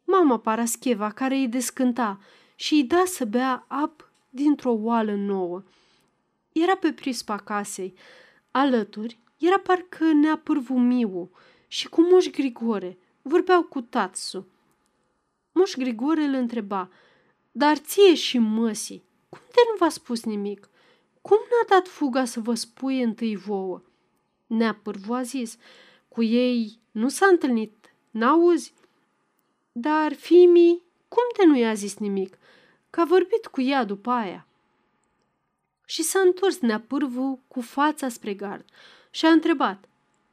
mama 0.05 0.39
Parascheva, 0.39 1.11
care 1.11 1.35
îi 1.35 1.49
descânta 1.49 2.21
și 2.55 2.75
îi 2.75 2.85
da 2.85 3.03
să 3.07 3.25
bea 3.25 3.65
ap 3.69 4.11
dintr-o 4.31 4.73
oală 4.73 5.15
nouă. 5.15 5.63
Era 6.53 6.77
pe 6.77 6.93
prispa 6.93 7.37
casei. 7.37 7.95
Alături 8.51 9.19
era 9.39 9.59
parcă 9.59 10.13
nea 10.13 10.43
Miu 10.69 11.31
și 11.69 11.89
cu 11.89 12.01
Moș 12.01 12.27
Grigore. 12.27 12.99
Vorbeau 13.23 13.63
cu 13.63 13.81
Tatsu. 13.81 14.49
Moș 15.53 15.75
Grigore 15.75 16.23
îl 16.23 16.35
întreba, 16.35 16.91
dar 17.53 17.77
ție 17.77 18.15
și 18.15 18.39
măsii, 18.39 19.05
cum 19.29 19.41
de 19.47 19.61
nu 19.71 19.77
v-a 19.79 19.89
spus 19.89 20.25
nimic? 20.25 20.69
Cum 21.29 21.39
n-a 21.51 21.77
dat 21.77 21.89
fuga 21.89 22.25
să 22.25 22.41
vă 22.41 22.55
spui 22.55 23.03
întâi 23.03 23.37
vouă? 23.37 23.83
Nea 24.47 24.75
Pârvu 24.83 25.13
a 25.13 25.23
zis, 25.23 25.57
cu 26.09 26.23
ei 26.23 26.81
nu 26.91 27.09
s-a 27.09 27.27
întâlnit, 27.27 27.95
n-auzi? 28.11 28.75
Dar 29.73 30.13
Fimi, 30.13 30.83
cum 31.09 31.23
de 31.37 31.45
nu 31.45 31.57
i-a 31.57 31.75
zis 31.75 31.97
nimic? 31.97 32.39
Că 32.91 33.01
a 33.01 33.05
vorbit 33.05 33.47
cu 33.47 33.61
ea 33.61 33.85
după 33.85 34.11
aia. 34.11 34.47
Și 35.85 36.03
s-a 36.03 36.21
întors 36.21 36.59
neapârvu 36.59 37.41
cu 37.49 37.61
fața 37.61 38.09
spre 38.09 38.35
gard 38.35 38.65
și 39.11 39.27
a 39.27 39.31
întrebat, 39.31 39.89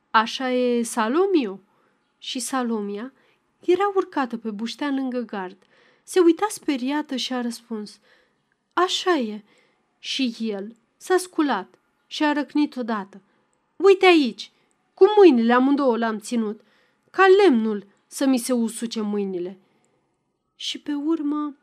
Așa 0.10 0.52
e 0.52 0.84
Salomio? 0.84 1.60
Și 2.18 2.40
Salomia 2.40 3.14
era 3.60 3.92
urcată 3.96 4.38
pe 4.38 4.52
buștean 4.52 4.96
lângă 4.96 5.20
gard. 5.20 5.58
Se 6.04 6.20
uita 6.20 6.46
speriată 6.50 7.16
și 7.16 7.34
a 7.34 7.42
răspuns, 7.42 8.00
Așa 8.74 9.16
e. 9.16 9.44
Și 10.00 10.36
el 10.40 10.76
s-a 11.02 11.18
sculat 11.18 11.80
și 12.08 12.24
a 12.24 12.34
răcnit 12.34 12.76
odată. 12.76 13.22
Uite 13.76 14.06
aici, 14.06 14.52
cu 14.94 15.06
mâinile 15.18 15.54
amândouă 15.54 15.98
l-am 15.98 16.20
ținut, 16.20 16.62
ca 17.10 17.26
lemnul 17.28 17.86
să 18.08 18.26
mi 18.26 18.38
se 18.38 18.54
usuce 18.54 19.02
mâinile. 19.02 19.58
Și 20.56 20.80
pe 20.80 20.94
urmă, 20.94 21.56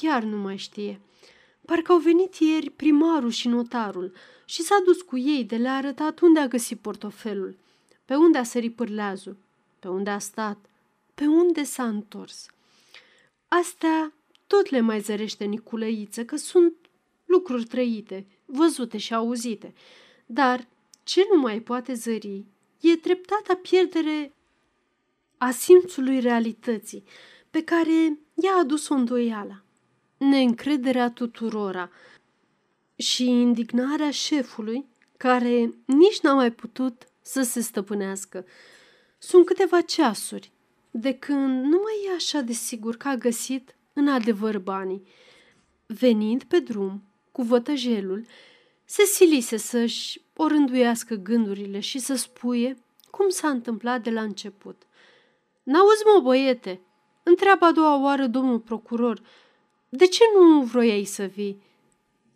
iar 0.00 0.22
nu 0.22 0.36
mai 0.36 0.56
știe. 0.56 1.00
Parcă 1.64 1.92
au 1.92 1.98
venit 1.98 2.34
ieri 2.34 2.70
primarul 2.70 3.30
și 3.30 3.48
notarul 3.48 4.12
și 4.44 4.62
s-a 4.62 4.82
dus 4.84 5.02
cu 5.02 5.18
ei 5.18 5.44
de 5.44 5.56
le-a 5.56 5.76
arătat 5.76 6.20
unde 6.20 6.40
a 6.40 6.48
găsit 6.48 6.78
portofelul, 6.78 7.56
pe 8.04 8.14
unde 8.14 8.38
a 8.38 8.42
sărit 8.42 8.74
pârleazul, 8.74 9.36
pe 9.78 9.88
unde 9.88 10.10
a 10.10 10.18
stat, 10.18 10.58
pe 11.14 11.26
unde 11.26 11.62
s-a 11.62 11.86
întors. 11.86 12.46
Astea 13.48 14.12
tot 14.46 14.68
le 14.70 14.80
mai 14.80 15.00
zărește 15.00 15.44
Niculăiță, 15.44 16.24
că 16.24 16.36
sunt 16.36 16.74
lucruri 17.24 17.64
trăite, 17.64 18.26
văzute 18.52 18.98
și 18.98 19.14
auzite. 19.14 19.74
Dar 20.26 20.68
ce 21.02 21.26
nu 21.32 21.40
mai 21.40 21.60
poate 21.60 21.94
zări 21.94 22.44
e 22.80 22.96
treptata 22.96 23.54
pierdere 23.54 24.32
a 25.38 25.50
simțului 25.50 26.20
realității, 26.20 27.04
pe 27.50 27.62
care 27.62 28.18
i-a 28.34 28.54
adus-o 28.60 28.94
îndoiala, 28.94 29.62
neîncrederea 30.16 31.10
tuturora 31.10 31.90
și 32.96 33.24
indignarea 33.24 34.10
șefului, 34.10 34.86
care 35.16 35.74
nici 35.84 36.20
n-a 36.20 36.34
mai 36.34 36.52
putut 36.52 37.08
să 37.22 37.42
se 37.42 37.60
stăpânească. 37.60 38.44
Sunt 39.18 39.46
câteva 39.46 39.80
ceasuri 39.80 40.52
de 40.90 41.14
când 41.14 41.64
nu 41.64 41.80
mai 41.82 42.10
e 42.10 42.14
așa 42.14 42.40
de 42.40 42.52
sigur 42.52 42.96
că 42.96 43.08
a 43.08 43.16
găsit 43.16 43.74
în 43.92 44.08
adevăr 44.08 44.58
banii. 44.58 45.06
Venind 45.86 46.42
pe 46.42 46.58
drum 46.58 47.02
cu 47.40 47.46
vătăjelul, 47.46 48.26
se 48.84 49.02
silise 49.02 49.56
să-și 49.56 50.20
orânduiască 50.36 51.14
gândurile 51.14 51.80
și 51.80 51.98
să 51.98 52.14
spuie 52.14 52.76
cum 53.10 53.28
s-a 53.28 53.48
întâmplat 53.48 54.02
de 54.02 54.10
la 54.10 54.20
început. 54.22 54.82
N-auzi, 55.62 56.02
mă, 56.14 56.20
băiete?" 56.20 56.80
Întreabă 57.22 57.64
a 57.64 57.72
doua 57.72 58.02
oară 58.02 58.26
domnul 58.26 58.58
procuror. 58.58 59.22
De 59.88 60.06
ce 60.06 60.22
nu 60.38 60.62
vroiai 60.62 61.04
să 61.04 61.24
vii?" 61.24 61.62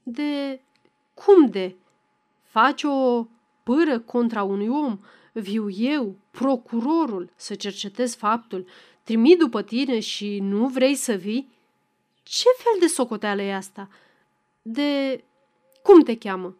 De... 0.02 0.60
cum 1.14 1.46
de? 1.46 1.76
Faci 2.42 2.82
o 2.82 3.26
pâră 3.62 3.98
contra 3.98 4.42
unui 4.42 4.68
om? 4.68 4.98
Viu 5.32 5.70
eu, 5.70 6.16
procurorul, 6.30 7.32
să 7.36 7.54
cercetez 7.54 8.14
faptul, 8.14 8.66
trimit 9.02 9.38
după 9.38 9.62
tine 9.62 10.00
și 10.00 10.38
nu 10.38 10.68
vrei 10.68 10.94
să 10.94 11.12
vii? 11.12 11.52
Ce 12.22 12.48
fel 12.56 12.80
de 12.80 12.86
socoteală 12.86 13.42
e 13.42 13.54
asta? 13.54 13.88
De... 14.66 15.24
cum 15.82 16.00
te 16.02 16.16
cheamă? 16.18 16.56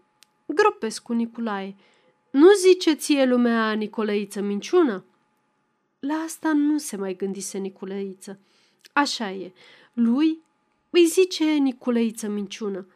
Gropescu 0.46 1.12
Nicolae. 1.12 1.76
Nu 2.30 2.52
zice 2.52 2.92
ție 2.92 3.24
lumea 3.24 3.72
Nicolăiță 3.72 4.40
minciună? 4.40 5.04
La 5.98 6.14
asta 6.14 6.52
nu 6.52 6.78
se 6.78 6.96
mai 6.96 7.16
gândise 7.16 7.58
Niculăiță. 7.58 8.38
Așa 8.92 9.30
e. 9.30 9.52
Lui 9.92 10.42
îi 10.90 11.04
zice 11.06 11.44
Niculăiță 11.44 12.28
minciună. 12.28 12.86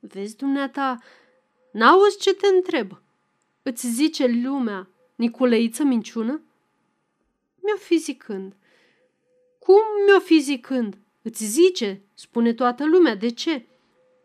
Vezi, 0.00 0.36
dumneata, 0.36 0.98
n-auzi 1.72 2.18
ce 2.18 2.34
te 2.34 2.46
întreb. 2.46 3.00
Îți 3.62 3.86
zice 3.88 4.26
lumea 4.26 4.88
Niculăiță 5.14 5.82
minciună? 5.82 6.42
Mi-o 7.62 7.76
fi 7.76 7.96
zicând. 7.96 8.56
Cum 9.58 9.80
mi-o 10.06 10.20
fi 10.20 10.40
zicând? 10.40 10.98
Îți 11.22 11.44
zice, 11.44 12.02
spune 12.14 12.52
toată 12.52 12.86
lumea, 12.86 13.14
de 13.14 13.30
ce? 13.30 13.66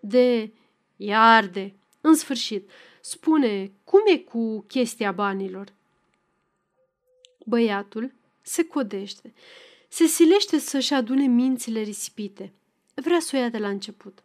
De 0.07 0.53
iarde. 0.95 1.75
În 2.01 2.15
sfârșit, 2.15 2.69
spune, 3.01 3.71
cum 3.83 3.99
e 4.05 4.17
cu 4.17 4.61
chestia 4.67 5.11
banilor? 5.11 5.73
Băiatul 7.45 8.13
se 8.41 8.63
codește, 8.63 9.33
se 9.87 10.05
silește 10.05 10.57
să-și 10.57 10.93
adune 10.93 11.25
mințile 11.25 11.81
risipite. 11.81 12.53
Vrea 12.93 13.19
să 13.19 13.35
o 13.35 13.39
ia 13.39 13.49
de 13.49 13.57
la 13.57 13.67
început. 13.67 14.23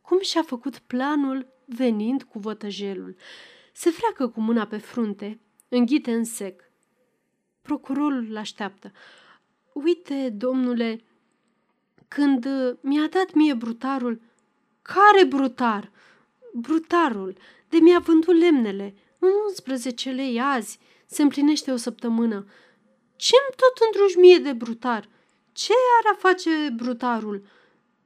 Cum 0.00 0.20
și-a 0.20 0.42
făcut 0.42 0.78
planul 0.78 1.46
venind 1.64 2.22
cu 2.22 2.38
vătăjelul? 2.38 3.16
Se 3.72 3.90
freacă 3.90 4.28
cu 4.28 4.40
mâna 4.40 4.66
pe 4.66 4.78
frunte, 4.78 5.38
înghite 5.68 6.12
în 6.12 6.24
sec. 6.24 6.62
Procurorul 7.62 8.26
îl 8.28 8.36
așteaptă. 8.36 8.92
Uite, 9.72 10.28
domnule, 10.28 11.00
când 12.08 12.46
mi-a 12.80 13.06
dat 13.08 13.32
mie 13.34 13.54
brutarul... 13.54 14.20
Care 14.94 15.24
brutar? 15.24 15.90
Brutarul, 16.54 17.36
de 17.68 17.76
mi-a 17.76 17.98
vândut 17.98 18.36
lemnele. 18.36 18.94
În 19.18 19.28
11 19.48 20.10
lei 20.10 20.40
azi. 20.40 20.78
Se 21.06 21.22
împlinește 21.22 21.72
o 21.72 21.76
săptămână. 21.76 22.46
Ce-mi 23.16 23.56
tot 23.56 23.86
îndruși 23.86 24.18
mie 24.18 24.38
de 24.38 24.52
brutar? 24.52 25.08
Ce 25.52 25.72
ar 25.98 26.12
a 26.12 26.16
face 26.16 26.50
brutarul? 26.76 27.46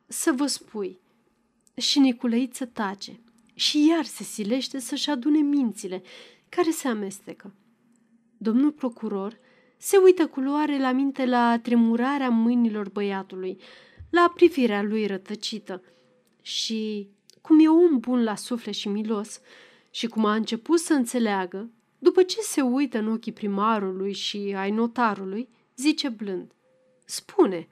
Să 0.07 0.33
vă 0.33 0.47
spui. 0.47 0.99
Și 1.77 1.99
Niculeiță 1.99 2.67
tace 2.67 3.21
și 3.55 3.87
iar 3.87 4.05
se 4.05 4.23
silește 4.23 4.79
să-și 4.79 5.11
adune 5.11 5.39
mințile, 5.39 6.03
care 6.49 6.71
se 6.71 6.89
amestecă. 6.89 7.55
Domnul 8.37 8.71
procuror 8.71 9.39
se 9.77 9.97
uită 9.97 10.27
cu 10.27 10.41
luare 10.41 10.79
la 10.79 10.93
minte 10.93 11.27
la 11.27 11.59
tremurarea 11.59 12.29
mâinilor 12.29 12.89
băiatului, 12.89 13.59
la 14.11 14.33
privirea 14.35 14.83
lui 14.83 15.07
rătăcită 15.07 15.83
și, 16.45 17.09
cum 17.41 17.59
e 17.61 17.69
om 17.69 17.99
bun 17.99 18.25
la 18.25 18.35
suflet 18.35 18.75
și 18.75 18.89
milos, 18.89 19.41
și 19.91 20.07
cum 20.07 20.25
a 20.25 20.35
început 20.35 20.79
să 20.79 20.93
înțeleagă, 20.93 21.71
după 21.99 22.23
ce 22.23 22.41
se 22.41 22.61
uită 22.61 22.99
în 22.99 23.13
ochii 23.13 23.33
primarului 23.33 24.13
și 24.13 24.55
ai 24.57 24.71
notarului, 24.71 25.49
zice 25.77 26.09
blând. 26.09 26.53
Spune, 27.05 27.69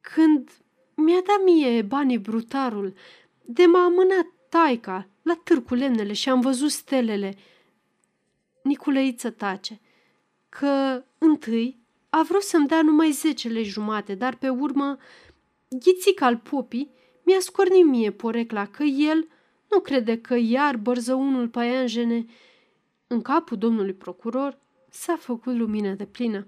când 0.00 0.50
mi-a 0.94 1.22
dat 1.26 1.44
mie 1.44 1.82
banii 1.82 2.18
brutarul, 2.18 2.94
de 3.44 3.64
m-a 3.64 3.84
amânat 3.84 4.26
taica 4.48 5.08
la 5.22 5.40
târcu 5.44 5.74
lemnele 5.74 6.12
și 6.12 6.28
am 6.28 6.40
văzut 6.40 6.70
stelele. 6.70 7.36
Niculăiță 8.62 9.30
tace, 9.30 9.80
că 10.48 11.04
întâi 11.18 11.78
a 12.08 12.22
vrut 12.22 12.42
să-mi 12.42 12.66
dea 12.66 12.82
numai 12.82 13.10
zece 13.10 13.48
lei 13.48 13.64
jumate, 13.64 14.14
dar 14.14 14.36
pe 14.36 14.48
urmă 14.48 14.98
ghițica 15.68 16.26
al 16.26 16.36
popii 16.36 16.90
mi-a 17.24 17.40
scornit 17.40 17.86
mie 17.86 18.10
porecla 18.10 18.66
că 18.66 18.82
el 18.82 19.28
nu 19.70 19.80
crede 19.80 20.20
că 20.20 20.34
iar 20.36 20.76
bărzăunul 20.76 21.48
paianjene 21.48 22.26
în 23.06 23.22
capul 23.22 23.56
domnului 23.56 23.92
procuror 23.92 24.58
s-a 24.90 25.16
făcut 25.16 25.56
lumină 25.56 25.92
de 25.92 26.04
plină. 26.04 26.46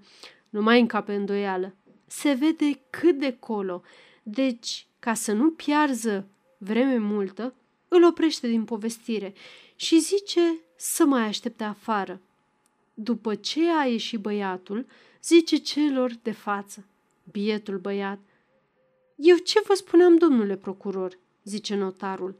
Nu 0.49 0.61
mai 0.61 0.79
încape 0.79 1.13
îndoială. 1.13 1.75
Se 2.07 2.33
vede 2.33 2.79
cât 2.89 3.19
de 3.19 3.37
colo. 3.39 3.81
Deci, 4.23 4.87
ca 4.99 5.13
să 5.13 5.33
nu 5.33 5.51
piarză 5.51 6.27
vreme 6.57 6.97
multă, 6.97 7.53
îl 7.87 8.03
oprește 8.03 8.47
din 8.47 8.63
povestire 8.63 9.33
și 9.75 9.99
zice 9.99 10.59
să 10.75 11.05
mai 11.05 11.21
aștepte 11.21 11.63
afară. 11.63 12.21
După 12.93 13.35
ce 13.35 13.69
a 13.79 13.85
ieșit 13.85 14.19
băiatul, 14.19 14.85
zice 15.23 15.57
celor 15.57 16.11
de 16.21 16.31
față. 16.31 16.85
Bietul 17.31 17.77
băiat. 17.77 18.19
Eu 19.17 19.35
ce 19.35 19.61
vă 19.67 19.73
spuneam, 19.73 20.17
domnule 20.17 20.55
procuror? 20.55 21.19
zice 21.43 21.75
notarul. 21.75 22.37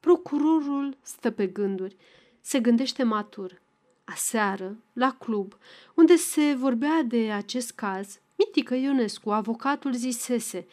Procurorul 0.00 0.96
stă 1.02 1.30
pe 1.30 1.46
gânduri. 1.46 1.96
Se 2.40 2.60
gândește 2.60 3.02
matur. 3.02 3.62
Aseară, 4.04 4.76
la 4.92 5.16
club, 5.18 5.56
unde 5.94 6.16
se 6.16 6.54
vorbea 6.54 7.02
de 7.02 7.30
acest 7.30 7.72
caz, 7.72 8.20
Mitică 8.36 8.74
Ionescu, 8.74 9.30
avocatul, 9.30 9.92
zisese 9.92 10.66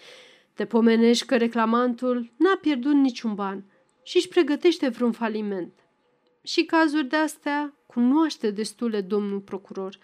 Te 0.53 0.65
pomenești 0.65 1.25
că 1.25 1.37
reclamantul 1.37 2.31
n-a 2.37 2.57
pierdut 2.61 2.93
niciun 2.93 3.35
ban 3.35 3.63
și 4.03 4.17
își 4.17 4.27
pregătește 4.27 4.87
vreun 4.87 5.11
faliment. 5.11 5.73
Și 6.43 6.63
cazuri 6.63 7.07
de 7.07 7.15
astea 7.15 7.73
cunoaște 7.85 8.51
destule 8.51 9.01
domnul 9.01 9.39
procuror. 9.39 9.97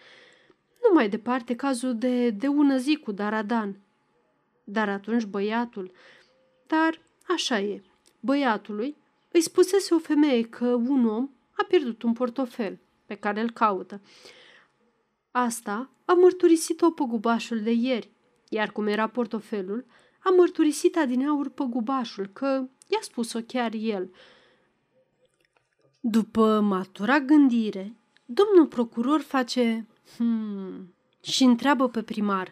Nu 0.82 0.94
mai 0.94 1.10
departe 1.10 1.56
cazul 1.56 1.98
de, 1.98 2.30
de 2.30 2.48
ună 2.48 2.78
zi 2.78 2.96
cu 2.96 3.12
Daradan. 3.12 3.80
Dar 4.70 4.90
atunci 4.90 5.26
băiatul... 5.26 5.92
Dar 6.68 7.02
așa 7.28 7.60
e. 7.60 7.84
Băiatului 8.20 8.96
îi 9.32 9.42
spusese 9.42 9.94
o 9.94 10.00
femeie 10.00 10.44
că 10.44 10.66
un 10.66 11.06
om 11.06 11.30
a 11.52 11.66
pierdut 11.68 12.02
un 12.02 12.14
portofel 12.14 12.80
pe 13.06 13.16
care 13.16 13.42
îl 13.42 13.52
caută. 13.52 14.02
Asta 15.32 15.90
a 16.06 16.14
mărturisit-o 16.14 16.92
păgubașul 16.92 17.62
de 17.62 17.72
ieri, 17.72 18.12
iar 18.50 18.72
cum 18.72 18.88
era 18.88 19.08
portofelul, 19.08 19.86
a 20.20 20.30
mărturisit 20.30 20.98
adineaur 20.98 21.50
păgubașul 21.50 22.30
că 22.34 22.68
I-a 22.88 23.00
spus-o 23.02 23.40
chiar 23.48 23.74
el. 23.74 24.12
După 26.00 26.60
matura 26.60 27.20
gândire, 27.20 27.96
domnul 28.26 28.68
procuror 28.68 29.22
face 29.22 29.88
hmm, 30.18 30.94
și 31.22 31.44
întreabă 31.44 31.90
pe 31.90 32.02
primar 32.02 32.52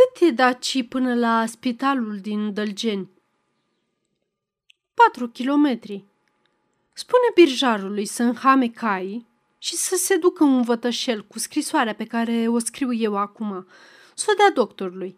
cât 0.00 0.28
e 0.28 0.30
daci 0.30 0.88
până 0.88 1.14
la 1.14 1.46
spitalul 1.46 2.18
din 2.18 2.52
Dălgeni? 2.52 3.10
Patru 4.94 5.28
kilometri. 5.28 6.04
Spune 6.92 7.22
birjarului 7.34 8.06
să 8.06 8.22
înhame 8.22 8.68
caii 8.68 9.26
și 9.58 9.74
să 9.74 9.96
se 9.96 10.16
ducă 10.16 10.44
un 10.44 10.62
vătășel 10.62 11.24
cu 11.24 11.38
scrisoarea 11.38 11.94
pe 11.94 12.04
care 12.04 12.48
o 12.48 12.58
scriu 12.58 12.92
eu 12.92 13.16
acum, 13.16 13.66
să 14.14 14.26
o 14.30 14.34
dea 14.34 14.50
doctorului. 14.50 15.16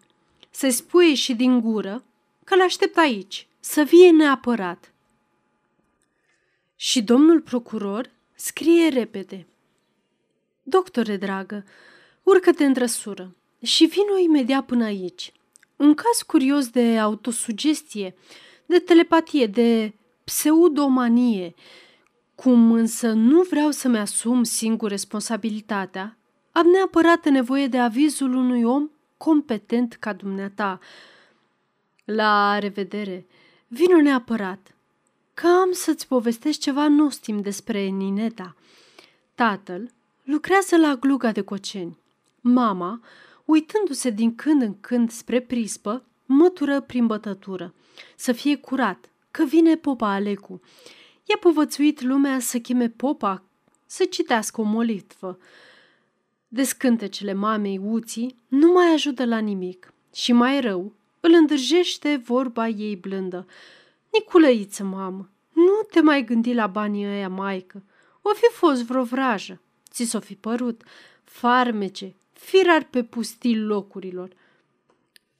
Să-i 0.49 0.71
spui 0.71 1.15
și 1.15 1.33
din 1.33 1.59
gură 1.59 2.03
că 2.43 2.55
l-aștept 2.55 2.97
aici, 2.97 3.47
să 3.59 3.81
vie 3.81 4.09
neapărat. 4.09 4.93
Și 6.75 7.03
domnul 7.03 7.41
procuror 7.41 8.09
scrie 8.35 8.87
repede. 8.87 9.47
Doctore 10.63 11.17
dragă, 11.17 11.65
urcă-te 12.23 12.65
în 12.65 12.73
trăsură 12.73 13.35
și 13.63 13.85
vino 13.85 14.17
imediat 14.17 14.65
până 14.65 14.83
aici. 14.83 15.31
Un 15.75 15.93
caz 15.93 16.21
curios 16.27 16.69
de 16.69 16.99
autosugestie, 16.99 18.15
de 18.65 18.79
telepatie, 18.79 19.45
de 19.45 19.93
pseudomanie, 20.23 21.53
cum 22.35 22.71
însă 22.71 23.11
nu 23.11 23.41
vreau 23.41 23.71
să-mi 23.71 23.97
asum 23.97 24.43
singur 24.43 24.89
responsabilitatea, 24.89 26.17
am 26.51 26.67
neapărat 26.67 27.29
nevoie 27.29 27.67
de 27.67 27.77
avizul 27.79 28.33
unui 28.33 28.63
om 28.63 28.89
competent 29.17 29.93
ca 29.93 30.13
dumneata. 30.13 30.79
La 32.05 32.59
revedere! 32.59 33.25
Vino 33.67 34.01
neapărat, 34.01 34.75
că 35.33 35.47
am 35.47 35.71
să-ți 35.71 36.07
povestesc 36.07 36.59
ceva 36.59 36.87
nostim 36.87 37.41
despre 37.41 37.85
Nineta. 37.85 38.55
Tatăl 39.35 39.91
lucrează 40.23 40.77
la 40.77 40.95
gluga 40.95 41.31
de 41.31 41.41
coceni. 41.41 41.97
Mama, 42.41 43.01
uitându-se 43.45 44.09
din 44.09 44.35
când 44.35 44.61
în 44.61 44.79
când 44.79 45.11
spre 45.11 45.39
prispă, 45.39 46.05
mătură 46.25 46.81
prin 46.81 47.07
bătătură. 47.07 47.73
Să 48.15 48.31
fie 48.31 48.55
curat, 48.55 49.09
că 49.31 49.43
vine 49.43 49.75
popa 49.75 50.13
Alecu. 50.13 50.61
I-a 51.23 51.37
povățuit 51.39 52.01
lumea 52.01 52.39
să 52.39 52.59
cheme 52.59 52.89
popa 52.89 53.43
să 53.85 54.03
citească 54.03 54.61
o 54.61 54.63
molitvă. 54.63 55.37
Descântecele 56.47 57.33
mamei 57.33 57.77
uții 57.77 58.35
nu 58.47 58.71
mai 58.71 58.93
ajută 58.93 59.25
la 59.25 59.37
nimic 59.37 59.93
și 60.13 60.31
mai 60.31 60.61
rău, 60.61 60.93
îl 61.19 61.33
îndrăjește 61.33 62.21
vorba 62.25 62.67
ei 62.67 62.95
blândă. 62.95 63.47
Niculăiță, 64.11 64.83
mamă, 64.83 65.29
nu 65.53 65.87
te 65.91 66.01
mai 66.01 66.23
gândi 66.23 66.53
la 66.53 66.67
banii 66.67 67.05
ăia, 67.05 67.29
maică. 67.29 67.83
O 68.21 68.29
fi 68.33 68.49
fost 68.51 68.83
vreo 68.83 69.03
vrajă. 69.03 69.61
Ți 69.89 70.03
s-o 70.03 70.19
fi 70.19 70.35
părut. 70.35 70.83
Farmece, 71.23 72.15
firar 72.33 72.83
pe 72.83 73.03
pustii 73.03 73.57
locurilor. 73.59 74.29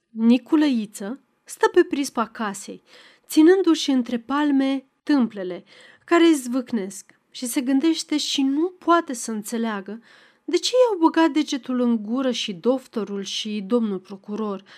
Niculăiță 0.09 1.19
stă 1.43 1.67
pe 1.67 1.83
prispa 1.83 2.27
casei, 2.27 2.83
ținându-și 3.27 3.91
între 3.91 4.19
palme 4.19 4.85
tâmplele 5.03 5.63
care 6.05 6.25
îi 6.25 6.33
zvâcnesc 6.33 7.19
și 7.31 7.45
se 7.45 7.61
gândește 7.61 8.17
și 8.17 8.41
nu 8.41 8.69
poate 8.69 9.13
să 9.13 9.31
înțeleagă 9.31 10.01
de 10.45 10.57
ce 10.57 10.71
i-au 10.73 10.99
băgat 10.99 11.29
degetul 11.29 11.79
în 11.79 12.03
gură 12.03 12.31
și 12.31 12.53
doctorul 12.53 13.23
și 13.23 13.63
domnul 13.67 13.99
procuror– 13.99 14.63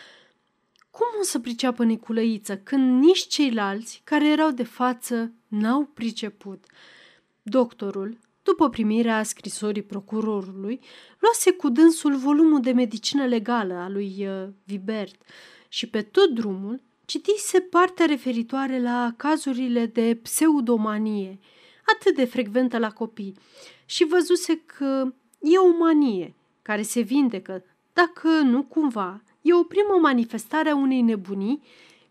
cum 0.97 1.19
o 1.19 1.23
să 1.23 1.39
priceapă 1.39 1.83
Niculăiță 1.83 2.57
când 2.57 3.03
nici 3.03 3.27
ceilalți 3.27 4.01
care 4.03 4.27
erau 4.27 4.51
de 4.51 4.63
față 4.63 5.31
n-au 5.47 5.83
priceput? 5.83 6.65
Doctorul, 7.41 8.17
după 8.45 8.69
primirea 8.69 9.23
scrisorii 9.23 9.81
procurorului, 9.81 10.79
luase 11.19 11.51
cu 11.51 11.69
dânsul 11.69 12.15
volumul 12.15 12.61
de 12.61 12.71
medicină 12.71 13.25
legală 13.25 13.73
a 13.73 13.89
lui 13.89 14.27
uh, 14.27 14.47
Vibert 14.63 15.15
și 15.67 15.89
pe 15.89 16.01
tot 16.01 16.29
drumul 16.29 16.81
citise 17.05 17.59
partea 17.59 18.05
referitoare 18.05 18.81
la 18.81 19.13
cazurile 19.17 19.85
de 19.85 20.19
pseudomanie, 20.21 21.39
atât 21.85 22.15
de 22.15 22.25
frecventă 22.25 22.77
la 22.77 22.91
copii, 22.91 23.37
și 23.85 24.05
văzuse 24.05 24.61
că 24.65 25.13
e 25.41 25.57
o 25.57 25.77
manie 25.77 26.35
care 26.61 26.81
se 26.81 27.01
vindecă, 27.01 27.63
dacă 27.93 28.27
nu 28.27 28.63
cumva 28.63 29.23
e 29.41 29.53
o 29.53 29.63
primă 29.63 29.97
manifestare 30.01 30.69
a 30.69 30.75
unei 30.75 31.01
nebunii 31.01 31.61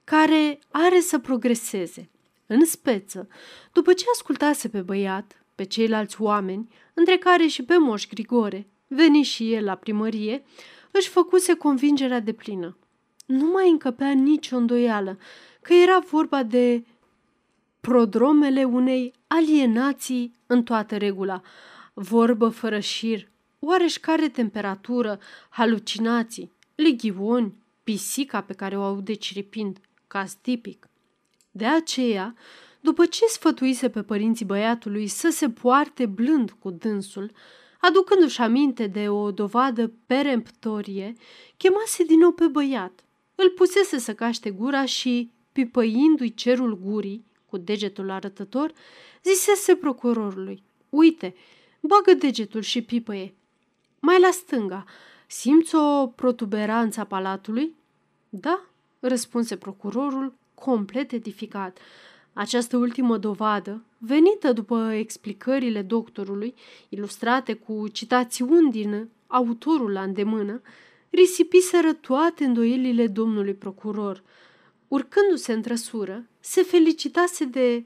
care 0.05 0.59
are 0.71 1.01
să 1.01 1.19
progreseze. 1.19 2.11
În 2.47 2.65
speță, 2.65 3.29
după 3.73 3.93
ce 3.93 4.05
ascultase 4.13 4.69
pe 4.69 4.81
băiat, 4.81 5.44
pe 5.55 5.65
ceilalți 5.65 6.23
oameni, 6.23 6.69
între 6.95 7.17
care 7.17 7.47
și 7.47 7.63
pe 7.63 7.77
Moș 7.79 8.07
Grigore, 8.07 8.67
veni 8.89 9.23
și 9.23 9.53
el 9.53 9.65
la 9.65 9.75
primărie, 9.75 10.45
își 10.91 11.09
făcuse 11.09 11.55
convingerea 11.55 12.21
de 12.21 12.33
plină. 12.33 12.77
Nu 13.27 13.47
mai 13.47 13.71
încăpea 13.71 14.11
nicio 14.11 14.57
îndoială 14.57 15.19
că 15.63 15.75
era 15.75 15.99
vorba 15.99 16.43
de 16.43 16.85
prodromele 17.81 18.65
unei 18.65 19.13
alienații 19.27 20.33
în 20.47 20.63
toată 20.63 20.97
regula, 20.97 21.41
vorbă 21.95 22.49
fără 22.49 22.79
șir, 22.79 23.29
oareși 23.59 24.01
care 24.01 24.29
temperatură, 24.29 25.19
halucinații, 25.49 26.53
leghioni, 26.75 27.55
pisica 27.85 28.41
pe 28.41 28.53
care 28.53 28.79
o 28.79 28.83
aude 28.83 29.13
ciripind, 29.13 29.79
caz 30.07 30.35
tipic. 30.35 30.89
De 31.51 31.67
aceea, 31.67 32.35
după 32.85 33.07
ce 33.07 33.25
sfătuise 33.27 33.91
pe 33.91 34.03
părinții 34.03 34.45
băiatului 34.45 35.07
să 35.07 35.29
se 35.29 35.51
poarte 35.51 36.07
blând 36.07 36.51
cu 36.51 36.71
dânsul, 36.71 37.31
aducându-și 37.81 38.41
aminte 38.41 38.87
de 38.87 39.09
o 39.09 39.31
dovadă 39.31 39.93
peremptorie, 40.07 41.13
chemase 41.57 42.05
din 42.05 42.19
nou 42.19 42.33
pe 42.33 42.47
băiat. 42.47 43.05
Îl 43.35 43.51
pusese 43.51 43.99
să 43.99 44.15
caște 44.15 44.51
gura 44.51 44.85
și, 44.85 45.31
pipăindu-i 45.53 46.35
cerul 46.35 46.79
gurii, 46.79 47.25
cu 47.47 47.57
degetul 47.57 48.11
arătător, 48.11 48.73
zisese 49.23 49.75
procurorului, 49.75 50.63
uite, 50.89 51.35
bagă 51.81 52.15
degetul 52.15 52.61
și 52.61 52.83
pipăie. 52.83 53.35
Mai 54.01 54.21
la 54.21 54.31
stânga, 54.31 54.85
simți 55.27 55.75
o 55.75 56.07
protuberanță 56.07 57.01
a 57.01 57.05
palatului? 57.05 57.75
Da, 58.29 58.65
răspunse 59.01 59.57
procurorul, 59.57 60.35
complet 60.55 61.13
edificat. 61.13 61.79
Această 62.35 62.77
ultimă 62.77 63.17
dovadă, 63.19 63.85
venită 63.99 64.53
după 64.53 64.93
explicările 64.93 65.83
doctorului, 65.83 66.55
ilustrate 66.89 67.55
cu 67.55 67.89
citațiuni 67.89 68.71
din 68.71 69.09
autorul 69.27 69.93
la 69.93 70.03
îndemână, 70.03 70.61
risipiseră 71.11 71.93
toate 71.93 72.45
îndoielile 72.45 73.07
domnului 73.07 73.55
procuror. 73.55 74.23
Urcându-se 74.89 75.53
în 75.53 75.63
trăsură, 75.63 76.27
se 76.41 76.63
felicitase 76.63 77.45
de 77.45 77.85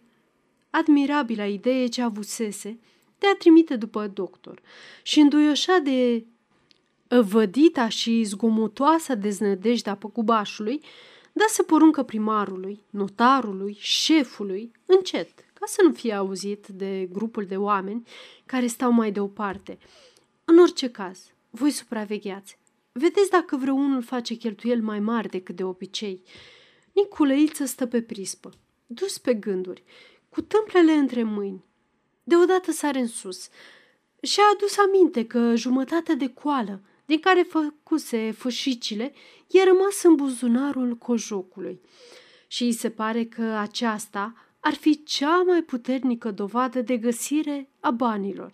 admirabila 0.70 1.46
idee 1.46 1.86
ce 1.86 2.02
avusese 2.02 2.78
de 3.18 3.26
a 3.26 3.36
trimite 3.36 3.76
după 3.76 4.06
doctor 4.06 4.62
și 5.02 5.20
înduioșa 5.20 5.78
de 5.78 6.24
vădita 7.08 7.88
și 7.88 8.22
zgomotoasa 8.22 9.14
deznădejdea 9.14 9.96
păcubașului, 9.96 10.80
dase 11.38 11.62
poruncă 11.62 12.02
primarului, 12.02 12.80
notarului, 12.90 13.76
șefului, 13.80 14.70
încet, 14.86 15.30
ca 15.52 15.66
să 15.66 15.82
nu 15.82 15.92
fie 15.92 16.12
auzit 16.12 16.66
de 16.66 17.08
grupul 17.12 17.44
de 17.44 17.56
oameni 17.56 18.08
care 18.46 18.66
stau 18.66 18.90
mai 18.90 19.12
deoparte. 19.12 19.78
În 20.44 20.58
orice 20.58 20.90
caz, 20.90 21.32
voi 21.50 21.70
supravegheați. 21.70 22.58
Vedeți 22.92 23.30
dacă 23.30 23.56
vreunul 23.56 24.02
face 24.02 24.34
cheltuieli 24.34 24.80
mai 24.80 25.00
mari 25.00 25.28
decât 25.28 25.56
de 25.56 25.64
obicei. 25.64 26.22
Niculăiță 26.92 27.64
stă 27.64 27.86
pe 27.86 28.02
prispă, 28.02 28.50
dus 28.86 29.18
pe 29.18 29.34
gânduri, 29.34 29.82
cu 30.28 30.40
tâmplele 30.40 30.92
între 30.92 31.22
mâini. 31.22 31.64
Deodată 32.24 32.72
sare 32.72 32.98
în 32.98 33.06
sus. 33.06 33.48
Și-a 34.22 34.42
adus 34.54 34.76
aminte 34.78 35.26
că 35.26 35.54
jumătate 35.54 36.14
de 36.14 36.28
coală 36.28 36.80
din 37.06 37.20
care 37.20 37.46
făcuse 37.48 38.30
fâșicile, 38.30 39.12
e 39.48 39.64
rămas 39.64 40.02
în 40.02 40.14
buzunarul 40.14 40.96
cojocului. 40.96 41.80
Și 42.46 42.62
îi 42.62 42.72
se 42.72 42.90
pare 42.90 43.24
că 43.24 43.42
aceasta 43.42 44.34
ar 44.60 44.74
fi 44.74 45.02
cea 45.04 45.42
mai 45.42 45.62
puternică 45.62 46.30
dovadă 46.30 46.80
de 46.80 46.96
găsire 46.96 47.68
a 47.80 47.90
banilor. 47.90 48.52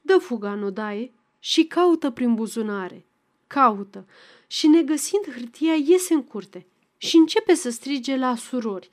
Dă 0.00 0.18
fuga 0.18 0.52
în 0.52 0.62
odaie 0.62 1.12
și 1.38 1.64
caută 1.64 2.10
prin 2.10 2.34
buzunare. 2.34 3.04
Caută 3.46 4.06
și 4.46 4.66
negăsind 4.66 5.24
hârtia 5.34 5.74
iese 5.74 6.14
în 6.14 6.24
curte 6.24 6.66
și 6.96 7.16
începe 7.16 7.54
să 7.54 7.70
strige 7.70 8.16
la 8.16 8.36
surori. 8.36 8.90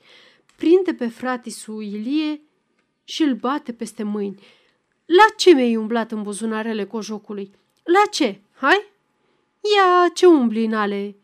Prinde 0.56 0.94
pe 0.94 1.08
fratisul 1.08 1.82
Ilie 1.82 2.40
și 3.04 3.22
îl 3.22 3.34
bate 3.34 3.72
peste 3.72 4.02
mâini. 4.02 4.40
La 5.04 5.24
ce 5.36 5.50
mi-ai 5.50 5.76
umblat 5.76 6.12
în 6.12 6.22
buzunarele 6.22 6.84
cojocului? 6.84 7.50
La 7.82 8.02
ce? 8.10 8.40
Hai? 8.54 8.94
Ia 9.76 10.08
ce 10.14 10.26
umbli 10.26 10.64
în 10.64 10.72
ale, 10.72 11.16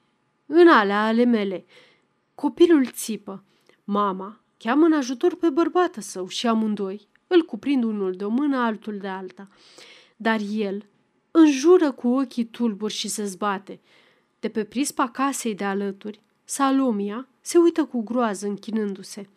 în 0.47 0.69
alea 0.69 1.05
ale 1.05 1.25
mele. 1.25 1.65
Copilul 2.35 2.87
țipă. 2.87 3.45
Mama 3.85 4.41
cheamă 4.59 4.85
în 4.85 4.93
ajutor 4.93 5.37
pe 5.37 5.51
bărbată 5.51 6.01
său 6.01 6.29
și 6.29 6.47
amândoi 6.47 7.09
îl 7.27 7.43
cuprind 7.43 7.85
unul 7.85 8.13
de 8.13 8.25
o 8.25 8.29
mână, 8.29 8.57
altul 8.57 8.99
de 8.99 9.09
alta. 9.09 9.49
Dar 10.17 10.41
el 10.53 10.87
înjură 11.31 11.93
cu 11.93 12.09
ochii 12.09 12.45
tulburi 12.45 12.93
și 12.93 13.09
se 13.09 13.25
zbate. 13.25 13.81
De 14.41 14.49
pe 14.49 14.65
prispa 14.65 15.09
casei 15.09 15.55
de 15.55 15.65
alături, 15.65 16.21
Salomia 16.45 17.29
se 17.41 17.59
uită 17.59 17.85
cu 17.85 18.03
groază 18.03 18.47
închinându-se. 18.47 19.29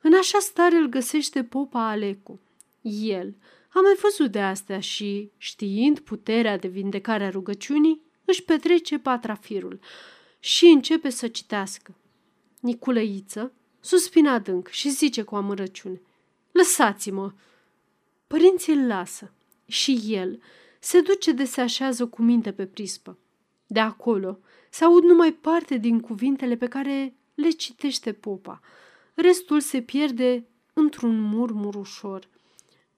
În 0.00 0.14
așa 0.14 0.38
stare 0.38 0.76
îl 0.76 0.86
găsește 0.86 1.44
popa 1.44 1.88
Alecu. 1.88 2.40
El 2.82 3.34
a 3.68 3.80
mai 3.80 3.94
văzut 4.02 4.30
de 4.30 4.40
astea 4.40 4.80
și, 4.80 5.30
știind 5.36 5.98
puterea 5.98 6.58
de 6.58 6.68
vindecare 6.68 7.24
a 7.24 7.30
rugăciunii, 7.30 8.00
își 8.24 8.44
petrece 8.44 8.98
patrafirul 8.98 9.80
și 10.40 10.66
începe 10.66 11.10
să 11.10 11.28
citească. 11.28 11.94
Niculăiță 12.60 13.52
suspina 13.80 14.32
adânc 14.32 14.68
și 14.68 14.90
zice 14.90 15.22
cu 15.22 15.36
amărăciune. 15.36 16.00
Lăsați-mă! 16.52 17.32
Părinții 18.26 18.72
îl 18.72 18.86
lasă 18.86 19.32
și 19.66 20.00
el 20.06 20.40
se 20.78 21.00
duce 21.00 21.32
de 21.32 21.44
se 21.44 21.60
așează 21.60 22.06
cu 22.06 22.22
minte 22.22 22.52
pe 22.52 22.66
prispă. 22.66 23.18
De 23.66 23.80
acolo 23.80 24.38
se 24.70 24.84
aud 24.84 25.02
numai 25.02 25.32
parte 25.32 25.76
din 25.76 26.00
cuvintele 26.00 26.56
pe 26.56 26.66
care 26.66 27.14
le 27.34 27.50
citește 27.50 28.12
popa. 28.12 28.60
Restul 29.14 29.60
se 29.60 29.82
pierde 29.82 30.46
într-un 30.72 31.20
murmur 31.20 31.74
ușor. 31.74 32.28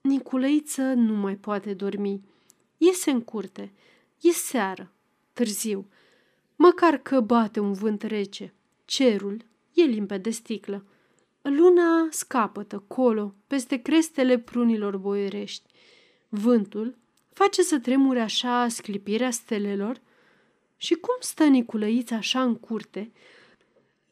Niculăiță 0.01 0.81
nu 0.81 1.13
mai 1.13 1.35
poate 1.35 1.73
dormi. 1.73 2.21
Iese 2.77 3.11
în 3.11 3.21
curte. 3.21 3.73
E 4.21 4.31
seară. 4.31 4.91
Târziu. 5.33 5.87
Măcar 6.65 6.97
că 6.97 7.19
bate 7.19 7.59
un 7.59 7.73
vânt 7.73 8.01
rece. 8.01 8.53
Cerul 8.85 9.45
e 9.73 9.83
limpede 9.83 10.29
sticlă. 10.29 10.85
Luna 11.41 12.07
scapătă 12.09 12.83
colo, 12.87 13.35
peste 13.47 13.77
crestele 13.77 14.37
prunilor 14.39 14.97
boierești. 14.97 15.71
Vântul 16.29 16.97
face 17.33 17.61
să 17.61 17.79
tremure 17.79 18.19
așa 18.19 18.67
sclipirea 18.67 19.31
stelelor 19.31 20.01
și 20.77 20.93
cum 20.93 21.15
stă 21.19 21.43
Niculăița 21.43 22.15
așa 22.15 22.43
în 22.43 22.55
curte, 22.55 23.11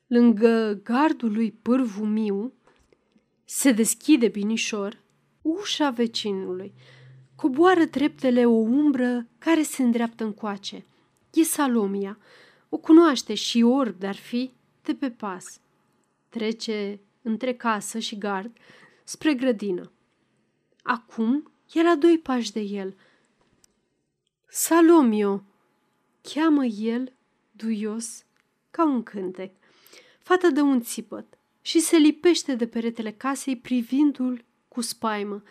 lângă 0.08 0.80
gardul 0.84 1.32
lui 1.34 1.52
pârvu 1.52 2.04
miu, 2.04 2.54
se 3.46 3.72
deschide 3.72 4.28
binișor 4.28 5.02
ușa 5.42 5.90
vecinului. 5.90 6.74
Coboară 7.36 7.86
treptele 7.86 8.46
o 8.46 8.58
umbră 8.58 9.28
care 9.38 9.62
se 9.62 9.84
îndreaptă 9.84 10.24
încoace. 10.24 10.86
E 11.34 11.44
Salomia. 11.44 12.18
O 12.70 12.78
cunoaște 12.78 13.34
și 13.34 13.62
orb 13.62 14.00
de-ar 14.00 14.16
fi 14.16 14.52
de 14.82 14.96
pe 14.96 15.12
pas. 15.12 15.60
Trece 16.30 17.00
între 17.22 17.54
casă 17.54 18.00
și 18.00 18.18
gard 18.18 18.58
spre 19.04 19.34
grădină. 19.34 19.92
Acum 20.84 21.52
e 21.74 21.84
la 21.84 21.96
doi 21.96 22.20
pași 22.20 22.52
de 22.52 22.60
el. 22.60 22.96
Salomio! 24.48 25.44
Cheamă 26.22 26.66
el, 26.66 27.14
duios, 27.52 28.26
ca 28.72 28.86
un 28.86 29.04
cântec. 29.04 29.56
Fata 30.20 30.50
dă 30.50 30.62
un 30.62 30.82
țipăt 30.82 31.38
și 31.62 31.80
se 31.80 31.98
lipește 31.98 32.56
de 32.56 32.68
peretele 32.68 33.12
casei 33.12 33.58
privindu-l 33.58 34.46
cu 34.68 34.82
spaimă. 34.82 35.44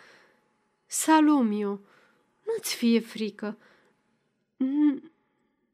Salomio, 0.85 1.79
nu-ți 2.45 2.75
fie 2.75 2.99
frică. 2.99 3.57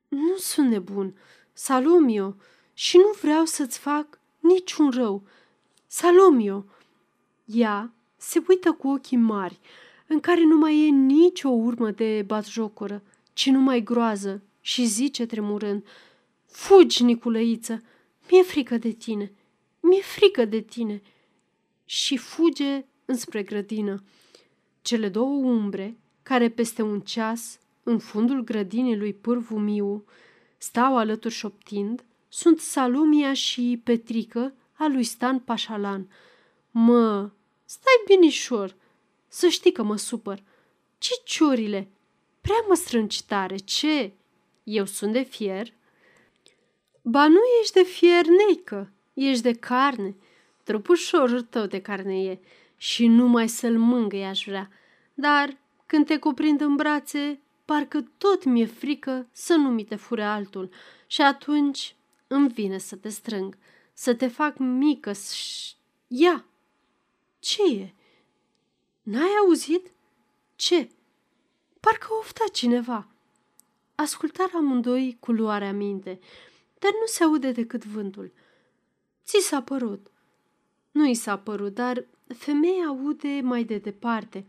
Nu 0.07 0.37
sunt 0.37 0.69
nebun, 0.69 1.15
Salomio, 1.53 2.35
și 2.73 2.97
nu 2.97 3.15
vreau 3.21 3.45
să-ți 3.45 3.79
fac 3.79 4.19
niciun 4.39 4.89
rău. 4.89 5.23
Salomio! 5.87 6.65
Ea 7.45 7.93
se 8.17 8.43
uită 8.47 8.71
cu 8.71 8.87
ochii 8.87 9.17
mari, 9.17 9.59
în 10.07 10.19
care 10.19 10.43
nu 10.43 10.57
mai 10.57 10.87
e 10.87 10.89
nicio 10.89 11.49
urmă 11.49 11.91
de 11.91 12.23
batjocură, 12.25 13.03
ci 13.33 13.49
numai 13.49 13.83
groază, 13.83 14.41
și 14.61 14.85
zice 14.85 15.25
tremurând, 15.25 15.85
Fugi, 16.45 17.03
Niculăiță! 17.03 17.83
Mi-e 18.29 18.43
frică 18.43 18.77
de 18.77 18.91
tine! 18.91 19.31
Mi-e 19.79 20.01
frică 20.01 20.45
de 20.45 20.59
tine!" 20.59 21.01
Și 21.85 22.17
fuge 22.17 22.85
înspre 23.05 23.43
grădină. 23.43 24.03
Cele 24.81 25.09
două 25.09 25.35
umbre, 25.35 25.97
care 26.23 26.49
peste 26.49 26.81
un 26.81 26.99
ceas, 26.99 27.59
în 27.89 27.99
fundul 27.99 28.43
grădinii 28.43 28.97
lui 28.97 29.13
Pârvu 29.13 29.57
Miu, 29.57 30.05
stau 30.57 30.97
alături 30.97 31.33
șoptind, 31.33 32.03
sunt 32.27 32.59
Salumia 32.59 33.33
și 33.33 33.81
Petrică 33.83 34.53
a 34.73 34.87
lui 34.87 35.03
Stan 35.03 35.39
Pașalan. 35.39 36.09
Mă, 36.71 37.29
stai 37.65 38.03
binișor, 38.05 38.75
să 39.27 39.47
știi 39.47 39.71
că 39.71 39.83
mă 39.83 39.95
supăr. 39.95 40.43
Ce 40.97 41.11
ciorile? 41.23 41.87
Prea 42.41 42.65
mă 42.67 42.73
strângi 42.75 43.25
tare, 43.25 43.57
ce? 43.57 44.11
Eu 44.63 44.85
sunt 44.85 45.13
de 45.13 45.21
fier? 45.21 45.73
Ba 47.01 47.27
nu 47.27 47.39
ești 47.61 47.73
de 47.73 47.83
fier, 47.83 48.25
neică, 48.25 48.91
ești 49.13 49.43
de 49.43 49.53
carne. 49.53 50.15
Trăpușorul 50.63 51.41
tău 51.41 51.65
de 51.65 51.81
carne 51.81 52.23
e 52.23 52.39
și 52.77 53.07
numai 53.07 53.47
să-l 53.47 53.77
mângâi 53.77 54.25
aș 54.25 54.43
vrea. 54.45 54.69
Dar 55.13 55.57
când 55.85 56.05
te 56.05 56.17
cuprind 56.17 56.61
în 56.61 56.75
brațe, 56.75 57.39
parcă 57.67 58.01
tot 58.17 58.43
mi-e 58.43 58.65
frică 58.65 59.27
să 59.31 59.55
nu 59.55 59.69
mi 59.69 59.83
te 59.83 59.95
fure 59.95 60.23
altul 60.23 60.69
și 61.07 61.21
atunci 61.21 61.95
îmi 62.27 62.49
vine 62.49 62.77
să 62.77 62.95
te 62.95 63.09
strâng, 63.09 63.57
să 63.93 64.13
te 64.13 64.27
fac 64.27 64.57
mică 64.57 65.13
și... 65.13 65.75
Ia! 66.07 66.45
Ce 67.39 67.73
e? 67.73 67.93
N-ai 69.01 69.29
auzit? 69.45 69.91
Ce? 70.55 70.89
Parcă 71.79 72.07
ofta 72.19 72.43
cineva. 72.51 73.07
Ascultar 73.95 74.49
amândoi 74.53 75.17
cu 75.19 75.31
luarea 75.31 75.73
minte, 75.73 76.19
dar 76.79 76.91
nu 76.91 77.05
se 77.05 77.23
aude 77.23 77.51
decât 77.51 77.85
vântul. 77.85 78.31
Ți 79.25 79.39
s-a 79.41 79.61
părut. 79.61 80.07
Nu 80.91 81.07
i 81.07 81.13
s-a 81.13 81.37
părut, 81.37 81.73
dar 81.73 82.05
femeia 82.37 82.85
aude 82.85 83.41
mai 83.43 83.63
de 83.63 83.77
departe. 83.77 84.45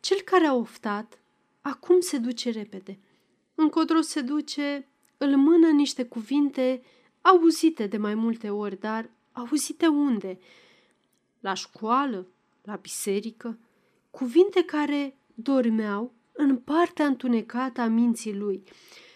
Cel 0.00 0.20
care 0.20 0.46
a 0.46 0.54
oftat, 0.54 1.19
acum 1.60 2.00
se 2.00 2.18
duce 2.18 2.50
repede. 2.50 2.98
Încotro 3.54 4.00
se 4.00 4.20
duce, 4.20 4.88
îl 5.16 5.36
mână 5.36 5.68
niște 5.68 6.04
cuvinte 6.04 6.82
auzite 7.20 7.86
de 7.86 7.96
mai 7.96 8.14
multe 8.14 8.50
ori, 8.50 8.80
dar 8.80 9.10
auzite 9.32 9.86
unde? 9.86 10.38
La 11.40 11.54
școală? 11.54 12.26
La 12.62 12.76
biserică? 12.76 13.58
Cuvinte 14.10 14.64
care 14.64 15.16
dormeau 15.34 16.12
în 16.32 16.56
partea 16.56 17.06
întunecată 17.06 17.80
a 17.80 17.86
minții 17.86 18.34
lui 18.34 18.62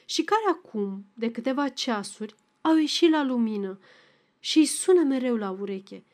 și 0.04 0.22
care 0.22 0.42
acum, 0.48 1.04
de 1.14 1.30
câteva 1.30 1.68
ceasuri, 1.68 2.34
au 2.60 2.76
ieșit 2.76 3.10
la 3.10 3.22
lumină 3.22 3.78
și 4.38 4.58
îi 4.58 4.66
sună 4.66 5.02
mereu 5.02 5.36
la 5.36 5.50
ureche. 5.50 6.04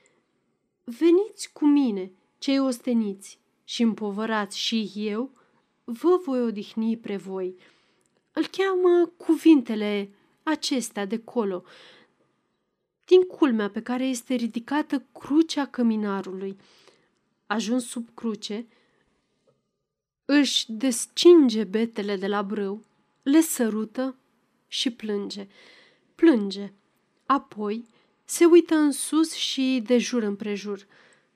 Veniți 0.85 1.53
cu 1.53 1.66
mine, 1.66 2.12
cei 2.39 2.59
osteniți 2.59 3.39
și 3.64 3.83
împovărați 3.83 4.59
și 4.59 4.93
eu, 4.95 5.31
vă 5.93 6.20
voi 6.24 6.43
odihni 6.43 6.97
pre 6.97 7.16
voi. 7.16 7.55
Îl 8.32 8.47
cheamă 8.47 9.12
cuvintele 9.16 10.11
acestea 10.43 11.07
de 11.07 11.18
colo, 11.18 11.64
din 13.05 13.22
culmea 13.22 13.70
pe 13.70 13.82
care 13.82 14.05
este 14.05 14.34
ridicată 14.34 15.05
crucea 15.18 15.66
căminarului. 15.66 16.57
Ajuns 17.47 17.86
sub 17.86 18.09
cruce, 18.14 18.66
își 20.24 20.72
descinge 20.72 21.64
betele 21.64 22.16
de 22.16 22.26
la 22.26 22.43
brâu, 22.43 22.84
le 23.22 23.41
sărută 23.41 24.16
și 24.68 24.91
plânge. 24.91 25.47
Plânge. 26.14 26.72
Apoi 27.26 27.84
se 28.24 28.45
uită 28.45 28.74
în 28.74 28.93
sus 28.93 29.32
și 29.32 29.82
de 29.86 29.99
jur 29.99 30.22
împrejur. 30.22 30.86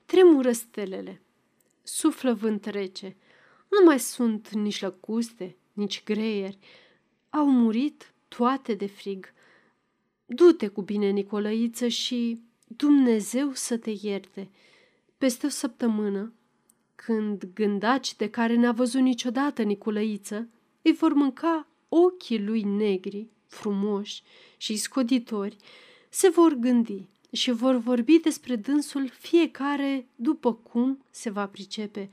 Tremură 0.07 0.52
stelele. 0.52 1.20
Suflă 1.82 2.32
vânt 2.32 2.64
rece. 2.64 3.16
Nu 3.79 3.85
mai 3.85 4.01
sunt 4.01 4.51
nici 4.51 4.81
lăcuste, 4.81 5.57
nici 5.72 6.05
greieri. 6.05 6.59
Au 7.31 7.51
murit 7.51 8.14
toate 8.29 8.75
de 8.75 8.87
frig. 8.87 9.33
Du-te 10.27 10.68
cu 10.68 10.83
bine, 10.83 11.11
Nicolăiță, 11.11 11.89
și 11.89 12.41
Dumnezeu 12.66 13.53
să 13.53 13.77
te 13.77 13.93
ierte. 14.01 14.51
Peste 15.18 15.47
o 15.47 15.49
săptămână, 15.49 16.33
când 16.95 17.49
gândaci 17.55 18.16
de 18.16 18.31
care 18.31 18.55
n-a 18.55 18.72
văzut 18.72 19.01
niciodată 19.01 19.62
Nicolăiță, 19.62 20.49
îi 20.83 20.93
vor 20.93 21.12
mânca 21.12 21.68
ochii 21.89 22.45
lui 22.45 22.62
negri, 22.62 23.27
frumoși 23.47 24.22
și 24.57 24.77
scoditori, 24.77 25.57
se 26.09 26.29
vor 26.29 26.53
gândi 26.53 27.07
și 27.33 27.51
vor 27.51 27.77
vorbi 27.77 28.18
despre 28.18 28.57
dânsul 28.57 29.09
fiecare 29.09 30.07
după 30.16 30.55
cum 30.55 31.05
se 31.11 31.31
va 31.31 31.47
pricepe. 31.47 32.09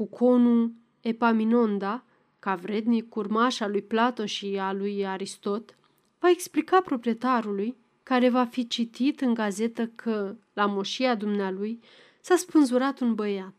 Cu 0.00 0.06
conul 0.06 0.72
Epaminonda, 1.00 2.04
ca 2.38 2.54
vrednic 2.54 3.14
urmaș 3.14 3.60
al 3.60 3.70
lui 3.70 3.82
Plato 3.82 4.26
și 4.26 4.58
a 4.60 4.72
lui 4.72 5.06
Aristot, 5.06 5.76
va 6.18 6.30
explica 6.30 6.80
proprietarului, 6.80 7.76
care 8.02 8.28
va 8.28 8.44
fi 8.44 8.66
citit 8.66 9.20
în 9.20 9.34
gazetă 9.34 9.86
că, 9.86 10.36
la 10.52 10.66
moșia 10.66 11.14
dumnealui, 11.14 11.80
s-a 12.20 12.36
spânzurat 12.36 13.00
un 13.00 13.14
băiat. 13.14 13.52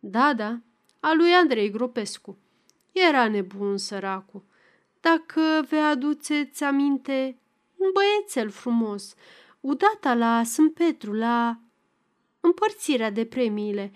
Da, 0.00 0.34
da, 0.34 0.60
a 1.00 1.14
lui 1.14 1.32
Andrei 1.32 1.70
Gropescu. 1.70 2.38
Era 2.92 3.28
nebun 3.28 3.76
săracu. 3.76 4.44
Dacă 5.00 5.40
vei 5.68 5.82
aduceți 5.82 6.64
aminte, 6.64 7.38
un 7.76 7.88
băiețel 7.92 8.50
frumos, 8.50 9.14
udata 9.60 10.14
la 10.14 10.44
Sânt 10.44 10.74
Petru, 10.74 11.12
la 11.12 11.60
împărțirea 12.40 13.10
de 13.10 13.24
premiile. 13.24 13.92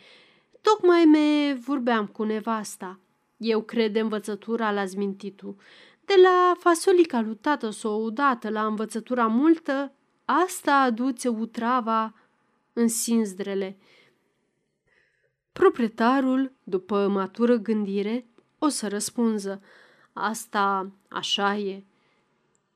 Tocmai 0.65 1.05
me 1.05 1.55
vorbeam 1.55 2.07
cu 2.07 2.23
nevasta. 2.23 3.01
Eu 3.37 3.63
cred 3.63 3.97
învățătura 3.97 4.73
la 4.73 4.85
zmintitu. 4.85 5.57
De 6.05 6.15
la 6.23 6.55
fasolica 6.59 7.21
lui 7.21 7.37
tată 7.37 7.71
s-o 7.71 7.89
udată 7.89 8.49
la 8.49 8.67
învățătura 8.67 9.27
multă, 9.27 9.93
asta 10.25 10.75
aduce 10.75 11.29
utrava 11.29 12.15
în 12.73 12.89
sinzdrele. 12.89 13.79
Proprietarul, 15.53 16.53
după 16.63 17.09
matură 17.09 17.57
gândire, 17.57 18.27
o 18.59 18.69
să 18.69 18.89
răspunză, 18.89 19.63
asta 20.13 20.91
așa 21.09 21.57
e. 21.57 21.85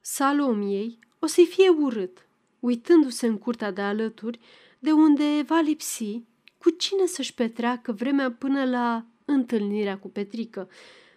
Salomiei 0.00 0.98
o 1.18 1.26
să-i 1.26 1.46
fie 1.46 1.68
urât, 1.68 2.28
uitându-se 2.60 3.26
în 3.26 3.38
curtea 3.38 3.70
de 3.70 3.80
alături, 3.80 4.40
de 4.78 4.92
unde 4.92 5.42
va 5.46 5.60
lipsi 5.60 6.27
cu 6.58 6.70
cine 6.70 7.06
să-și 7.06 7.34
petreacă 7.34 7.92
vremea 7.92 8.32
până 8.32 8.64
la 8.64 9.06
întâlnirea 9.24 9.98
cu 9.98 10.08
Petrică. 10.08 10.68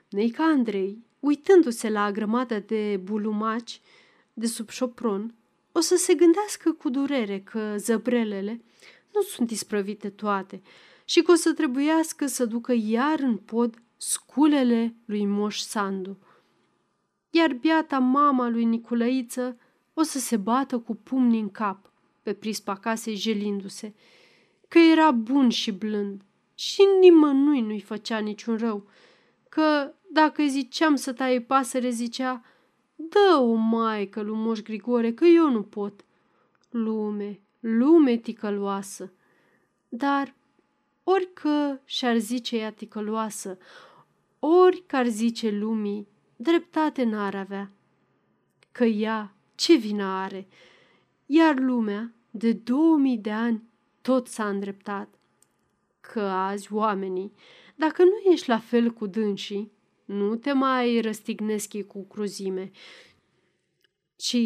Neica 0.10 0.44
Andrei, 0.44 1.04
uitându-se 1.20 1.89
la 1.89 2.12
grămadă 2.12 2.60
de 2.60 3.00
bulumaci 3.04 3.82
de 4.34 4.46
sub 4.48 4.70
șopron, 4.70 5.36
o 5.72 5.80
să 5.80 5.96
se 5.96 6.14
gândească 6.14 6.72
cu 6.72 6.89
durere 6.89 7.39
că 7.39 7.76
zăbrelele 7.78 8.62
nu 9.14 9.22
sunt 9.22 9.52
isprăvite 9.52 10.10
toate 10.10 10.62
și 11.06 11.22
că 11.22 11.32
o 11.32 11.36
să 11.36 11.54
trebuiască 11.54 12.26
să 12.26 12.46
ducă 12.46 12.74
iar 12.74 13.20
în 13.20 13.38
pod 13.38 13.82
sculele 13.98 14.96
lui 15.06 15.26
Moș 15.26 15.60
Sandu. 15.60 16.18
Iar 17.30 17.54
biata 17.54 18.00
mama 18.00 18.50
lui 18.50 18.64
Niculăiță 18.64 19.58
o 19.94 20.02
să 20.02 20.20
se 20.20 20.38
bată 20.38 20.80
cu 20.80 20.96
pumni 20.96 21.39
în 21.39 21.50
cap 21.50 21.92
pe 22.22 22.34
prispa 22.34 22.76
casei 22.76 23.16
jelindu-se, 23.16 23.94
că 24.72 24.80
era 24.80 25.12
bun 25.12 25.50
și 25.50 25.72
blând 25.72 26.22
și 26.56 26.82
nimănui 27.00 27.62
nu-i 27.62 27.82
făcea 27.82 28.18
niciun 28.18 28.58
rău, 28.58 28.88
că 29.50 29.94
dacă 30.12 30.44
ziceam 30.44 30.96
să 30.96 31.14
taie 31.14 31.42
pasăre, 31.42 31.90
zicea, 31.90 32.44
dă-o, 32.96 33.54
maică, 33.54 34.22
lui 34.22 34.38
Moș 34.38 34.60
Grigore, 34.60 35.14
că 35.14 35.26
eu 35.26 35.50
nu 35.50 35.62
pot. 35.62 36.06
Lume, 36.70 37.40
lume 37.60 38.18
ticăloasă. 38.18 39.14
Dar 39.90 40.36
orică 41.04 41.82
și-ar 41.86 42.18
zice 42.18 42.58
ea 42.58 42.72
ticăloasă, 42.72 43.58
ori 44.40 44.84
ar 44.88 45.08
zice 45.08 45.50
lumii, 45.50 46.08
dreptate 46.36 47.04
n-ar 47.04 47.36
avea. 47.36 47.72
Că 48.72 48.84
ea 48.84 49.36
ce 49.56 49.76
vină 49.76 50.04
are? 50.04 50.48
Iar 51.26 51.60
lumea, 51.60 52.14
de 52.30 52.54
două 52.54 52.98
mii 52.98 53.18
de 53.18 53.32
ani, 53.32 53.70
tot 54.02 54.28
s-a 54.28 54.49
îndreptat. 54.49 55.20
Că 55.99 56.20
azi 56.22 56.74
oamenii, 56.74 57.34
dacă 57.76 58.04
nu 58.04 58.32
ești 58.32 58.49
la 58.49 58.60
fel 58.60 58.91
cu 58.91 59.08
dânsii, 59.08 59.72
nu 60.06 60.36
te 60.36 60.52
mai 60.52 61.02
răstignesc 61.02 61.82
cu 61.88 62.06
cruzime, 62.06 62.72
ci 64.16 64.38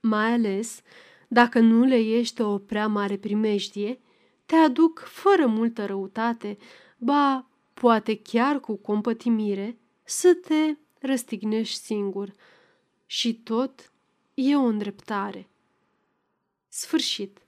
mai 0.00 0.32
ales 0.32 0.82
dacă 1.28 1.58
nu 1.58 1.84
le 1.84 1.98
ești 1.98 2.40
o 2.40 2.58
prea 2.58 2.86
mare 2.86 3.16
primejdie, 3.16 4.00
te 4.46 4.54
aduc 4.54 4.98
fără 4.98 5.46
multă 5.46 5.86
răutate, 5.86 6.56
ba, 6.98 7.50
poate 7.74 8.18
chiar 8.18 8.60
cu 8.60 8.76
compătimire, 8.76 9.78
să 10.04 10.34
te 10.34 10.76
răstignești 11.00 11.80
singur. 11.80 12.32
Și 13.06 13.34
tot 13.34 13.92
e 14.34 14.56
o 14.56 14.60
îndreptare. 14.60 15.48
Sfârșit. 16.68 17.47